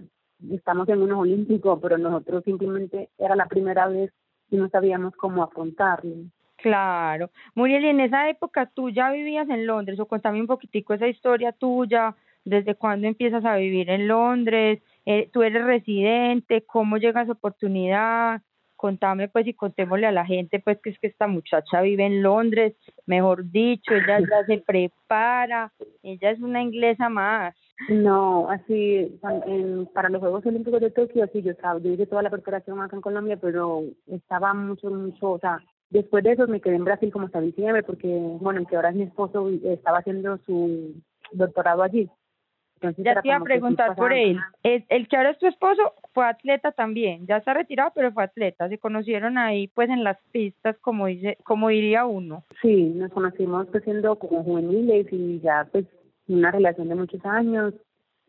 estamos 0.51 0.89
en 0.89 1.01
unos 1.01 1.19
olímpicos, 1.19 1.79
pero 1.81 1.97
nosotros 1.97 2.43
simplemente 2.43 3.09
era 3.17 3.35
la 3.35 3.47
primera 3.47 3.87
vez 3.87 4.11
y 4.49 4.57
no 4.57 4.69
sabíamos 4.69 5.13
cómo 5.15 5.43
afrontarlo. 5.43 6.15
Claro. 6.57 7.29
Muriel, 7.53 7.85
en 7.85 7.99
esa 7.99 8.29
época 8.29 8.71
tú 8.73 8.89
ya 8.89 9.11
vivías 9.11 9.47
en 9.49 9.67
Londres, 9.67 9.99
o 9.99 10.07
contame 10.07 10.41
un 10.41 10.47
poquitico 10.47 10.93
esa 10.93 11.07
historia 11.07 11.51
tuya, 11.51 12.15
desde 12.43 12.75
cuándo 12.75 13.07
empiezas 13.07 13.45
a 13.45 13.57
vivir 13.57 13.89
en 13.89 14.07
Londres, 14.07 14.81
eh, 15.05 15.29
tú 15.31 15.43
eres 15.43 15.65
residente, 15.65 16.63
cómo 16.65 16.97
llega 16.97 17.21
esa 17.21 17.33
oportunidad, 17.33 18.41
contame 18.77 19.27
pues 19.27 19.45
y 19.47 19.53
contémosle 19.53 20.07
a 20.07 20.11
la 20.11 20.25
gente 20.25 20.59
pues 20.59 20.79
que 20.81 20.91
es 20.91 20.99
que 20.99 21.07
esta 21.07 21.27
muchacha 21.27 21.81
vive 21.81 22.05
en 22.05 22.23
Londres, 22.23 22.75
mejor 23.05 23.51
dicho, 23.51 23.93
ella 23.93 24.19
ya 24.31 24.45
se 24.45 24.59
prepara, 24.59 25.73
ella 26.03 26.31
es 26.31 26.39
una 26.39 26.61
inglesa 26.61 27.09
más. 27.09 27.55
No, 27.89 28.49
así, 28.49 29.19
en, 29.45 29.85
para 29.93 30.09
los 30.09 30.19
Juegos 30.19 30.45
Olímpicos 30.45 30.81
de 30.81 30.89
Tokio, 30.89 31.23
así 31.23 31.43
yo 31.43 31.51
estaba, 31.51 31.79
yo 31.79 31.91
hice 31.91 32.07
toda 32.07 32.23
la 32.23 32.29
preparación 32.29 32.81
acá 32.81 32.95
en 32.95 33.01
Colombia, 33.01 33.37
pero 33.37 33.83
estaba 34.07 34.53
mucho, 34.53 34.89
mucho, 34.89 35.31
o 35.33 35.39
sea, 35.39 35.59
después 35.89 36.23
de 36.23 36.31
eso 36.31 36.47
me 36.47 36.59
quedé 36.59 36.75
en 36.75 36.85
Brasil 36.85 37.11
como 37.11 37.27
hasta 37.27 37.39
diciembre, 37.39 37.83
porque, 37.83 38.07
bueno, 38.07 38.65
que 38.65 38.75
ahora 38.75 38.91
mi 38.91 39.03
esposo 39.03 39.49
estaba 39.63 39.99
haciendo 39.99 40.39
su 40.45 40.95
doctorado 41.31 41.83
allí. 41.83 42.09
Entonces 42.81 43.03
ya 43.03 43.21
te 43.21 43.27
iba 43.27 43.37
a 43.37 43.41
preguntar 43.41 43.95
por 43.95 44.13
él. 44.13 44.39
El, 44.63 44.85
el, 44.89 45.07
que 45.07 45.17
ahora 45.17 45.31
es 45.31 45.39
tu 45.39 45.47
esposo 45.47 45.93
fue 46.13 46.25
atleta 46.25 46.71
también, 46.71 47.25
ya 47.25 47.37
está 47.37 47.53
retirado, 47.53 47.91
pero 47.95 48.11
fue 48.11 48.23
atleta. 48.23 48.69
Se 48.69 48.77
conocieron 48.77 49.37
ahí, 49.37 49.67
pues, 49.67 49.89
en 49.89 50.03
las 50.03 50.17
pistas, 50.31 50.77
como 50.79 51.07
dice, 51.07 51.37
como 51.43 51.69
diría 51.69 52.05
uno. 52.05 52.43
Sí, 52.61 52.93
nos 52.95 53.11
conocimos 53.11 53.67
pues 53.71 53.83
siendo 53.83 54.17
como 54.17 54.43
juveniles 54.43 55.07
y 55.11 55.39
ya, 55.39 55.67
pues, 55.71 55.85
una 56.27 56.51
relación 56.51 56.89
de 56.89 56.95
muchos 56.95 57.23
años 57.25 57.73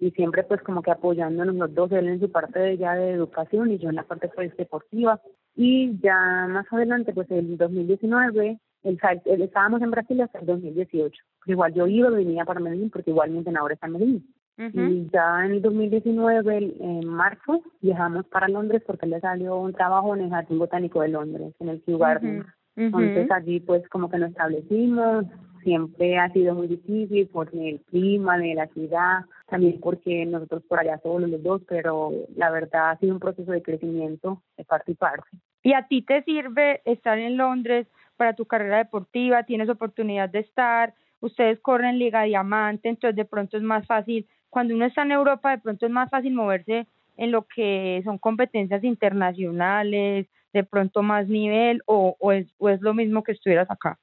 y 0.01 0.11
siempre 0.13 0.45
pues 0.45 0.63
como 0.63 0.83
que 0.83 0.91
apoyándonos 0.91 1.57
los 1.57 1.75
dos, 1.75 1.91
él 1.93 2.09
en 2.09 2.21
su 2.21 2.31
parte 2.31 2.59
de 2.59 2.79
ya 2.79 2.95
de 2.95 3.11
educación 3.11 3.73
y 3.73 3.79
yo 3.79 3.89
en 3.89 3.97
la 3.97 4.05
parte 4.05 4.29
pues 4.29 4.57
deportiva. 4.57 5.21
Y 5.57 5.99
ya 6.01 6.47
más 6.49 6.73
adelante, 6.73 7.13
pues 7.13 7.29
el 7.33 7.57
2019, 7.57 8.61
el, 8.85 8.99
el, 9.25 9.43
estábamos 9.43 9.83
en 9.83 9.91
Brasil 9.91 10.21
hasta 10.21 10.39
el 10.39 10.47
2018. 10.47 11.21
Igual 11.47 11.75
yo 11.75 11.87
iba, 11.89 12.11
venía 12.11 12.45
para 12.45 12.61
Medellín 12.61 12.91
porque 12.91 13.11
igualmente 13.11 13.51
ahora 13.59 13.75
está 13.75 13.89
en 13.89 13.93
Medellín. 13.93 14.35
Y 14.59 15.09
ya 15.13 15.45
en 15.45 15.53
el 15.53 15.63
2019, 15.63 16.75
en 16.81 17.07
marzo, 17.07 17.63
viajamos 17.81 18.27
para 18.27 18.49
Londres 18.49 18.83
porque 18.85 19.07
le 19.07 19.21
salió 19.21 19.57
un 19.57 19.73
trabajo 19.73 20.17
en 20.17 20.23
el 20.23 20.31
Jardín 20.31 20.59
Botánico 20.59 21.01
de 21.01 21.09
Londres, 21.09 21.55
en 21.61 21.69
el 21.69 21.83
Kew 21.83 21.99
Garden. 21.99 22.45
Entonces 22.75 23.31
allí 23.31 23.61
pues 23.61 23.89
como 23.89 24.11
que 24.11 24.19
nos 24.19 24.31
establecimos, 24.31 25.27
siempre 25.63 26.19
ha 26.19 26.33
sido 26.33 26.55
muy 26.55 26.67
difícil 26.67 27.29
por 27.29 27.55
el 27.55 27.81
clima 27.83 28.39
de 28.39 28.55
la 28.55 28.67
ciudad, 28.69 29.25
también 29.49 29.79
porque 29.81 30.25
nosotros 30.27 30.63
por 30.69 30.81
allá 30.81 30.99
somos 31.03 31.23
los 31.23 31.43
dos, 31.43 31.63
pero 31.69 32.11
la 32.37 32.51
verdad 32.51 32.91
ha 32.91 32.99
sido 32.99 33.15
un 33.15 33.21
proceso 33.21 33.53
de 33.53 33.63
crecimiento 33.63 34.43
de 34.57 34.65
parte 34.65 34.93
y 34.93 34.95
parte. 34.95 35.29
¿Y 35.63 35.73
a 35.73 35.87
ti 35.87 36.03
te 36.03 36.23
sirve 36.23 36.81
estar 36.85 37.19
en 37.19 37.37
Londres 37.37 37.87
para 38.17 38.35
tu 38.35 38.47
carrera 38.47 38.79
deportiva? 38.79 39.45
¿Tienes 39.45 39.69
oportunidad 39.69 40.29
de 40.31 40.41
estar? 40.41 40.95
Ustedes 41.21 41.59
corren 41.61 41.99
Liga 41.99 42.23
Diamante, 42.23 42.89
entonces 42.89 43.17
de 43.17 43.25
pronto 43.25 43.57
es 43.57 43.63
más 43.63 43.87
fácil 43.87 44.27
cuando 44.51 44.75
uno 44.75 44.85
está 44.85 45.03
en 45.03 45.13
Europa 45.13 45.51
de 45.51 45.59
pronto 45.59 45.87
es 45.87 45.93
más 45.93 46.11
fácil 46.11 46.35
moverse 46.35 46.87
en 47.17 47.33
lo 47.33 47.43
que 47.43 48.01
son 48.05 48.19
competencias 48.19 48.85
internacionales, 48.85 50.27
de 50.53 50.65
pronto 50.65 51.03
más 51.03 51.29
nivel 51.29 51.83
o, 51.87 52.17
o, 52.19 52.33
es, 52.33 52.47
o 52.59 52.69
es 52.69 52.81
lo 52.81 52.95
mismo 52.95 53.23
que 53.23 53.33
estuvieras 53.33 53.71
acá? 53.71 53.99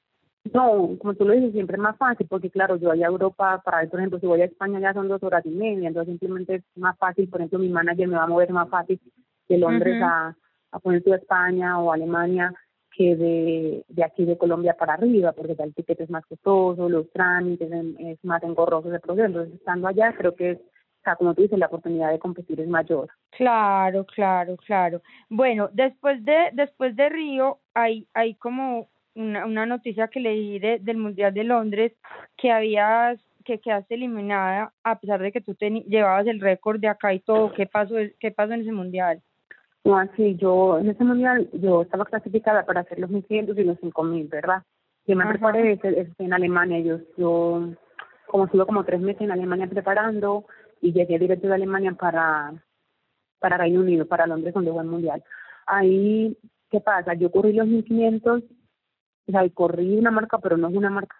No, 0.52 0.96
como 0.98 1.14
tú 1.14 1.24
lo 1.24 1.32
dices, 1.32 1.52
siempre 1.52 1.76
es 1.76 1.82
más 1.82 1.96
fácil, 1.96 2.26
porque 2.28 2.50
claro, 2.50 2.76
yo 2.76 2.90
voy 2.90 3.02
a 3.02 3.08
Europa, 3.08 3.60
para 3.64 3.88
por 3.88 3.98
ejemplo, 3.98 4.20
si 4.20 4.26
voy 4.26 4.42
a 4.42 4.44
España 4.44 4.78
ya 4.78 4.94
son 4.94 5.08
dos 5.08 5.22
horas 5.22 5.44
y 5.44 5.50
media, 5.50 5.88
entonces 5.88 6.12
simplemente 6.12 6.56
es 6.56 6.64
más 6.76 6.96
fácil, 6.98 7.28
por 7.28 7.40
ejemplo, 7.40 7.58
mi 7.58 7.68
manager 7.68 8.06
me 8.06 8.16
va 8.16 8.24
a 8.24 8.28
mover 8.28 8.52
más 8.52 8.68
fácil 8.68 9.00
de 9.48 9.58
Londres 9.58 10.00
a, 10.02 10.36
a 10.70 10.78
poner 10.78 11.02
a 11.10 11.16
España 11.16 11.80
o 11.80 11.92
Alemania 11.92 12.54
que 12.96 13.14
de, 13.14 13.84
de 13.88 14.04
aquí 14.04 14.24
de 14.24 14.38
Colombia 14.38 14.74
para 14.74 14.94
arriba, 14.94 15.32
porque 15.32 15.54
el 15.58 15.74
ticket 15.74 16.00
es 16.00 16.10
más 16.10 16.24
costoso, 16.24 16.88
los 16.88 17.10
trámites 17.10 17.70
es 17.98 18.24
más 18.24 18.42
engorroso 18.42 18.92
el 18.92 19.00
proceso. 19.00 19.26
Entonces, 19.26 19.54
estando 19.54 19.86
allá, 19.86 20.14
creo 20.16 20.34
que 20.34 20.52
es, 20.52 20.58
como 21.18 21.34
tú 21.34 21.42
dices, 21.42 21.58
la 21.58 21.66
oportunidad 21.66 22.10
de 22.10 22.18
competir 22.18 22.58
es 22.60 22.68
mayor. 22.68 23.10
Claro, 23.30 24.06
claro, 24.06 24.56
claro. 24.56 25.02
Bueno, 25.28 25.68
después 25.72 26.24
de 26.24 26.50
después 26.54 26.96
de 26.96 27.08
Río, 27.10 27.58
hay, 27.74 28.06
hay 28.14 28.34
como 28.34 28.88
una, 29.14 29.44
una 29.44 29.66
noticia 29.66 30.08
que 30.08 30.20
leí 30.20 30.58
de, 30.58 30.78
del 30.78 30.96
Mundial 30.96 31.34
de 31.34 31.44
Londres 31.44 31.92
que 32.36 32.50
habías 32.50 33.20
que 33.44 33.60
quedaste 33.60 33.94
eliminada 33.94 34.72
a 34.82 34.98
pesar 34.98 35.20
de 35.20 35.30
que 35.30 35.40
tú 35.40 35.54
te, 35.54 35.70
llevabas 35.70 36.26
el 36.26 36.40
récord 36.40 36.80
de 36.80 36.88
acá 36.88 37.14
y 37.14 37.20
todo. 37.20 37.52
¿Qué 37.52 37.66
pasó, 37.66 37.94
qué 38.18 38.30
pasó 38.32 38.54
en 38.54 38.62
ese 38.62 38.72
Mundial? 38.72 39.22
No, 39.86 39.96
así, 39.98 40.34
yo 40.34 40.80
en 40.80 40.90
ese 40.90 41.04
mundial 41.04 41.48
yo 41.52 41.82
estaba 41.82 42.04
clasificada 42.04 42.66
para 42.66 42.80
hacer 42.80 42.98
los 42.98 43.08
1500 43.08 43.56
y 43.56 43.62
los 43.62 43.78
5000, 43.78 44.26
¿verdad? 44.26 44.64
Yo 45.06 45.14
me 45.14 45.24
preparé 45.24 45.78
en 46.18 46.32
Alemania, 46.32 46.80
yo, 46.80 46.98
yo 47.16 47.68
como 48.26 48.46
estuve 48.46 48.66
como 48.66 48.82
tres 48.84 49.00
meses 49.00 49.22
en 49.22 49.30
Alemania 49.30 49.68
preparando 49.68 50.44
y 50.80 50.92
llegué 50.92 51.20
directo 51.20 51.46
de 51.46 51.54
Alemania 51.54 51.92
para 51.92 52.52
para 53.38 53.58
Reino 53.58 53.78
Unido, 53.78 54.06
para 54.06 54.26
Londres, 54.26 54.54
donde 54.54 54.72
fue 54.72 54.82
el 54.82 54.88
mundial. 54.88 55.22
Ahí, 55.66 56.36
¿qué 56.68 56.80
pasa? 56.80 57.14
Yo 57.14 57.30
corrí 57.30 57.52
los 57.52 57.68
1500, 57.68 58.42
o 58.42 59.30
sea, 59.30 59.48
corrí 59.50 59.96
una 59.96 60.10
marca, 60.10 60.38
pero 60.38 60.56
no 60.56 60.68
es 60.68 60.74
una 60.74 60.90
marca 60.90 61.14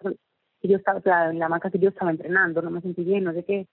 que 0.59 0.67
yo 0.67 0.75
estaba, 0.75 0.99
o 0.99 1.01
sea, 1.01 1.31
la 1.31 1.47
marca 1.47 1.71
que 1.71 1.79
yo 1.79 1.87
estaba 1.87 2.11
entrenando, 2.11 2.61
no 2.61 2.69
me 2.69 2.81
sentí 2.81 3.05
bien, 3.05 3.23
no 3.23 3.31
sé 3.31 3.45
qué 3.45 3.65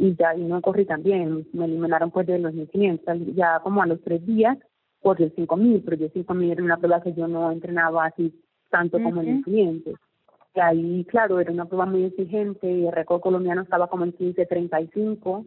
y 0.00 0.16
ya 0.16 0.34
y 0.34 0.40
no 0.40 0.62
corrí 0.62 0.86
también, 0.86 1.46
me 1.52 1.66
eliminaron 1.66 2.10
pues 2.10 2.26
de 2.26 2.38
los 2.38 2.54
1500, 2.54 3.34
ya 3.34 3.60
como 3.60 3.82
a 3.82 3.86
los 3.86 4.00
tres 4.00 4.24
días 4.24 4.56
corrí 5.02 5.24
el 5.24 5.34
5000, 5.34 5.82
pero 5.84 5.96
yo 5.98 6.08
5000 6.08 6.52
era 6.52 6.64
una 6.64 6.78
prueba 6.78 7.02
que 7.02 7.12
yo 7.12 7.28
no 7.28 7.52
entrenaba 7.52 8.06
así 8.06 8.34
tanto 8.70 8.98
como 9.02 9.20
en 9.20 9.42
1500. 9.44 9.94
Y 10.54 10.60
ahí, 10.60 11.04
claro, 11.04 11.38
era 11.38 11.52
una 11.52 11.66
prueba 11.66 11.84
muy 11.84 12.04
exigente 12.04 12.66
y 12.66 12.86
el 12.86 12.92
récord 12.92 13.20
colombiano 13.20 13.60
estaba 13.60 13.88
como 13.88 14.04
en 14.04 14.16
15.35 14.16 15.46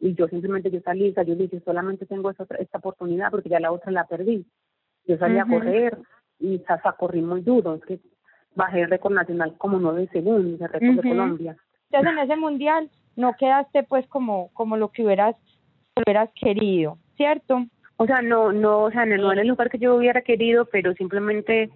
y 0.00 0.14
yo 0.14 0.26
simplemente 0.26 0.72
yo 0.72 0.80
salí, 0.80 1.10
o 1.10 1.14
sea, 1.14 1.22
yo 1.22 1.36
dije, 1.36 1.62
solamente 1.64 2.04
tengo 2.04 2.28
esta, 2.30 2.44
esta 2.56 2.78
oportunidad 2.78 3.30
porque 3.30 3.50
ya 3.50 3.60
la 3.60 3.70
otra 3.70 3.92
la 3.92 4.08
perdí. 4.08 4.44
Yo 5.06 5.16
salí 5.16 5.38
a 5.38 5.46
correr 5.46 5.96
y 6.40 6.56
o 6.56 6.64
sea, 6.64 6.80
corrí 6.98 7.22
muy 7.22 7.42
duro, 7.42 7.76
es 7.76 7.84
que 7.84 8.00
bajé 8.56 8.80
el 8.80 8.90
récord 8.90 9.14
nacional 9.14 9.54
como 9.58 9.78
nueve 9.78 10.08
segundos, 10.12 10.60
el 10.60 10.68
récord 10.68 10.96
de 10.96 11.08
Colombia. 11.08 11.56
Entonces 11.88 12.12
en 12.12 12.18
ese 12.18 12.36
mundial 12.36 12.90
no 13.16 13.34
quedaste 13.38 13.82
pues 13.84 14.06
como 14.08 14.50
como 14.54 14.76
lo 14.76 14.88
que 14.88 15.04
hubieras 15.04 15.36
hubieras 15.96 16.30
querido, 16.34 16.98
¿cierto? 17.16 17.66
O 17.96 18.06
sea, 18.06 18.22
no 18.22 18.52
no, 18.52 18.84
o 18.84 18.90
sea, 18.90 19.04
no 19.06 19.32
era 19.32 19.42
el 19.42 19.48
lugar 19.48 19.70
que 19.70 19.78
yo 19.78 19.94
hubiera 19.94 20.22
querido, 20.22 20.64
pero 20.66 20.94
simplemente 20.94 21.70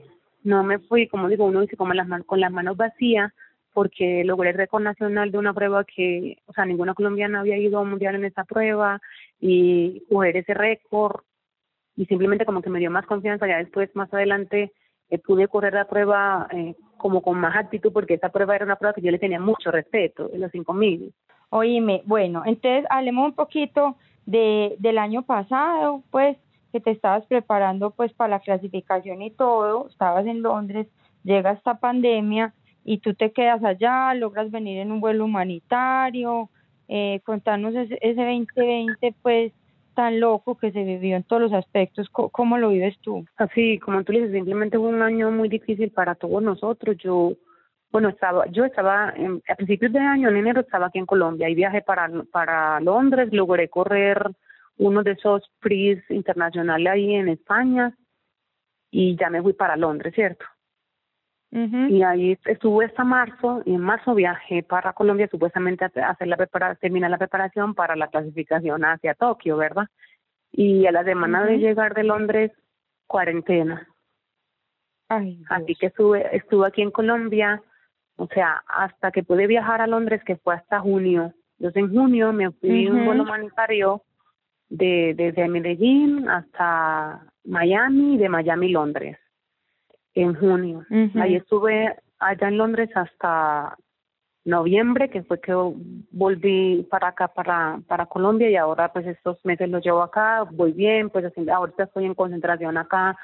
no 0.45 0.63
me 0.63 0.79
fui, 0.79 1.09
como 1.09 1.29
digo, 1.29 1.45
uno 1.45 1.61
dice 1.61 1.77
como 1.77 1.95
las 1.95 2.09
con 2.25 2.41
las 2.41 2.53
manos 2.53 2.77
vacías 2.77 3.33
porque 3.77 4.25
logré 4.25 4.51
el 4.51 4.57
récord 4.57 4.83
nacional 4.83 5.31
de 5.31 5.37
una 5.37 5.53
prueba 5.53 5.85
que, 5.85 6.39
o 6.47 6.55
sea, 6.55 6.65
ninguna 6.65 6.95
colombiana 6.95 7.41
había 7.41 7.59
ido 7.59 7.77
a 7.77 7.83
un 7.83 7.91
mundial 7.91 8.15
en 8.15 8.25
esa 8.25 8.45
prueba 8.45 9.03
y 9.39 10.03
coger 10.09 10.39
ese 10.39 10.55
récord 10.55 11.21
y 11.95 12.07
simplemente 12.07 12.47
como 12.47 12.63
que 12.63 12.71
me 12.71 12.79
dio 12.79 12.91
más 12.91 13.05
confianza 13.05 13.47
ya 13.47 13.59
después 13.59 13.95
más 13.95 14.13
adelante 14.15 14.73
eh, 15.11 15.19
pude 15.19 15.47
correr 15.49 15.75
la 15.75 15.87
prueba 15.87 16.49
eh, 16.53 16.75
como 16.97 17.21
con 17.21 17.39
más 17.39 17.55
actitud 17.55 17.93
porque 17.93 18.15
esa 18.15 18.31
prueba 18.31 18.57
era 18.57 18.65
una 18.65 18.77
prueba 18.77 18.95
que 18.95 19.03
yo 19.03 19.11
le 19.11 19.19
tenía 19.19 19.41
mucho 19.41 19.71
respeto 19.71 20.31
en 20.33 20.41
los 20.41 20.51
5000. 20.53 21.13
Oíme, 21.51 22.03
bueno, 22.07 22.43
entonces 22.45 22.85
hablemos 22.91 23.27
un 23.27 23.35
poquito 23.35 23.97
de 24.27 24.77
del 24.79 24.99
año 24.99 25.23
pasado, 25.23 26.03
pues 26.11 26.37
que 26.73 26.81
te 26.81 26.91
estabas 26.91 27.25
preparando 27.27 27.91
pues 27.91 28.13
para 28.13 28.31
la 28.31 28.41
clasificación 28.41 29.23
y 29.23 29.31
todo, 29.31 29.89
estabas 29.89 30.27
en 30.27 30.43
Londres, 30.43 30.87
llega 31.25 31.53
esta 31.53 31.79
pandemia 31.79 32.53
y 32.85 32.99
tú 32.99 33.15
te 33.15 33.33
quedas 33.33 33.65
allá, 33.65 34.13
logras 34.15 34.51
venir 34.51 34.79
en 34.79 34.93
un 34.93 35.01
vuelo 35.01 35.25
humanitario, 35.25 36.51
eh, 36.89 37.21
contarnos 37.25 37.75
ese, 37.75 37.99
ese 38.01 38.25
2020 38.25 39.15
pues 39.23 39.53
tan 39.97 40.21
loco 40.21 40.57
que 40.57 40.71
se 40.71 40.85
vivió 40.85 41.17
en 41.17 41.25
todos 41.25 41.43
los 41.43 41.53
aspectos. 41.55 42.09
¿Cómo, 42.11 42.59
lo 42.59 42.69
vives 42.69 42.97
tú? 43.01 43.25
Así, 43.39 43.79
como 43.79 44.05
tú 44.05 44.13
dices, 44.13 44.31
simplemente 44.31 44.79
fue 44.79 44.89
un 44.89 45.03
año 45.03 45.31
muy 45.31 45.49
difícil 45.49 45.91
para 45.91 46.15
todos 46.15 46.43
nosotros. 46.43 46.97
Yo, 46.99 47.33
bueno, 47.91 48.09
estaba, 48.09 48.47
yo 48.47 48.65
estaba, 48.65 49.13
en, 49.17 49.43
a 49.49 49.55
principios 49.55 49.93
de 49.93 50.01
año, 50.01 50.29
en 50.29 50.37
enero, 50.37 50.61
estaba 50.61 50.87
aquí 50.87 50.99
en 50.99 51.07
Colombia 51.07 51.49
y 51.49 51.55
viajé 51.55 51.83
para, 51.83 52.11
para 52.31 52.81
Londres, 52.81 53.29
logré 53.33 53.69
correr 53.69 54.31
uno 54.79 55.03
de 55.03 55.13
esos 55.13 55.51
PRIs 55.61 56.03
internacionales 56.11 56.93
ahí 56.93 57.15
en 57.15 57.29
España 57.29 57.97
y 58.91 59.17
ya 59.17 59.31
me 59.31 59.43
fui 59.43 59.53
para 59.53 59.77
Londres, 59.77 60.15
¿cierto? 60.15 60.45
Y 61.89 62.03
ahí 62.03 62.37
estuve 62.45 62.85
hasta 62.85 63.03
marzo, 63.03 63.63
y 63.65 63.73
en 63.73 63.81
marzo 63.81 64.15
viajé 64.15 64.63
para 64.63 64.93
Colombia 64.93 65.27
supuestamente 65.31 65.87
a 65.87 66.11
hacer 66.11 66.29
la 66.29 66.37
terminar 66.77 67.11
la 67.11 67.17
preparación 67.17 67.75
para 67.75 67.97
la 67.97 68.09
clasificación 68.09 68.85
hacia 68.85 69.15
Tokio, 69.15 69.57
¿verdad? 69.57 69.87
Y 70.53 70.87
a 70.87 70.93
la 70.93 71.03
semana 71.03 71.45
de 71.47 71.57
llegar 71.57 71.95
de 71.95 72.05
Londres, 72.05 72.53
cuarentena. 73.07 73.89
Así 75.49 75.75
que 75.77 75.87
estuve, 75.87 76.37
estuve 76.37 76.67
aquí 76.67 76.83
en 76.83 76.91
Colombia, 76.91 77.63
o 78.17 78.27
sea, 78.29 78.63
hasta 78.67 79.11
que 79.11 79.23
pude 79.23 79.47
viajar 79.47 79.81
a 79.81 79.87
Londres, 79.87 80.23
que 80.25 80.37
fue 80.37 80.55
hasta 80.55 80.81
junio. 80.81 81.33
Entonces 81.59 81.83
en 81.83 81.95
junio 81.95 82.33
me 82.33 82.51
fui 82.51 82.89
un 82.89 83.05
vuelo 83.05 83.23
humanitario 83.23 84.03
de 84.69 85.15
desde 85.17 85.49
Medellín 85.49 86.29
hasta 86.29 87.23
Miami, 87.45 88.19
de 88.19 88.29
Miami 88.29 88.71
Londres 88.71 89.19
en 90.15 90.35
junio. 90.35 90.85
Ahí 91.21 91.37
estuve 91.37 91.95
allá 92.19 92.49
en 92.49 92.59
Londres 92.59 92.91
hasta 92.95 93.77
noviembre, 94.45 95.11
que 95.11 95.23
fue 95.25 95.41
que 95.41 95.53
volví 96.11 96.87
para 96.89 97.09
acá, 97.09 97.29
para, 97.29 97.81
para 97.87 98.07
Colombia, 98.07 98.49
y 98.49 98.57
ahora 98.57 98.93
pues 98.93 99.07
estos 99.07 99.45
meses 99.45 99.69
los 99.69 99.85
llevo 99.85 100.03
acá, 100.03 100.45
voy 100.51 100.73
bien, 100.73 101.11
pues 101.11 101.25
ahorita 101.49 101.85
estoy 101.85 102.07
en 102.07 102.15
concentración 102.15 102.79
acá 102.79 103.17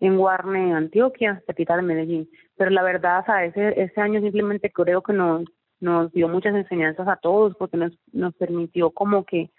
en 0.00 0.16
Guarne, 0.16 0.74
Antioquia, 0.74 1.42
cerquita 1.46 1.76
de 1.76 1.82
Medellín. 1.82 2.28
Pero 2.56 2.70
la 2.70 2.82
verdad, 2.82 3.24
o 3.28 3.32
ese, 3.32 3.80
ese 3.80 4.00
año 4.00 4.20
simplemente 4.20 4.70
creo 4.70 5.02
que 5.02 5.12
nos, 5.12 5.44
nos 5.80 6.12
dio 6.12 6.28
muchas 6.28 6.54
enseñanzas 6.54 7.08
a 7.08 7.16
todos 7.16 7.54
porque 7.56 7.76
nos, 7.76 7.92
nos 8.12 8.34
permitió 8.34 8.90
como 8.90 9.24
que, 9.24 9.50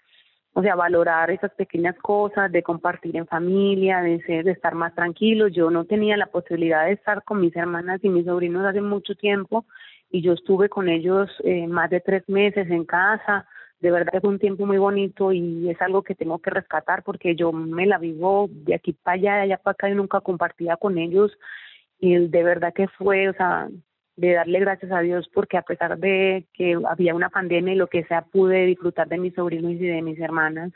o 0.52 0.62
sea, 0.62 0.74
valorar 0.74 1.30
esas 1.30 1.52
pequeñas 1.52 1.96
cosas, 1.98 2.50
de 2.50 2.62
compartir 2.62 3.16
en 3.16 3.26
familia, 3.26 4.00
de, 4.00 4.20
ser, 4.22 4.44
de 4.44 4.52
estar 4.52 4.74
más 4.74 4.94
tranquilos. 4.94 5.52
Yo 5.52 5.70
no 5.70 5.84
tenía 5.84 6.16
la 6.16 6.26
posibilidad 6.26 6.86
de 6.86 6.92
estar 6.92 7.22
con 7.24 7.40
mis 7.40 7.54
hermanas 7.54 8.00
y 8.02 8.08
mis 8.08 8.24
sobrinos 8.24 8.64
hace 8.64 8.80
mucho 8.80 9.14
tiempo 9.14 9.64
y 10.10 10.22
yo 10.22 10.32
estuve 10.32 10.68
con 10.68 10.88
ellos 10.88 11.30
eh, 11.44 11.66
más 11.66 11.88
de 11.90 12.00
tres 12.00 12.28
meses 12.28 12.68
en 12.70 12.84
casa. 12.84 13.46
De 13.80 13.90
verdad 13.90 14.20
fue 14.20 14.30
un 14.30 14.38
tiempo 14.38 14.66
muy 14.66 14.78
bonito 14.78 15.32
y 15.32 15.70
es 15.70 15.80
algo 15.80 16.02
que 16.02 16.14
tengo 16.14 16.38
que 16.38 16.50
rescatar 16.50 17.02
porque 17.02 17.34
yo 17.34 17.50
me 17.50 17.86
la 17.86 17.98
vivo 17.98 18.48
de 18.50 18.74
aquí 18.74 18.92
para 18.92 19.14
allá, 19.14 19.34
de 19.36 19.40
allá 19.42 19.56
para 19.56 19.72
acá 19.72 19.88
y 19.88 19.94
nunca 19.94 20.20
compartía 20.20 20.76
con 20.76 20.98
ellos 20.98 21.32
y 21.98 22.28
de 22.28 22.42
verdad 22.42 22.72
que 22.74 22.88
fue, 22.88 23.28
o 23.28 23.32
sea, 23.34 23.68
de 24.16 24.34
darle 24.34 24.60
gracias 24.60 24.92
a 24.92 25.00
Dios 25.00 25.30
porque 25.32 25.56
a 25.56 25.62
pesar 25.62 25.98
de 25.98 26.44
que 26.52 26.76
había 26.88 27.14
una 27.14 27.30
pandemia 27.30 27.74
y 27.74 27.76
lo 27.76 27.86
que 27.86 28.04
sea, 28.04 28.22
pude 28.22 28.66
disfrutar 28.66 29.08
de 29.08 29.18
mis 29.18 29.34
sobrinos 29.34 29.72
y 29.72 29.86
de 29.86 30.02
mis 30.02 30.18
hermanas. 30.18 30.72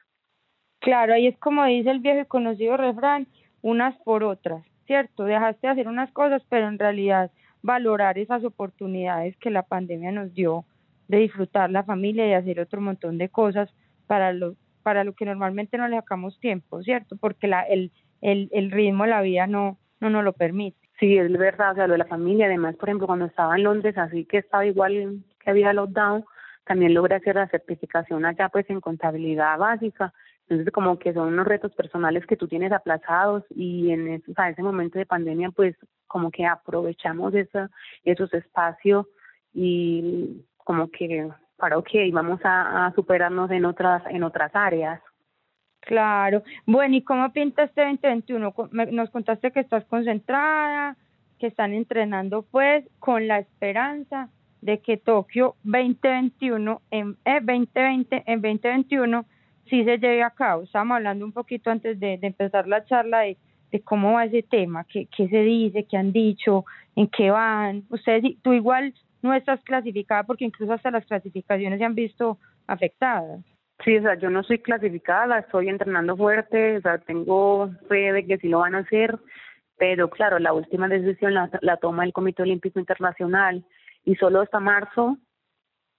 Claro, 0.81 1.15
ahí 1.15 1.27
es 1.27 1.39
como 1.39 1.65
dice 1.65 1.91
el 1.91 2.01
viejo 2.01 2.27
conocido 2.29 2.77
refrán, 2.77 3.27
unas 3.63 3.97
por 3.99 4.25
otras, 4.25 4.63
¿cierto? 4.87 5.25
Dejaste 5.25 5.67
de 5.67 5.73
hacer 5.73 5.89
unas 5.89 6.11
cosas, 6.13 6.43
pero 6.49 6.69
en 6.69 6.79
realidad 6.79 7.31
valorar 7.63 8.19
esas 8.19 8.45
oportunidades 8.45 9.37
que 9.39 9.51
la 9.51 9.63
pandemia 9.63 10.13
nos 10.13 10.35
dio 10.35 10.65
de 11.09 11.19
disfrutar 11.19 11.71
la 11.71 11.85
familia 11.85 12.27
y 12.27 12.33
hacer 12.33 12.61
otro 12.61 12.81
montón 12.81 13.19
de 13.19 13.29
cosas 13.29 13.69
para 14.07 14.33
lo 14.33 14.57
para 14.83 15.03
lo 15.03 15.15
que 15.15 15.25
normalmente 15.25 15.79
no 15.79 15.89
le 15.89 15.97
sacamos 15.97 16.39
tiempo, 16.41 16.83
¿cierto? 16.83 17.17
Porque 17.17 17.49
la 17.49 17.63
el 17.63 17.91
el, 18.21 18.49
el 18.53 18.71
ritmo 18.71 19.05
de 19.05 19.11
la 19.11 19.23
vida 19.23 19.47
no 19.47 19.79
no 20.01 20.11
nos 20.11 20.25
lo 20.25 20.33
permite. 20.33 20.79
Sí, 21.01 21.19
es 21.19 21.33
verdad, 21.33 21.73
o 21.73 21.75
sea, 21.75 21.87
lo 21.87 21.93
de 21.93 21.99
la 21.99 22.05
familia, 22.07 22.47
además, 22.47 22.77
por 22.77 22.89
ejemplo, 22.89 23.07
cuando 23.07 23.27
estaba 23.27 23.57
en 23.57 23.65
Londres, 23.65 23.99
así 23.99 24.25
que 24.27 24.39
estaba 24.39 24.65
igual 24.65 25.25
que 25.41 25.51
había 25.51 25.73
lockdown, 25.73 26.25
también 26.65 26.95
logré 26.95 27.17
hacer 27.17 27.35
la 27.35 27.49
certificación 27.49 28.25
allá, 28.25 28.49
pues, 28.49 28.69
en 28.71 28.81
contabilidad 28.81 29.59
básica. 29.59 30.13
Entonces, 30.49 30.73
como 30.73 30.99
que 30.99 31.13
son 31.13 31.29
unos 31.33 31.47
retos 31.47 31.75
personales 31.75 32.27
que 32.27 32.37
tú 32.37 32.47
tienes 32.47 32.71
aplazados 32.71 33.45
y 33.51 33.91
en 33.91 34.09
ese, 34.09 34.31
o 34.31 34.43
ese 34.43 34.63
momento 34.63 34.99
de 34.99 35.07
pandemia, 35.07 35.51
pues, 35.51 35.75
como 36.07 36.31
que 36.31 36.47
aprovechamos 36.47 37.35
esa, 37.35 37.71
esos 38.05 38.33
espacios 38.33 39.07
y 39.53 40.45
como 40.65 40.91
que 40.91 41.29
para, 41.57 41.79
ok, 41.79 41.91
vamos 42.13 42.41
a, 42.45 42.87
a 42.87 42.93
superarnos 42.95 43.51
en 43.51 43.65
otras, 43.65 44.03
en 44.11 44.23
otras 44.25 44.51
áreas. 44.55 45.01
Claro. 45.81 46.43
Bueno, 46.67 46.97
¿y 46.97 47.03
cómo 47.03 47.31
pinta 47.33 47.65
este 47.65 47.83
2021? 47.83 48.55
Nos 48.91 49.11
contaste 49.11 49.53
que 49.53 49.61
estás 49.61 49.85
concentrada, 49.85 50.97
que 51.39 51.47
están 51.49 51.75
entrenando 51.75 52.43
pues 52.43 52.85
con 52.99 53.29
la 53.29 53.39
esperanza 53.39 54.31
de 54.63 54.79
que 54.79 54.97
Tokio 54.97 55.57
2021 55.65 56.81
en 56.91 57.19
eh, 57.27 57.41
2020 57.41 58.25
en 58.27 58.41
2021 58.41 59.27
sí 59.69 59.85
se 59.85 59.99
lleve 59.99 60.23
a 60.23 60.31
cabo. 60.31 60.63
Estábamos 60.63 60.97
hablando 60.97 61.27
un 61.27 61.33
poquito 61.33 61.71
antes 61.71 62.01
de, 62.01 62.19
empezar 62.23 62.67
la 62.67 62.85
charla 62.87 63.21
de, 63.21 63.37
de 63.71 63.81
cómo 63.83 64.15
va 64.15 64.25
ese 64.25 64.43
tema, 64.43 64.85
qué, 64.85 65.07
qué 65.15 65.29
se 65.29 65.41
dice, 65.41 65.85
qué 65.85 65.99
han 65.99 66.13
dicho, 66.13 66.65
en 66.97 67.09
qué 67.09 67.31
van. 67.31 67.85
Ustedes, 67.91 68.37
tú 68.41 68.55
igual 68.55 68.95
no 69.25 69.35
estás 69.35 69.61
clasificada 69.65 70.23
porque 70.25 70.45
incluso 70.45 70.75
hasta 70.75 70.91
las 70.91 71.07
clasificaciones 71.07 71.79
se 71.79 71.85
han 71.85 71.95
visto 71.95 72.39
afectadas. 72.67 73.41
Sí, 73.83 73.97
o 73.97 74.03
sea, 74.03 74.17
yo 74.17 74.29
no 74.29 74.43
soy 74.43 74.59
clasificada, 74.59 75.39
estoy 75.39 75.71
entrenando 75.71 76.15
fuerte, 76.15 76.77
o 76.77 76.81
sea, 76.83 76.99
tengo 76.99 77.71
fe 77.89 78.13
de 78.13 78.27
que 78.27 78.37
sí 78.37 78.49
lo 78.49 78.59
van 78.61 78.75
a 78.75 78.81
hacer, 78.81 79.19
pero 79.79 80.11
claro, 80.11 80.39
la 80.39 80.53
última 80.53 80.89
decisión 80.89 81.33
la, 81.33 81.49
la 81.63 81.79
toma 81.79 82.05
el 82.05 82.13
Comité 82.13 82.43
Olímpico 82.43 82.79
Internacional 82.79 83.65
y 84.05 84.15
solo 84.17 84.43
hasta 84.43 84.61
marzo 84.61 85.17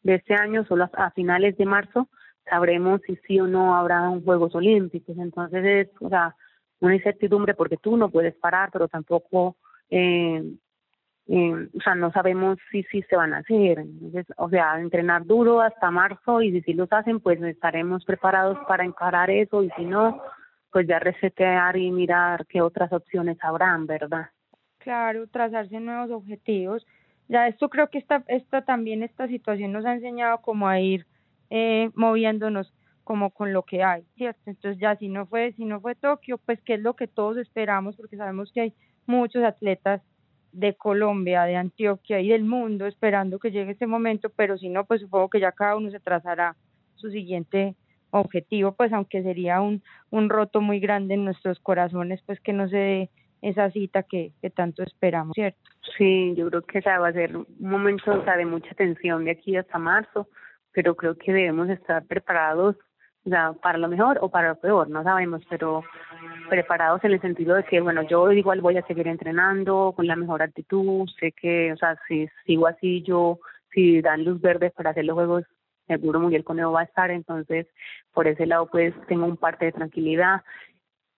de 0.03 0.15
este 0.15 0.35
año, 0.35 0.63
solo 0.65 0.87
a 0.93 1.09
finales 1.11 1.57
de 1.57 1.65
marzo, 1.65 2.07
sabremos 2.47 3.01
si 3.07 3.15
sí 3.27 3.39
o 3.39 3.47
no 3.47 3.75
habrá 3.75 4.07
Juegos 4.23 4.53
Olímpicos. 4.53 5.17
Entonces 5.17 5.65
es, 5.65 5.89
o 5.99 6.09
sea, 6.09 6.35
una 6.79 6.95
incertidumbre 6.95 7.55
porque 7.55 7.77
tú 7.77 7.97
no 7.97 8.11
puedes 8.11 8.35
parar, 8.35 8.69
pero 8.71 8.87
tampoco 8.87 9.57
eh, 9.89 10.43
eh, 11.27 11.69
o 11.75 11.81
sea, 11.81 11.95
no 11.95 12.11
sabemos 12.11 12.59
si 12.71 12.83
sí 12.83 13.01
se 13.09 13.15
van 13.15 13.33
a 13.33 13.39
hacer. 13.39 13.79
Entonces, 13.79 14.25
o 14.37 14.49
sea, 14.49 14.79
entrenar 14.79 15.25
duro 15.25 15.61
hasta 15.61 15.89
marzo 15.89 16.41
y 16.41 16.51
si 16.51 16.61
sí 16.61 16.73
los 16.73 16.91
hacen, 16.91 17.19
pues 17.19 17.41
estaremos 17.41 18.05
preparados 18.05 18.57
para 18.67 18.85
encarar 18.85 19.29
eso 19.29 19.63
y 19.63 19.69
si 19.71 19.85
no, 19.85 20.21
pues 20.71 20.87
ya 20.87 20.99
resetear 20.99 21.77
y 21.77 21.91
mirar 21.91 22.45
qué 22.47 22.61
otras 22.61 22.91
opciones 22.93 23.37
habrán, 23.41 23.87
¿verdad? 23.87 24.29
Claro, 24.79 25.25
trazarse 25.27 25.79
nuevos 25.79 26.11
objetivos. 26.11 26.85
Ya 27.27 27.47
esto 27.47 27.69
creo 27.69 27.89
que 27.89 27.97
esta, 27.97 28.23
esta 28.27 28.63
también 28.63 29.01
esta 29.01 29.27
situación 29.27 29.71
nos 29.71 29.85
ha 29.85 29.93
enseñado 29.93 30.41
como 30.41 30.67
a 30.67 30.79
ir 30.79 31.07
eh, 31.49 31.89
moviéndonos 31.95 32.71
como 33.03 33.31
con 33.31 33.51
lo 33.53 33.63
que 33.63 33.83
hay, 33.83 34.03
¿cierto? 34.15 34.41
Entonces 34.45 34.79
ya 34.79 34.95
si 34.97 35.09
no 35.09 35.25
fue 35.25 35.53
si 35.53 35.65
no 35.65 35.79
fue 35.79 35.95
Tokio, 35.95 36.37
pues 36.39 36.59
qué 36.61 36.75
es 36.75 36.81
lo 36.81 36.95
que 36.95 37.07
todos 37.07 37.37
esperamos 37.37 37.95
porque 37.95 38.17
sabemos 38.17 38.51
que 38.51 38.61
hay 38.61 38.73
muchos 39.05 39.43
atletas 39.43 40.01
de 40.55 40.73
Colombia, 40.75 41.43
de 41.43 41.57
Antioquia 41.57 42.21
y 42.21 42.29
del 42.29 42.45
mundo 42.45 42.85
esperando 42.85 43.39
que 43.39 43.51
llegue 43.51 43.73
ese 43.73 43.87
momento, 43.87 44.29
pero 44.29 44.57
si 44.57 44.69
no, 44.69 44.85
pues 44.85 45.01
supongo 45.01 45.29
que 45.29 45.41
ya 45.41 45.51
cada 45.51 45.75
uno 45.75 45.91
se 45.91 45.99
trazará 45.99 46.55
su 46.95 47.09
siguiente 47.11 47.75
objetivo, 48.11 48.71
pues 48.71 48.93
aunque 48.93 49.21
sería 49.21 49.59
un, 49.59 49.83
un 50.11 50.29
roto 50.29 50.61
muy 50.61 50.79
grande 50.79 51.15
en 51.15 51.25
nuestros 51.25 51.59
corazones, 51.59 52.21
pues 52.25 52.39
que 52.39 52.53
no 52.53 52.69
se 52.69 52.77
dé 52.77 53.09
esa 53.41 53.69
cita 53.71 54.03
que, 54.03 54.31
que 54.41 54.49
tanto 54.49 54.81
esperamos, 54.81 55.33
¿cierto? 55.33 55.59
Sí, 55.97 56.33
yo 56.35 56.49
creo 56.49 56.61
que 56.61 56.79
esa 56.79 56.97
va 56.99 57.09
a 57.09 57.13
ser 57.13 57.35
un 57.35 57.45
momento 57.59 58.17
de 58.17 58.45
mucha 58.45 58.73
tensión 58.75 59.25
de 59.25 59.31
aquí 59.31 59.57
hasta 59.57 59.77
marzo, 59.77 60.29
pero 60.71 60.95
creo 60.95 61.17
que 61.17 61.33
debemos 61.33 61.69
estar 61.69 62.05
preparados 62.05 62.77
o 63.25 63.29
sea, 63.29 63.53
para 63.53 63.77
lo 63.77 63.87
mejor 63.87 64.19
o 64.21 64.29
para 64.29 64.49
lo 64.49 64.55
peor, 64.55 64.89
no 64.89 65.03
sabemos, 65.03 65.41
pero 65.49 65.83
preparados 66.49 67.03
en 67.03 67.11
el 67.13 67.21
sentido 67.21 67.55
de 67.55 67.63
que, 67.63 67.81
bueno, 67.81 68.03
yo 68.03 68.31
igual 68.31 68.61
voy 68.61 68.77
a 68.77 68.85
seguir 68.85 69.07
entrenando 69.07 69.93
con 69.95 70.05
la 70.05 70.15
mejor 70.15 70.43
actitud, 70.43 71.07
sé 71.19 71.31
que, 71.31 71.73
o 71.73 71.77
sea, 71.77 71.97
si 72.07 72.29
sigo 72.45 72.67
así, 72.67 73.01
yo, 73.01 73.39
si 73.73 74.01
dan 74.01 74.23
luz 74.23 74.39
verde 74.41 74.69
para 74.69 74.91
hacer 74.91 75.05
los 75.05 75.15
juegos, 75.15 75.43
seguro 75.87 76.19
Miguel 76.19 76.43
Conejo 76.43 76.71
va 76.71 76.81
a 76.81 76.85
estar, 76.85 77.09
entonces, 77.09 77.67
por 78.13 78.27
ese 78.27 78.45
lado, 78.45 78.67
pues, 78.67 78.93
tengo 79.07 79.25
un 79.25 79.37
parte 79.37 79.65
de 79.65 79.71
tranquilidad. 79.71 80.41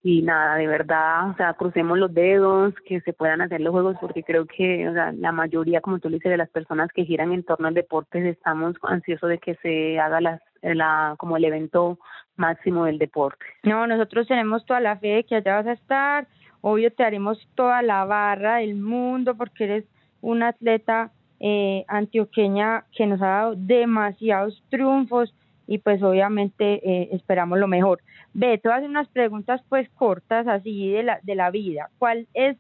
Y 0.04 0.22
nada, 0.22 0.56
de 0.56 0.68
verdad, 0.68 1.32
o 1.32 1.36
sea, 1.36 1.54
crucemos 1.56 1.98
los 1.98 2.14
dedos, 2.14 2.74
que 2.86 3.02
se 3.02 3.14
puedan 3.14 3.42
hacer 3.42 3.60
los 3.60 3.72
juegos, 3.72 3.98
porque 4.00 4.24
creo 4.24 4.46
que, 4.46 4.88
o 4.88 4.94
sea, 4.94 5.12
la 5.12 5.34
mayoría, 5.34 5.82
como 5.82 6.00
tú 6.00 6.10
le 6.10 6.18
dices, 6.18 6.30
de 6.32 6.38
las 6.38 6.50
personas 6.50 6.90
que 6.94 7.04
giran 7.04 7.34
en 7.34 7.44
torno 7.44 7.68
al 7.68 7.74
deporte, 7.74 8.30
estamos 8.30 8.76
ansiosos 8.84 9.28
de 9.30 9.40
que 9.40 9.56
se 9.56 10.00
haga 10.00 10.22
las 10.22 10.42
la, 10.62 11.16
como 11.18 11.38
el 11.38 11.46
evento 11.46 12.00
máximo 12.36 12.86
del 12.86 13.00
deporte. 13.00 13.46
No, 13.64 13.88
nosotros 13.88 14.28
tenemos 14.28 14.66
toda 14.66 14.80
la 14.80 14.98
fe 14.98 15.08
de 15.08 15.24
que 15.24 15.36
allá 15.36 15.58
vas 15.58 15.68
a 15.68 15.74
estar, 15.74 16.28
obvio 16.62 16.92
te 16.92 17.04
haremos 17.04 17.40
toda 17.56 17.82
la 17.82 18.06
barra 18.06 18.58
del 18.58 18.76
mundo 18.76 19.36
porque 19.36 19.66
eres 19.66 19.86
una 20.22 20.50
atleta 20.50 21.12
eh, 21.40 21.86
antioqueña 21.88 22.86
que 22.92 23.06
nos 23.06 23.22
ha 23.22 23.28
dado 23.28 23.56
demasiados 23.56 24.64
triunfos 24.70 25.34
y 25.68 25.80
pues 25.80 26.02
obviamente 26.02 26.82
eh, 26.84 27.10
esperamos 27.12 27.60
lo 27.60 27.68
mejor. 27.68 28.00
Ve, 28.34 28.60
a 28.64 28.76
hacer 28.76 28.90
unas 28.90 29.08
preguntas 29.10 29.62
pues 29.70 29.90
cortas 29.90 30.48
así 30.48 30.92
de 30.92 31.04
la, 31.04 31.20
de 31.24 31.36
la 31.36 31.52
vida. 31.52 31.90
¿Cuál 32.00 32.28
es, 32.34 32.58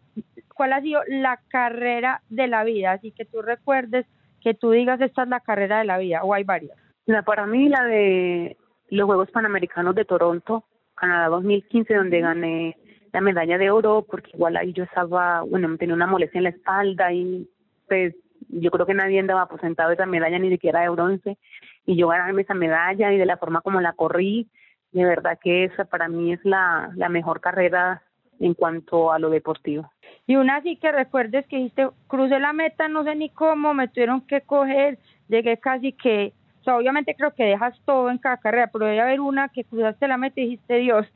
cuál 0.53 0.73
ha 0.73 0.81
sido 0.81 1.01
la 1.07 1.39
carrera 1.47 2.21
de 2.29 2.47
la 2.47 2.63
vida? 2.63 2.91
Así 2.91 3.11
que 3.11 3.25
tú 3.25 3.41
recuerdes 3.41 4.05
que 4.41 4.53
tú 4.53 4.71
digas 4.71 5.01
esta 5.01 5.23
es 5.23 5.29
la 5.29 5.39
carrera 5.39 5.79
de 5.79 5.85
la 5.85 5.97
vida 5.97 6.23
o 6.23 6.33
hay 6.33 6.43
varias. 6.43 6.77
La, 7.07 7.23
para 7.23 7.45
mí 7.45 7.69
la 7.69 7.85
de 7.85 8.57
los 8.89 9.05
Juegos 9.05 9.31
Panamericanos 9.31 9.95
de 9.95 10.03
Toronto, 10.03 10.65
Canadá 10.93 11.29
2015, 11.29 11.95
donde 11.95 12.19
gané 12.19 12.77
la 13.13 13.21
medalla 13.21 13.57
de 13.57 13.71
oro, 13.71 14.05
porque 14.09 14.31
igual 14.33 14.57
ahí 14.57 14.73
yo 14.73 14.83
estaba, 14.83 15.41
bueno, 15.41 15.75
tenía 15.77 15.95
una 15.95 16.05
molestia 16.05 16.39
en 16.39 16.43
la 16.43 16.49
espalda 16.49 17.13
y 17.13 17.49
pues 17.87 18.13
yo 18.49 18.69
creo 18.71 18.85
que 18.85 18.93
nadie 18.93 19.21
andaba 19.21 19.43
aposentado 19.43 19.91
esa 19.91 20.05
medalla, 20.05 20.37
ni 20.37 20.49
siquiera 20.49 20.81
de 20.81 20.89
bronce, 20.89 21.37
y 21.85 21.95
yo 21.95 22.09
ganarme 22.09 22.41
esa 22.41 22.53
medalla 22.53 23.13
y 23.13 23.17
de 23.17 23.25
la 23.25 23.37
forma 23.37 23.61
como 23.61 23.79
la 23.79 23.93
corrí, 23.93 24.49
de 24.91 25.05
verdad 25.05 25.39
que 25.41 25.63
esa 25.63 25.85
para 25.85 26.09
mí 26.09 26.33
es 26.33 26.43
la, 26.43 26.91
la 26.95 27.07
mejor 27.07 27.39
carrera 27.39 28.03
en 28.41 28.53
cuanto 28.53 29.13
a 29.13 29.19
lo 29.19 29.29
deportivo. 29.29 29.89
Y 30.25 30.35
una 30.35 30.57
así 30.57 30.75
que 30.75 30.91
recuerdes 30.91 31.47
que 31.47 31.55
dijiste, 31.55 31.87
crucé 32.07 32.37
la 32.39 32.51
meta, 32.51 32.89
no 32.89 33.05
sé 33.05 33.15
ni 33.15 33.29
cómo, 33.29 33.73
me 33.73 33.87
tuvieron 33.87 34.27
que 34.27 34.41
coger, 34.41 34.99
llegué 35.29 35.57
casi 35.57 35.93
que 35.93 36.33
obviamente 36.75 37.15
creo 37.15 37.33
que 37.33 37.45
dejas 37.45 37.79
todo 37.85 38.09
en 38.09 38.17
cada 38.17 38.37
carrera, 38.37 38.69
pero 38.71 38.85
debe 38.85 39.01
haber 39.01 39.19
una 39.19 39.49
que 39.49 39.63
cruzaste 39.63 40.07
la 40.07 40.17
meta 40.17 40.41
y 40.41 40.43
dijiste, 40.45 40.75
Dios, 40.77 41.07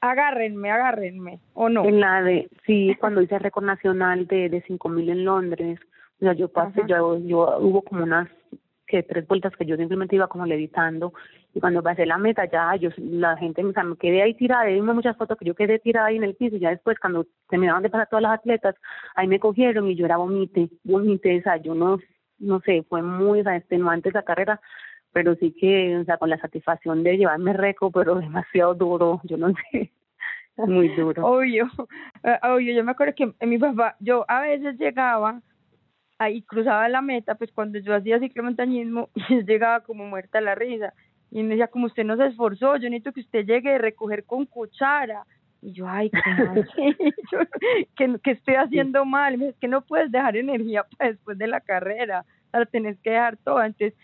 agárrenme, 0.00 0.70
agárrenme, 0.70 1.38
¿o 1.54 1.68
no? 1.68 1.84
En 1.84 2.00
la 2.00 2.22
de, 2.22 2.48
sí, 2.66 2.94
cuando 2.98 3.22
hice 3.22 3.36
el 3.36 3.42
récord 3.42 3.64
nacional 3.64 4.26
de, 4.26 4.48
de 4.48 4.62
5000 4.62 5.10
en 5.10 5.24
Londres, 5.24 5.78
o 6.20 6.24
sea, 6.24 6.32
yo 6.34 6.48
pasé, 6.48 6.82
yo, 6.86 7.18
yo 7.18 7.58
hubo 7.58 7.82
como 7.82 8.02
unas 8.02 8.28
que 8.92 9.02
tres 9.02 9.26
vueltas 9.26 9.56
que 9.56 9.64
yo 9.64 9.76
simplemente 9.76 10.16
iba 10.16 10.26
como 10.28 10.44
levitando 10.44 11.14
y 11.54 11.60
cuando 11.60 11.82
pasé 11.82 12.04
la 12.04 12.18
meta 12.18 12.44
ya 12.44 12.76
yo 12.76 12.90
la 12.98 13.38
gente 13.38 13.64
o 13.64 13.72
sea, 13.72 13.84
me 13.84 13.96
quedé 13.96 14.20
ahí 14.20 14.34
tirada 14.34 14.70
y 14.70 14.82
muchas 14.82 15.16
fotos 15.16 15.38
que 15.38 15.46
yo 15.46 15.54
quedé 15.54 15.78
tirada 15.78 16.08
ahí 16.08 16.16
en 16.16 16.24
el 16.24 16.34
piso 16.34 16.56
y 16.56 16.60
ya 16.60 16.68
después 16.68 16.98
cuando 16.98 17.26
terminaban 17.48 17.82
de 17.82 17.88
pasar 17.88 18.08
todas 18.10 18.22
las 18.22 18.38
atletas 18.38 18.74
ahí 19.14 19.28
me 19.28 19.40
cogieron 19.40 19.88
y 19.88 19.96
yo 19.96 20.04
era 20.04 20.18
vomite 20.18 20.68
vomite 20.84 21.38
o 21.38 21.42
sea 21.42 21.56
yo 21.56 21.74
no 21.74 21.98
no 22.42 22.60
sé, 22.60 22.84
fue 22.88 23.02
muy 23.02 23.40
extenuante 23.40 24.10
esa 24.10 24.22
carrera, 24.22 24.60
pero 25.12 25.34
sí 25.36 25.54
que, 25.58 25.96
o 25.96 26.04
sea, 26.04 26.18
con 26.18 26.30
la 26.30 26.38
satisfacción 26.38 27.02
de 27.02 27.16
llevarme 27.16 27.52
reco, 27.52 27.90
pero 27.92 28.16
demasiado 28.16 28.74
duro, 28.74 29.20
yo 29.24 29.36
no 29.36 29.52
sé, 29.70 29.92
muy 30.56 30.88
duro. 30.94 31.26
Obvio, 31.26 31.68
eh, 32.24 32.38
obvio, 32.42 32.74
yo 32.74 32.84
me 32.84 32.92
acuerdo 32.92 33.14
que 33.14 33.46
mi 33.46 33.58
papá, 33.58 33.96
yo 34.00 34.24
a 34.28 34.40
veces 34.40 34.78
llegaba 34.78 35.40
ahí 36.22 36.42
cruzaba 36.42 36.88
la 36.88 37.02
meta, 37.02 37.34
pues 37.34 37.50
cuando 37.52 37.78
yo 37.78 37.94
hacía 37.94 38.20
ciclomontañismo, 38.20 39.10
y 39.28 39.42
llegaba 39.44 39.80
como 39.80 40.04
muerta 40.04 40.40
la 40.40 40.54
risa. 40.54 40.94
Y 41.30 41.42
me 41.42 41.50
decía, 41.50 41.68
como 41.68 41.86
usted 41.86 42.04
no 42.04 42.16
se 42.16 42.26
esforzó, 42.26 42.76
yo 42.76 42.90
necesito 42.90 43.12
que 43.12 43.20
usted 43.20 43.46
llegue 43.46 43.74
a 43.74 43.78
recoger 43.78 44.24
con 44.24 44.44
cuchara. 44.46 45.24
Y 45.62 45.72
yo, 45.72 45.88
ay, 45.88 46.10
¿cómo 46.10 46.54
¿Qué, 47.96 48.18
¿Qué, 48.22 48.30
estoy 48.32 48.54
haciendo 48.56 49.04
mal? 49.04 49.40
Es 49.40 49.54
que 49.56 49.68
no 49.68 49.82
puedes 49.82 50.10
dejar 50.10 50.36
energía 50.36 50.84
para 50.98 51.12
después 51.12 51.38
de 51.38 51.46
la 51.46 51.60
carrera, 51.60 52.24
la 52.52 52.66
tenés 52.66 52.98
que 53.00 53.10
dejar 53.10 53.36
todo. 53.38 53.62
Entonces, 53.62 53.94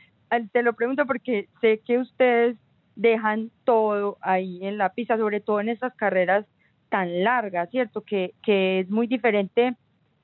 te 0.52 0.62
lo 0.62 0.72
pregunto 0.74 1.04
porque 1.04 1.48
sé 1.60 1.80
que 1.84 1.98
ustedes 1.98 2.56
dejan 2.94 3.50
todo 3.64 4.18
ahí 4.20 4.60
en 4.62 4.78
la 4.78 4.90
pista, 4.90 5.16
sobre 5.16 5.40
todo 5.40 5.60
en 5.60 5.68
estas 5.68 5.94
carreras 5.94 6.46
tan 6.88 7.22
largas, 7.22 7.68
¿cierto? 7.70 8.02
Que, 8.02 8.34
que 8.42 8.80
es 8.80 8.90
muy 8.90 9.06
diferente 9.06 9.74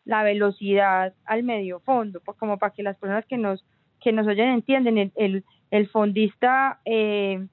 la 0.05 0.23
velocidad 0.23 1.15
al 1.25 1.43
medio 1.43 1.81
fondo, 1.81 2.21
pues 2.21 2.37
como 2.39 2.59
para 2.59 2.73
que 2.73 2.83
las 2.83 2.97
personas 2.97 3.27
que 3.27 3.39
nos 3.39 3.65
que 4.01 4.13
nos 4.13 4.27
oyen 4.27 4.51
entienden, 4.51 4.99
el, 4.99 5.13
el, 5.17 5.45
el 5.71 5.89
fondista 5.89 6.79
eh, 6.85 7.47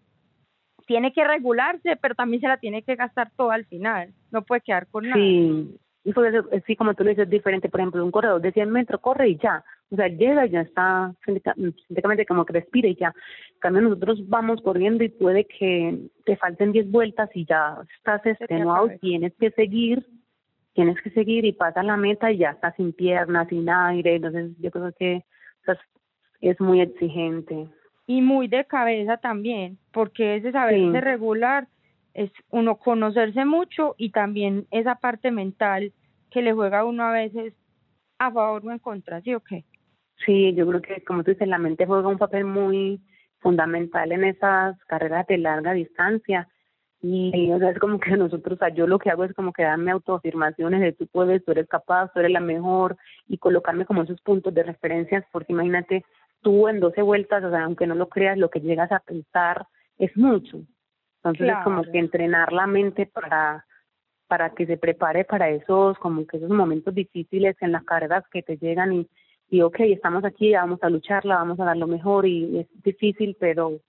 tiene 0.85 1.13
que 1.13 1.23
regularse, 1.23 1.95
pero 2.01 2.15
también 2.15 2.41
se 2.41 2.47
la 2.47 2.57
tiene 2.57 2.83
que 2.83 2.95
gastar 2.95 3.31
todo 3.35 3.51
al 3.51 3.65
final, 3.65 4.13
no 4.31 4.43
puede 4.43 4.61
quedar 4.61 4.87
con 4.87 5.03
nada. 5.05 5.15
Sí, 5.15 5.79
y 6.03 6.13
por 6.13 6.25
eso, 6.25 6.47
sí, 6.65 6.75
como 6.75 6.93
tú 6.93 7.03
lo 7.03 7.09
dices, 7.09 7.25
es 7.25 7.29
diferente. 7.29 7.69
Por 7.69 7.79
ejemplo, 7.79 8.03
un 8.03 8.11
corredor 8.11 8.41
de 8.41 8.51
100 8.51 8.71
metros 8.71 9.01
corre 9.01 9.29
y 9.29 9.37
ya, 9.37 9.63
o 9.91 9.95
sea, 9.95 10.07
llega 10.07 10.45
y 10.45 10.49
ya 10.49 10.61
está 10.61 11.13
prácticamente 11.23 12.25
como 12.25 12.45
que 12.45 12.53
respira 12.53 12.87
y 12.87 12.95
ya. 12.95 13.13
Cambio, 13.59 13.83
nosotros 13.83 14.27
vamos 14.27 14.61
corriendo 14.61 15.03
y 15.03 15.09
puede 15.09 15.45
que 15.45 16.09
te 16.25 16.37
falten 16.37 16.71
10 16.71 16.89
vueltas 16.89 17.29
y 17.35 17.45
ya 17.45 17.77
estás 17.97 18.25
extenuado, 18.25 18.89
tienes 18.99 19.33
que 19.39 19.51
seguir 19.51 20.05
tienes 20.73 21.01
que 21.01 21.09
seguir 21.11 21.45
y 21.45 21.51
pasas 21.51 21.85
la 21.85 21.97
meta 21.97 22.31
y 22.31 22.37
ya 22.37 22.51
estás 22.51 22.75
sin 22.75 22.93
piernas, 22.93 23.49
sin 23.49 23.69
aire, 23.69 24.15
entonces 24.15 24.51
yo 24.59 24.71
creo 24.71 24.91
que 24.93 25.23
es 26.39 26.59
muy 26.59 26.81
exigente. 26.81 27.67
Y 28.07 28.21
muy 28.21 28.47
de 28.47 28.65
cabeza 28.65 29.17
también, 29.17 29.77
porque 29.91 30.35
ese 30.35 30.51
saberse 30.51 31.01
regular 31.01 31.67
es 32.13 32.31
uno 32.49 32.77
conocerse 32.77 33.45
mucho 33.45 33.95
y 33.97 34.09
también 34.09 34.67
esa 34.71 34.95
parte 34.95 35.31
mental 35.31 35.93
que 36.29 36.41
le 36.41 36.53
juega 36.53 36.79
a 36.79 36.85
uno 36.85 37.03
a 37.03 37.11
veces 37.11 37.53
a 38.17 38.31
favor 38.31 38.65
o 38.65 38.71
en 38.71 38.79
contra, 38.79 39.21
¿sí 39.21 39.33
o 39.33 39.39
qué? 39.39 39.63
Sí, 40.25 40.53
yo 40.53 40.67
creo 40.67 40.81
que 40.81 41.03
como 41.03 41.23
tú 41.23 41.31
dices, 41.31 41.47
la 41.47 41.57
mente 41.57 41.85
juega 41.85 42.07
un 42.07 42.17
papel 42.17 42.45
muy 42.45 43.01
fundamental 43.39 44.11
en 44.11 44.23
esas 44.23 44.77
carreras 44.85 45.25
de 45.27 45.37
larga 45.37 45.73
distancia 45.73 46.47
y 47.03 47.51
o 47.51 47.57
sea, 47.57 47.71
es 47.71 47.79
como 47.79 47.99
que 47.99 48.15
nosotros, 48.15 48.57
o 48.57 48.59
sea, 48.59 48.69
yo 48.69 48.85
lo 48.85 48.99
que 48.99 49.09
hago 49.09 49.23
es 49.23 49.33
como 49.33 49.53
que 49.53 49.63
darme 49.63 49.89
autoafirmaciones 49.89 50.81
de 50.81 50.91
tú 50.93 51.07
puedes, 51.07 51.43
tú 51.43 51.51
eres 51.51 51.67
capaz, 51.67 52.11
tú 52.13 52.19
eres 52.19 52.31
la 52.31 52.39
mejor 52.39 52.95
y 53.27 53.39
colocarme 53.39 53.85
como 53.85 54.03
esos 54.03 54.21
puntos 54.21 54.53
de 54.53 54.61
referencias, 54.61 55.25
porque 55.31 55.51
imagínate, 55.51 56.05
tú 56.41 56.67
en 56.67 56.79
12 56.79 57.01
vueltas, 57.01 57.43
o 57.43 57.49
sea, 57.49 57.63
aunque 57.63 57.87
no 57.87 57.95
lo 57.95 58.09
creas, 58.09 58.37
lo 58.37 58.49
que 58.49 58.59
llegas 58.59 58.91
a 58.91 58.99
pensar 58.99 59.67
es 59.97 60.15
mucho. 60.17 60.61
Entonces 61.17 61.49
es 61.49 61.63
como 61.63 61.83
que 61.83 61.99
entrenar 61.99 62.51
la 62.51 62.67
mente 62.67 63.05
para 63.05 63.65
para 64.27 64.51
que 64.51 64.65
se 64.65 64.77
prepare 64.77 65.25
para 65.25 65.49
esos 65.49 65.97
como 65.99 66.25
que 66.25 66.37
esos 66.37 66.49
momentos 66.49 66.95
difíciles 66.95 67.57
en 67.59 67.73
las 67.73 67.83
carreras 67.83 68.23
que 68.31 68.41
te 68.41 68.57
llegan 68.57 68.93
y 68.93 69.09
y 69.49 69.61
ok, 69.61 69.81
estamos 69.81 70.23
aquí, 70.23 70.53
vamos 70.53 70.79
a 70.81 70.89
lucharla, 70.89 71.35
vamos 71.35 71.59
a 71.59 71.65
dar 71.65 71.75
lo 71.75 71.85
mejor 71.85 72.25
y 72.25 72.59
es 72.59 72.67
difícil, 72.83 73.35
pero 73.37 73.81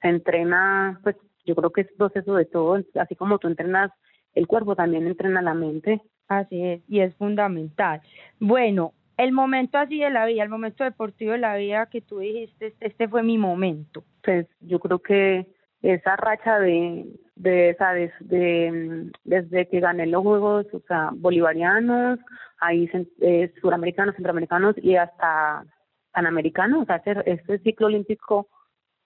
se 0.00 0.08
entrena 0.08 1.00
pues 1.02 1.16
yo 1.44 1.56
creo 1.56 1.70
que 1.70 1.80
es 1.80 1.92
proceso 1.96 2.36
de 2.36 2.44
todo, 2.44 2.80
así 2.94 3.16
como 3.16 3.38
tú 3.38 3.48
entrenas 3.48 3.90
el 4.34 4.46
cuerpo, 4.46 4.76
también 4.76 5.06
entrena 5.06 5.42
la 5.42 5.54
mente. 5.54 6.00
Así 6.28 6.62
es, 6.62 6.82
y 6.88 7.00
es 7.00 7.14
fundamental. 7.16 8.02
Bueno, 8.38 8.92
el 9.18 9.32
momento 9.32 9.78
así 9.78 9.98
de 9.98 10.10
la 10.10 10.24
vida, 10.26 10.44
el 10.44 10.48
momento 10.48 10.84
deportivo 10.84 11.32
de 11.32 11.38
la 11.38 11.56
vida 11.56 11.86
que 11.86 12.00
tú 12.00 12.20
dijiste, 12.20 12.74
este 12.80 13.08
fue 13.08 13.22
mi 13.22 13.36
momento. 13.36 14.04
Pues 14.22 14.46
yo 14.60 14.78
creo 14.78 15.00
que 15.00 15.48
esa 15.82 16.16
racha 16.16 16.58
de, 16.60 17.04
de 17.34 17.70
esa, 17.70 17.92
de, 17.92 19.10
desde 19.24 19.68
que 19.68 19.80
gané 19.80 20.06
los 20.06 20.22
Juegos, 20.22 20.66
o 20.72 20.80
sea, 20.86 21.10
bolivarianos, 21.12 22.20
ahí 22.60 22.88
eh, 23.20 23.52
suramericanos, 23.60 24.14
centroamericanos 24.14 24.76
y 24.78 24.94
hasta 24.94 25.64
panamericanos, 26.12 26.82
o 26.82 26.86
sea, 26.86 26.96
este, 26.96 27.30
este 27.30 27.58
ciclo 27.58 27.88
olímpico 27.88 28.48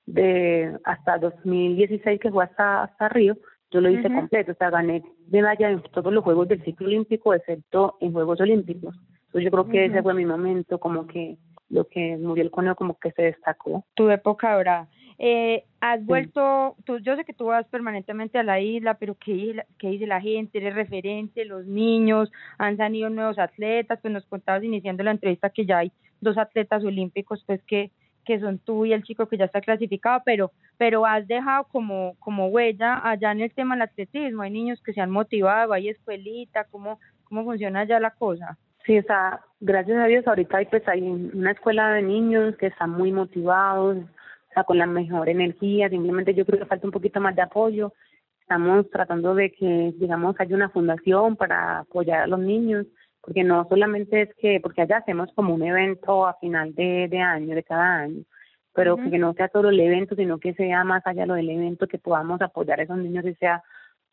de 0.04 0.78
hasta 0.84 1.18
2016 1.18 2.20
que 2.20 2.30
fue 2.30 2.44
hasta 2.44 2.82
hasta 2.82 3.08
Río, 3.08 3.36
yo 3.70 3.80
lo 3.80 3.88
hice 3.88 4.12
completo, 4.12 4.52
o 4.52 4.54
sea, 4.56 4.68
gané 4.68 5.02
medalla 5.30 5.70
en 5.70 5.80
todos 5.82 6.12
los 6.12 6.22
Juegos 6.22 6.48
del 6.48 6.62
ciclo 6.64 6.86
olímpico, 6.86 7.32
excepto 7.32 7.96
en 8.00 8.12
Juegos 8.12 8.38
Olímpicos. 8.42 8.94
Entonces 9.32 9.44
yo 9.44 9.50
creo 9.50 9.68
que 9.68 9.86
ese 9.86 10.02
fue 10.02 10.12
mi 10.12 10.26
momento, 10.26 10.78
como 10.78 11.06
que 11.06 11.38
lo 11.70 11.88
que 11.88 12.18
Muriel 12.18 12.50
Conejo 12.50 12.76
como 12.76 12.98
que 12.98 13.12
se 13.12 13.22
destacó. 13.22 13.82
Tu 13.94 14.10
época 14.10 14.52
ahora. 14.52 14.88
Eh, 15.18 15.64
has 15.80 16.04
vuelto, 16.04 16.76
tú, 16.84 16.98
yo 16.98 17.16
sé 17.16 17.24
que 17.24 17.32
tú 17.32 17.46
vas 17.46 17.66
permanentemente 17.68 18.38
a 18.38 18.42
la 18.42 18.60
isla, 18.60 18.94
pero 18.94 19.14
¿qué, 19.14 19.64
¿qué 19.78 19.88
dice 19.88 20.06
la 20.06 20.20
gente? 20.20 20.58
¿Eres 20.58 20.74
referente? 20.74 21.46
¿Los 21.46 21.64
niños? 21.64 22.30
¿Han 22.58 22.76
salido 22.76 23.08
nuevos 23.08 23.38
atletas? 23.38 24.00
Pues 24.02 24.12
nos 24.12 24.26
contabas 24.26 24.64
iniciando 24.64 25.02
la 25.02 25.12
entrevista 25.12 25.48
que 25.48 25.64
ya 25.64 25.78
hay 25.78 25.92
dos 26.20 26.36
atletas 26.36 26.84
olímpicos, 26.84 27.42
pues 27.46 27.62
que 27.64 27.90
que 28.24 28.38
son 28.38 28.58
tú 28.58 28.86
y 28.86 28.92
el 28.92 29.02
chico 29.02 29.26
que 29.26 29.36
ya 29.36 29.46
está 29.46 29.60
clasificado, 29.60 30.22
pero 30.24 30.52
pero 30.78 31.06
has 31.06 31.26
dejado 31.26 31.64
como 31.64 32.14
como 32.18 32.46
huella 32.46 33.00
allá 33.02 33.32
en 33.32 33.40
el 33.40 33.52
tema 33.52 33.74
del 33.74 33.82
atletismo, 33.82 34.42
hay 34.42 34.50
niños 34.50 34.80
que 34.82 34.92
se 34.92 35.00
han 35.00 35.10
motivado, 35.10 35.72
hay 35.72 35.88
escuelita, 35.88 36.64
¿cómo, 36.70 37.00
cómo 37.24 37.44
funciona 37.44 37.84
ya 37.84 37.98
la 37.98 38.12
cosa? 38.12 38.58
Sí, 38.84 38.98
o 38.98 39.02
sea, 39.02 39.40
gracias 39.60 39.98
a 39.98 40.06
Dios 40.06 40.26
ahorita 40.26 40.58
hay 40.58 40.66
pues 40.66 40.86
hay 40.88 41.02
una 41.02 41.52
escuela 41.52 41.92
de 41.94 42.02
niños 42.02 42.56
que 42.56 42.66
están 42.66 42.90
muy 42.90 43.12
motivados, 43.12 43.98
sea, 44.54 44.64
con 44.64 44.78
la 44.78 44.86
mejor 44.86 45.28
energía, 45.28 45.88
simplemente 45.88 46.34
yo 46.34 46.44
creo 46.44 46.60
que 46.60 46.66
falta 46.66 46.86
un 46.86 46.92
poquito 46.92 47.20
más 47.20 47.34
de 47.34 47.42
apoyo, 47.42 47.92
estamos 48.40 48.88
tratando 48.90 49.34
de 49.34 49.52
que, 49.52 49.94
digamos, 49.96 50.36
haya 50.38 50.54
una 50.54 50.68
fundación 50.68 51.36
para 51.36 51.80
apoyar 51.80 52.22
a 52.22 52.26
los 52.26 52.40
niños, 52.40 52.86
porque 53.20 53.44
no 53.44 53.66
solamente 53.68 54.22
es 54.22 54.34
que, 54.36 54.60
porque 54.60 54.82
allá 54.82 54.98
hacemos 54.98 55.30
como 55.34 55.54
un 55.54 55.62
evento 55.62 56.26
a 56.26 56.34
final 56.34 56.74
de, 56.74 57.08
de 57.08 57.18
año, 57.20 57.54
de 57.54 57.62
cada 57.62 58.00
año, 58.00 58.24
pero 58.74 58.96
que 58.96 59.18
no 59.18 59.34
sea 59.34 59.48
todo 59.48 59.68
el 59.68 59.80
evento, 59.80 60.16
sino 60.16 60.38
que 60.38 60.54
sea 60.54 60.82
más 60.84 61.06
allá 61.06 61.26
lo 61.26 61.34
del 61.34 61.50
evento, 61.50 61.86
que 61.86 61.98
podamos 61.98 62.40
apoyar 62.40 62.80
a 62.80 62.82
esos 62.84 62.96
niños, 62.96 63.24
ya 63.24 63.34
sea 63.34 63.62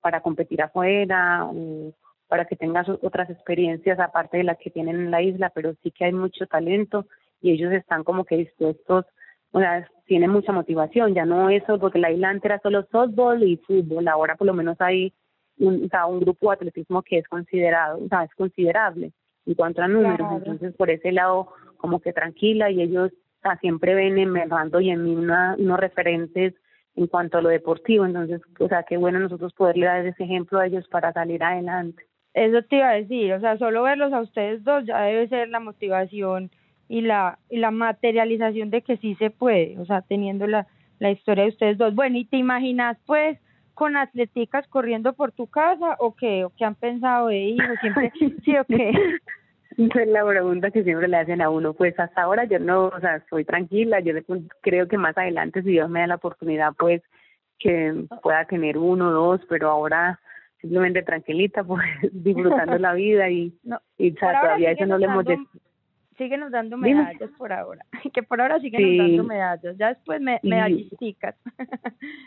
para 0.01 0.21
competir 0.21 0.61
afuera 0.61 1.45
o 1.45 1.93
para 2.29 2.45
que 2.45 2.55
tengan 2.55 2.85
otras 3.01 3.29
experiencias 3.29 3.99
aparte 3.99 4.37
de 4.37 4.43
las 4.43 4.57
que 4.59 4.69
tienen 4.69 4.95
en 4.95 5.11
la 5.11 5.21
isla, 5.21 5.51
pero 5.53 5.73
sí 5.83 5.91
que 5.91 6.05
hay 6.05 6.13
mucho 6.13 6.45
talento 6.45 7.05
y 7.41 7.51
ellos 7.51 7.73
están 7.73 8.03
como 8.03 8.23
que 8.23 8.37
dispuestos, 8.37 9.05
o 9.51 9.59
sea, 9.59 9.89
tienen 10.05 10.29
mucha 10.29 10.51
motivación, 10.51 11.15
ya 11.15 11.25
no 11.25 11.49
eso, 11.49 11.79
porque 11.79 11.99
la 11.99 12.11
isla 12.11 12.29
antes 12.29 12.45
era 12.45 12.59
solo 12.59 12.85
softball 12.91 13.43
y 13.43 13.57
fútbol, 13.57 14.07
ahora 14.07 14.35
por 14.35 14.45
lo 14.45 14.53
menos 14.53 14.79
hay 14.79 15.11
un, 15.57 15.85
o 15.85 15.87
sea, 15.89 16.05
un 16.05 16.19
grupo 16.19 16.49
de 16.49 16.55
atletismo 16.55 17.01
que 17.01 17.17
es 17.17 17.27
considerado, 17.27 17.99
o 18.05 18.07
sea, 18.07 18.23
es 18.23 18.33
considerable 18.35 19.11
en 19.47 19.53
cuanto 19.55 19.81
a 19.81 19.87
números, 19.87 20.27
entonces 20.31 20.75
por 20.75 20.91
ese 20.91 21.11
lado 21.11 21.51
como 21.77 21.99
que 21.99 22.13
tranquila 22.13 22.69
y 22.69 22.81
ellos 22.83 23.11
o 23.39 23.41
sea, 23.41 23.57
siempre 23.57 23.95
ven 23.95 24.17
en 24.17 24.31
Merrando 24.31 24.81
y 24.81 24.89
en 24.91 25.03
mí 25.03 25.15
una, 25.15 25.55
unos 25.57 25.79
referentes 25.79 26.53
en 26.95 27.07
cuanto 27.07 27.37
a 27.37 27.41
lo 27.41 27.49
deportivo, 27.49 28.05
entonces, 28.05 28.41
o 28.59 28.67
sea, 28.67 28.83
qué 28.83 28.97
bueno 28.97 29.19
nosotros 29.19 29.53
poderle 29.53 29.85
dar 29.85 30.05
ese 30.05 30.23
ejemplo 30.23 30.59
a 30.59 30.67
ellos 30.67 30.85
para 30.89 31.13
salir 31.13 31.41
adelante. 31.41 32.08
Eso 32.39 32.61
te 32.63 32.77
iba 32.77 32.89
a 32.89 32.95
decir, 32.95 33.33
o 33.33 33.39
sea, 33.39 33.57
solo 33.57 33.83
verlos 33.83 34.13
a 34.13 34.21
ustedes 34.21 34.63
dos 34.63 34.85
ya 34.85 35.01
debe 35.01 35.27
ser 35.27 35.49
la 35.49 35.59
motivación 35.59 36.49
y 36.87 37.01
la 37.01 37.37
y 37.49 37.57
la 37.57 37.71
materialización 37.71 38.69
de 38.69 38.81
que 38.81 38.97
sí 38.97 39.15
se 39.15 39.29
puede, 39.29 39.77
o 39.79 39.85
sea, 39.85 40.01
teniendo 40.01 40.47
la 40.47 40.65
la 40.99 41.11
historia 41.11 41.43
de 41.43 41.49
ustedes 41.49 41.77
dos. 41.77 41.95
Bueno, 41.95 42.17
y 42.17 42.25
te 42.25 42.37
imaginas 42.37 42.97
pues 43.05 43.37
con 43.73 43.95
atleticas 43.95 44.67
corriendo 44.67 45.13
por 45.13 45.31
tu 45.31 45.47
casa 45.47 45.95
o 45.99 46.15
qué? 46.15 46.43
¿O 46.43 46.51
qué 46.57 46.65
han 46.65 46.75
pensado 46.75 47.27
de 47.27 47.39
hijos? 47.39 47.79
Siempre, 47.81 48.11
¿sí 48.43 48.57
o 48.57 48.65
qué? 48.65 48.91
Es 49.77 50.07
la 50.07 50.25
pregunta 50.25 50.71
que 50.71 50.83
siempre 50.83 51.07
le 51.07 51.17
hacen 51.17 51.41
a 51.41 51.49
uno. 51.49 51.73
Pues 51.73 51.97
hasta 51.97 52.23
ahora 52.23 52.43
yo 52.43 52.59
no, 52.59 52.87
o 52.87 52.99
sea, 52.99 53.15
estoy 53.15 53.45
tranquila. 53.45 54.01
Yo 54.01 54.13
creo 54.61 54.87
que 54.89 54.97
más 54.97 55.17
adelante, 55.17 55.63
si 55.63 55.69
Dios 55.69 55.89
me 55.89 56.01
da 56.01 56.07
la 56.07 56.15
oportunidad, 56.15 56.73
pues 56.77 57.01
que 57.57 58.05
pueda 58.21 58.43
tener 58.45 58.77
uno 58.77 59.09
o 59.09 59.11
dos, 59.11 59.41
pero 59.47 59.69
ahora 59.69 60.19
simplemente 60.61 61.03
tranquilita, 61.03 61.63
pues 61.65 61.83
disfrutando 62.11 62.77
la 62.77 62.93
vida 62.93 63.29
y, 63.29 63.53
y 63.97 64.11
todavía 64.11 64.71
eso 64.71 64.85
no 64.85 64.97
le 64.97 65.05
hemos 65.05 65.25
síguenos 66.19 66.51
dando 66.51 66.75
medallas 66.77 67.31
por 67.37 67.51
ahora, 67.53 67.83
que 68.13 68.21
por 68.21 68.41
ahora 68.41 68.59
siguen 68.59 68.97
dando 68.97 69.23
medallas, 69.23 69.77
ya 69.77 69.87
después 69.87 70.21
me, 70.21 70.39
medallisticas. 70.43 71.35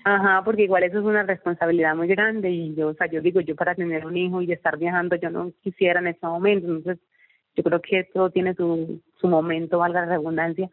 Ajá, 0.05 0.43
porque 0.45 0.63
igual 0.63 0.83
eso 0.83 0.99
es 0.99 1.05
una 1.05 1.23
responsabilidad 1.23 1.95
muy 1.95 2.09
grande 2.09 2.51
y 2.51 2.75
yo, 2.75 2.89
o 2.89 2.95
sea, 2.95 3.07
yo 3.07 3.21
digo, 3.21 3.41
yo 3.43 3.55
para 3.55 3.75
tener 3.75 4.07
un 4.07 4.17
hijo 4.17 4.41
y 4.41 4.51
estar 4.51 4.79
viajando, 4.79 5.17
yo 5.17 5.29
no 5.29 5.53
quisiera 5.63 6.01
en 6.01 6.07
este 6.09 6.27
momento, 6.27 6.69
entonces 6.69 6.99
yo 7.55 7.63
creo 7.63 7.83
que 7.83 8.05
todo 8.15 8.31
tiene 8.31 8.55
su, 8.55 9.03
su 9.21 9.29
momento, 9.29 9.79
valga 9.79 10.07
la 10.07 10.17
redundancia, 10.17 10.71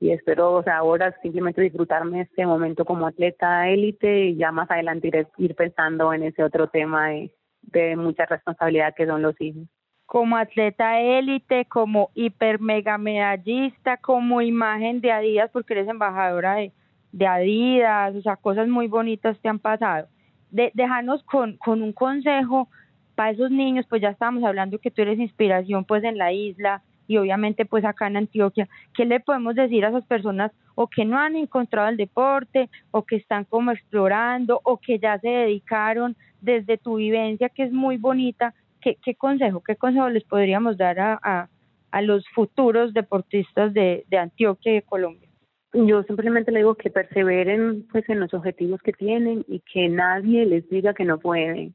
y 0.00 0.12
espero 0.12 0.52
o 0.54 0.62
sea, 0.62 0.78
ahora 0.78 1.14
simplemente 1.22 1.60
disfrutarme 1.60 2.20
este 2.20 2.46
momento 2.46 2.84
como 2.84 3.06
atleta 3.06 3.68
élite 3.68 4.26
y 4.26 4.36
ya 4.36 4.52
más 4.52 4.70
adelante 4.70 5.26
ir, 5.38 5.54
pensando 5.54 6.12
en 6.12 6.22
ese 6.22 6.44
otro 6.44 6.68
tema 6.68 7.08
de, 7.08 7.32
de 7.62 7.96
mucha 7.96 8.24
responsabilidad 8.26 8.94
que 8.96 9.06
son 9.06 9.22
los 9.22 9.40
hijos. 9.40 9.64
Como 10.06 10.36
atleta 10.36 11.00
élite, 11.00 11.66
como 11.66 12.10
hiper 12.14 12.60
mega 12.60 12.96
medallista, 12.96 13.96
como 13.98 14.40
imagen 14.40 15.00
de 15.00 15.12
Adidas, 15.12 15.50
porque 15.50 15.74
eres 15.74 15.88
embajadora 15.88 16.54
de, 16.54 16.72
de 17.12 17.26
Adidas, 17.26 18.14
o 18.14 18.22
sea, 18.22 18.36
cosas 18.36 18.68
muy 18.68 18.86
bonitas 18.86 19.38
te 19.40 19.48
han 19.48 19.58
pasado. 19.58 20.08
De, 20.50 20.70
dejarnos 20.74 21.22
con, 21.24 21.58
con 21.58 21.82
un 21.82 21.92
consejo 21.92 22.68
para 23.16 23.32
esos 23.32 23.50
niños, 23.50 23.84
pues 23.90 24.00
ya 24.00 24.10
estábamos 24.10 24.44
hablando 24.44 24.78
que 24.78 24.92
tú 24.92 25.02
eres 25.02 25.18
inspiración 25.18 25.84
pues 25.84 26.04
en 26.04 26.16
la 26.16 26.32
isla, 26.32 26.82
y 27.08 27.16
obviamente 27.16 27.64
pues 27.64 27.84
acá 27.84 28.06
en 28.06 28.18
Antioquia, 28.18 28.68
¿qué 28.94 29.04
le 29.04 29.18
podemos 29.18 29.56
decir 29.56 29.84
a 29.84 29.88
esas 29.88 30.06
personas 30.06 30.52
o 30.76 30.86
que 30.86 31.04
no 31.04 31.18
han 31.18 31.34
encontrado 31.34 31.88
el 31.88 31.96
deporte 31.96 32.68
o 32.92 33.04
que 33.04 33.16
están 33.16 33.44
como 33.44 33.72
explorando 33.72 34.60
o 34.62 34.76
que 34.76 35.00
ya 35.00 35.18
se 35.18 35.28
dedicaron 35.28 36.14
desde 36.40 36.78
tu 36.78 36.96
vivencia 36.96 37.48
que 37.48 37.64
es 37.64 37.72
muy 37.72 37.96
bonita? 37.96 38.54
¿Qué, 38.80 38.96
qué 39.02 39.16
consejo, 39.16 39.60
qué 39.66 39.74
consejo 39.74 40.08
les 40.10 40.22
podríamos 40.22 40.76
dar 40.76 41.00
a, 41.00 41.18
a, 41.20 41.48
a 41.90 42.02
los 42.02 42.24
futuros 42.28 42.92
deportistas 42.92 43.72
de, 43.74 44.04
de 44.08 44.18
Antioquia 44.18 44.72
y 44.72 44.74
de 44.76 44.82
Colombia? 44.82 45.28
Yo 45.72 46.02
simplemente 46.04 46.52
le 46.52 46.60
digo 46.60 46.74
que 46.76 46.90
perseveren 46.90 47.86
pues 47.90 48.08
en 48.08 48.20
los 48.20 48.32
objetivos 48.34 48.80
que 48.82 48.92
tienen 48.92 49.44
y 49.48 49.60
que 49.60 49.88
nadie 49.88 50.46
les 50.46 50.68
diga 50.68 50.94
que 50.94 51.04
no 51.04 51.18
pueden. 51.18 51.74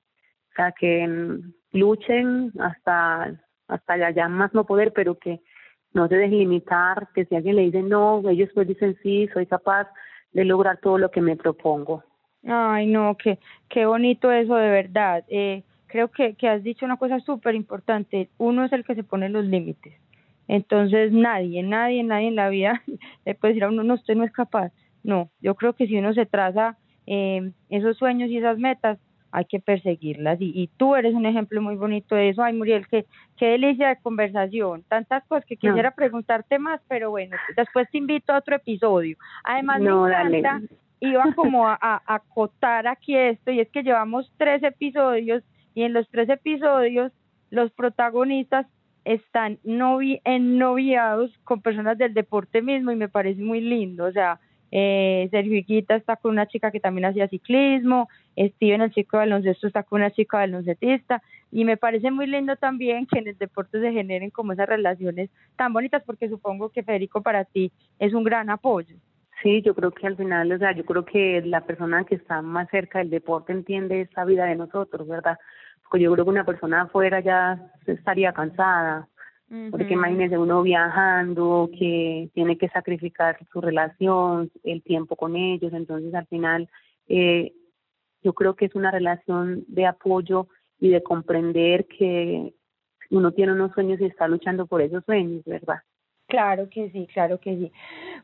O 0.52 0.56
sea, 0.56 0.72
que 0.72 1.08
mm, 1.08 1.54
luchen 1.74 2.52
hasta 2.60 3.36
hasta 3.68 3.94
allá 3.94 4.28
más 4.28 4.54
no 4.54 4.66
poder, 4.66 4.94
pero 4.94 5.18
que 5.18 5.42
no 5.94 6.08
se 6.08 6.16
dejen 6.16 6.40
limitar, 6.40 7.10
que 7.14 7.26
si 7.26 7.36
alguien 7.36 7.56
le 7.56 7.64
dice 7.64 7.82
no, 7.82 8.28
ellos 8.30 8.50
pues 8.54 8.68
dicen 8.68 8.98
sí, 9.04 9.30
soy 9.34 9.46
capaz 9.46 9.88
de 10.32 10.46
lograr 10.46 10.78
todo 10.78 10.98
lo 10.98 11.12
que 11.12 11.22
me 11.22 11.36
propongo. 11.36 12.04
Ay, 12.46 12.88
no, 12.88 13.16
qué, 13.16 13.40
qué 13.70 13.86
bonito 13.86 14.32
eso 14.32 14.56
de 14.56 14.70
verdad. 14.70 15.24
Eh, 15.30 15.64
creo 15.88 16.10
que, 16.10 16.34
que 16.36 16.50
has 16.50 16.64
dicho 16.64 16.86
una 16.86 16.98
cosa 16.98 17.20
súper 17.20 17.56
importante. 17.56 18.30
Uno 18.38 18.66
es 18.66 18.74
el 18.74 18.84
que 18.84 18.96
se 18.96 19.04
pone 19.04 19.30
los 19.30 19.46
límites. 19.46 19.94
Entonces 20.48 21.12
nadie, 21.12 21.64
nadie, 21.64 22.04
nadie 22.04 22.28
en 22.28 22.36
la 22.36 22.50
vida 22.50 22.82
le 23.26 23.36
puede 23.36 23.54
decir 23.54 23.64
a 23.64 23.70
uno, 23.70 23.84
no, 23.84 23.94
usted 23.94 24.16
no 24.16 24.24
es 24.24 24.32
capaz. 24.32 24.72
No, 25.04 25.30
yo 25.42 25.56
creo 25.56 25.74
que 25.74 25.88
si 25.88 25.98
uno 25.98 26.14
se 26.14 26.26
traza 26.26 26.78
eh, 27.06 27.52
esos 27.70 27.98
sueños 27.98 28.30
y 28.30 28.38
esas 28.38 28.58
metas, 28.58 29.00
hay 29.34 29.46
que 29.46 29.60
perseguirlas 29.60 30.40
y, 30.40 30.52
y 30.54 30.68
tú 30.78 30.96
eres 30.96 31.16
un 31.16 31.26
ejemplo 31.26 31.60
muy 31.60 31.76
bonito 31.76 32.14
de 32.14 32.30
eso. 32.30 32.44
Ay, 32.44 32.54
Muriel, 32.54 32.88
qué, 32.88 33.08
qué 33.36 33.48
delicia 33.48 33.90
de 33.90 33.98
conversación. 33.98 34.84
Tantas 34.84 35.26
cosas 35.26 35.44
que 35.46 35.58
quisiera 35.58 35.90
preguntarte 35.90 36.60
más, 36.60 36.80
pero 36.88 37.10
bueno, 37.10 37.36
después 37.58 37.90
te 37.90 37.98
invito 37.98 38.32
a 38.32 38.38
otro 38.38 38.56
episodio. 38.56 39.18
Además, 39.44 39.82
me 39.82 39.90
encanta, 39.90 40.62
iba 41.00 41.34
como 41.34 41.68
a, 41.68 41.80
a, 41.82 42.02
acotar 42.06 42.86
aquí 42.86 43.18
esto 43.18 43.50
y 43.50 43.60
es 43.60 43.70
que 43.70 43.82
llevamos 43.82 44.32
tres 44.38 44.62
episodios 44.62 45.44
y 45.74 45.82
en 45.82 45.94
los 45.94 46.08
tres 46.10 46.30
episodios 46.30 47.12
los 47.50 47.72
protagonistas 47.72 48.68
están 49.04 49.58
novi 49.64 50.22
ennoviados 50.26 51.32
con 51.44 51.64
personas 51.64 51.98
del 51.98 52.14
deporte 52.14 52.62
mismo 52.62 52.92
y 52.92 52.96
me 52.96 53.10
parece 53.10 53.42
muy 53.42 53.62
lindo, 53.62 54.06
o 54.06 54.12
sea, 54.12 54.40
eh, 54.76 55.28
Sergio 55.30 55.56
Higuita 55.56 55.96
está 55.96 56.16
con 56.16 56.32
una 56.32 56.48
chica 56.48 56.72
que 56.72 56.80
también 56.80 57.06
hacía 57.06 57.28
ciclismo, 57.28 58.10
Steven, 58.36 58.82
el 58.82 58.92
chico 58.92 59.18
de 59.18 59.26
baloncesto, 59.26 59.68
está 59.68 59.84
con 59.84 60.02
una 60.02 60.10
chica 60.10 60.38
baloncetista, 60.38 61.22
y 61.52 61.64
me 61.64 61.78
parece 61.78 62.10
muy 62.10 62.26
lindo 62.26 62.56
también 62.56 63.06
que 63.06 63.20
en 63.20 63.28
el 63.28 63.38
deporte 63.38 63.80
se 63.80 63.92
generen 63.92 64.32
como 64.32 64.54
esas 64.54 64.68
relaciones 64.68 65.30
tan 65.58 65.74
bonitas, 65.74 66.02
porque 66.04 66.28
supongo 66.28 66.70
que 66.70 66.82
Federico 66.82 67.22
para 67.22 67.46
ti 67.46 67.72
es 68.00 68.16
un 68.16 68.24
gran 68.24 68.50
apoyo. 68.50 68.96
Sí, 69.44 69.62
yo 69.62 69.76
creo 69.76 69.92
que 69.92 70.08
al 70.08 70.18
final, 70.18 70.52
o 70.52 70.58
sea, 70.58 70.72
yo 70.72 70.84
creo 70.86 71.06
que 71.06 71.44
la 71.46 71.62
persona 71.62 72.04
que 72.06 72.16
está 72.16 72.42
más 72.42 72.68
cerca 72.72 72.98
del 72.98 73.12
deporte 73.12 73.54
entiende 73.54 74.02
esta 74.02 74.26
vida 74.26 74.46
de 74.46 74.56
nosotros, 74.56 75.08
¿verdad? 75.08 75.38
Porque 75.84 76.04
yo 76.04 76.12
creo 76.14 76.26
que 76.26 76.32
una 76.32 76.46
persona 76.46 76.82
afuera 76.82 77.20
ya 77.20 77.72
estaría 77.86 78.34
cansada, 78.34 79.08
porque 79.72 79.94
imagínese 79.94 80.38
uno 80.38 80.62
viajando, 80.64 81.70
que 81.78 82.30
tiene 82.34 82.58
que 82.58 82.70
sacrificar 82.70 83.38
su 83.52 83.62
relación, 83.62 84.52
el 84.64 84.82
tiempo 84.82 85.16
con 85.16 85.36
ellos, 85.36 85.74
entonces 85.74 86.14
al 86.14 86.26
final 86.28 86.70
eh, 87.08 87.54
yo 88.24 88.34
creo 88.34 88.56
que 88.56 88.66
es 88.66 88.76
una 88.76 88.92
relación 88.92 89.66
de 89.68 89.86
apoyo 89.86 90.48
y 90.80 90.90
de 90.90 91.04
comprender 91.04 91.86
que 91.88 92.54
uno 93.10 93.32
tiene 93.32 93.54
unos 93.54 93.72
sueños 93.74 94.02
y 94.02 94.06
está 94.06 94.28
luchando 94.28 94.66
por 94.66 94.82
esos 94.82 95.04
sueños, 95.06 95.44
¿verdad? 95.46 95.80
Claro 96.28 96.68
que 96.70 96.90
sí, 96.90 97.08
claro 97.14 97.40
que 97.40 97.56
sí. 97.56 97.72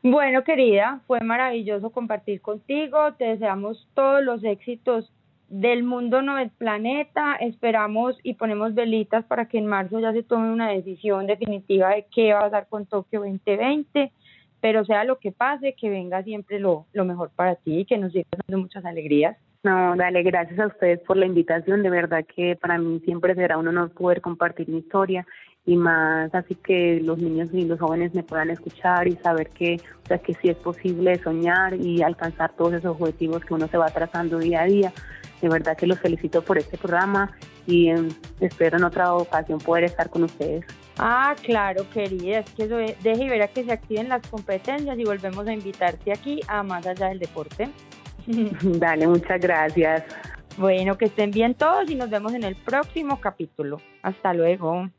Bueno, 0.02 0.42
querida, 0.42 1.00
fue 1.06 1.20
maravilloso 1.20 1.90
compartir 1.90 2.40
contigo. 2.40 3.12
Te 3.14 3.26
deseamos 3.26 3.88
todos 3.94 4.22
los 4.24 4.42
éxitos 4.42 5.12
del 5.50 5.82
mundo 5.82 6.22
no 6.22 6.36
del 6.36 6.50
planeta. 6.50 7.34
Esperamos 7.34 8.16
y 8.22 8.34
ponemos 8.34 8.74
velitas 8.74 9.24
para 9.26 9.46
que 9.46 9.58
en 9.58 9.66
marzo 9.66 10.00
ya 10.00 10.12
se 10.12 10.22
tome 10.22 10.50
una 10.50 10.70
decisión 10.70 11.26
definitiva 11.26 11.90
de 11.90 12.06
qué 12.14 12.32
va 12.32 12.38
a 12.38 12.42
pasar 12.42 12.68
con 12.68 12.86
Tokio 12.86 13.20
2020. 13.20 14.12
Pero 14.60 14.84
sea 14.84 15.04
lo 15.04 15.18
que 15.18 15.32
pase, 15.32 15.74
que 15.74 15.90
venga 15.90 16.22
siempre 16.22 16.60
lo, 16.60 16.86
lo 16.92 17.04
mejor 17.04 17.30
para 17.34 17.56
ti 17.56 17.80
y 17.80 17.84
que 17.84 17.98
nos 17.98 18.12
siga 18.12 18.28
dando 18.46 18.62
muchas 18.62 18.84
alegrías. 18.84 19.36
No, 19.62 19.94
dale, 19.94 20.22
gracias 20.22 20.58
a 20.58 20.68
ustedes 20.68 21.00
por 21.00 21.16
la 21.16 21.26
invitación. 21.26 21.82
De 21.82 21.90
verdad 21.90 22.24
que 22.24 22.56
para 22.56 22.78
mí 22.78 23.00
siempre 23.04 23.34
será 23.34 23.58
un 23.58 23.68
honor 23.68 23.90
poder 23.90 24.20
compartir 24.20 24.68
mi 24.68 24.78
historia 24.78 25.26
y 25.66 25.76
más 25.76 26.34
así 26.34 26.54
que 26.54 27.00
los 27.02 27.18
niños 27.18 27.50
y 27.52 27.66
los 27.66 27.78
jóvenes 27.78 28.14
me 28.14 28.22
puedan 28.22 28.50
escuchar 28.50 29.06
y 29.08 29.16
saber 29.16 29.50
que, 29.50 29.76
o 30.04 30.06
sea, 30.06 30.18
que 30.18 30.34
sí 30.34 30.48
es 30.48 30.56
posible 30.56 31.18
soñar 31.18 31.74
y 31.74 32.02
alcanzar 32.02 32.52
todos 32.56 32.74
esos 32.74 32.98
objetivos 32.98 33.44
que 33.44 33.54
uno 33.54 33.68
se 33.68 33.76
va 33.76 33.86
trazando 33.88 34.38
día 34.38 34.62
a 34.62 34.66
día. 34.66 34.92
De 35.40 35.48
verdad 35.48 35.76
que 35.76 35.86
los 35.86 35.98
felicito 35.98 36.42
por 36.42 36.58
este 36.58 36.76
programa 36.76 37.32
y 37.66 37.88
em, 37.88 38.08
espero 38.40 38.76
en 38.76 38.84
otra 38.84 39.14
ocasión 39.14 39.58
poder 39.58 39.84
estar 39.84 40.10
con 40.10 40.24
ustedes. 40.24 40.64
Ah, 40.98 41.34
claro, 41.42 41.88
querida, 41.90 42.40
es 42.40 42.50
que 42.50 42.64
eso 42.64 42.76
deje 42.76 43.24
y 43.24 43.28
verá 43.28 43.48
que 43.48 43.64
se 43.64 43.72
activen 43.72 44.08
las 44.08 44.26
competencias 44.26 44.98
y 44.98 45.04
volvemos 45.04 45.46
a 45.46 45.52
invitarte 45.52 46.12
aquí 46.12 46.40
a 46.46 46.62
Más 46.62 46.86
Allá 46.86 47.08
del 47.08 47.18
Deporte. 47.18 47.70
Dale, 48.26 49.06
muchas 49.06 49.40
gracias. 49.40 50.04
Bueno, 50.58 50.98
que 50.98 51.06
estén 51.06 51.30
bien 51.30 51.54
todos 51.54 51.90
y 51.90 51.94
nos 51.94 52.10
vemos 52.10 52.34
en 52.34 52.44
el 52.44 52.56
próximo 52.56 53.20
capítulo. 53.20 53.80
Hasta 54.02 54.34
luego. 54.34 54.90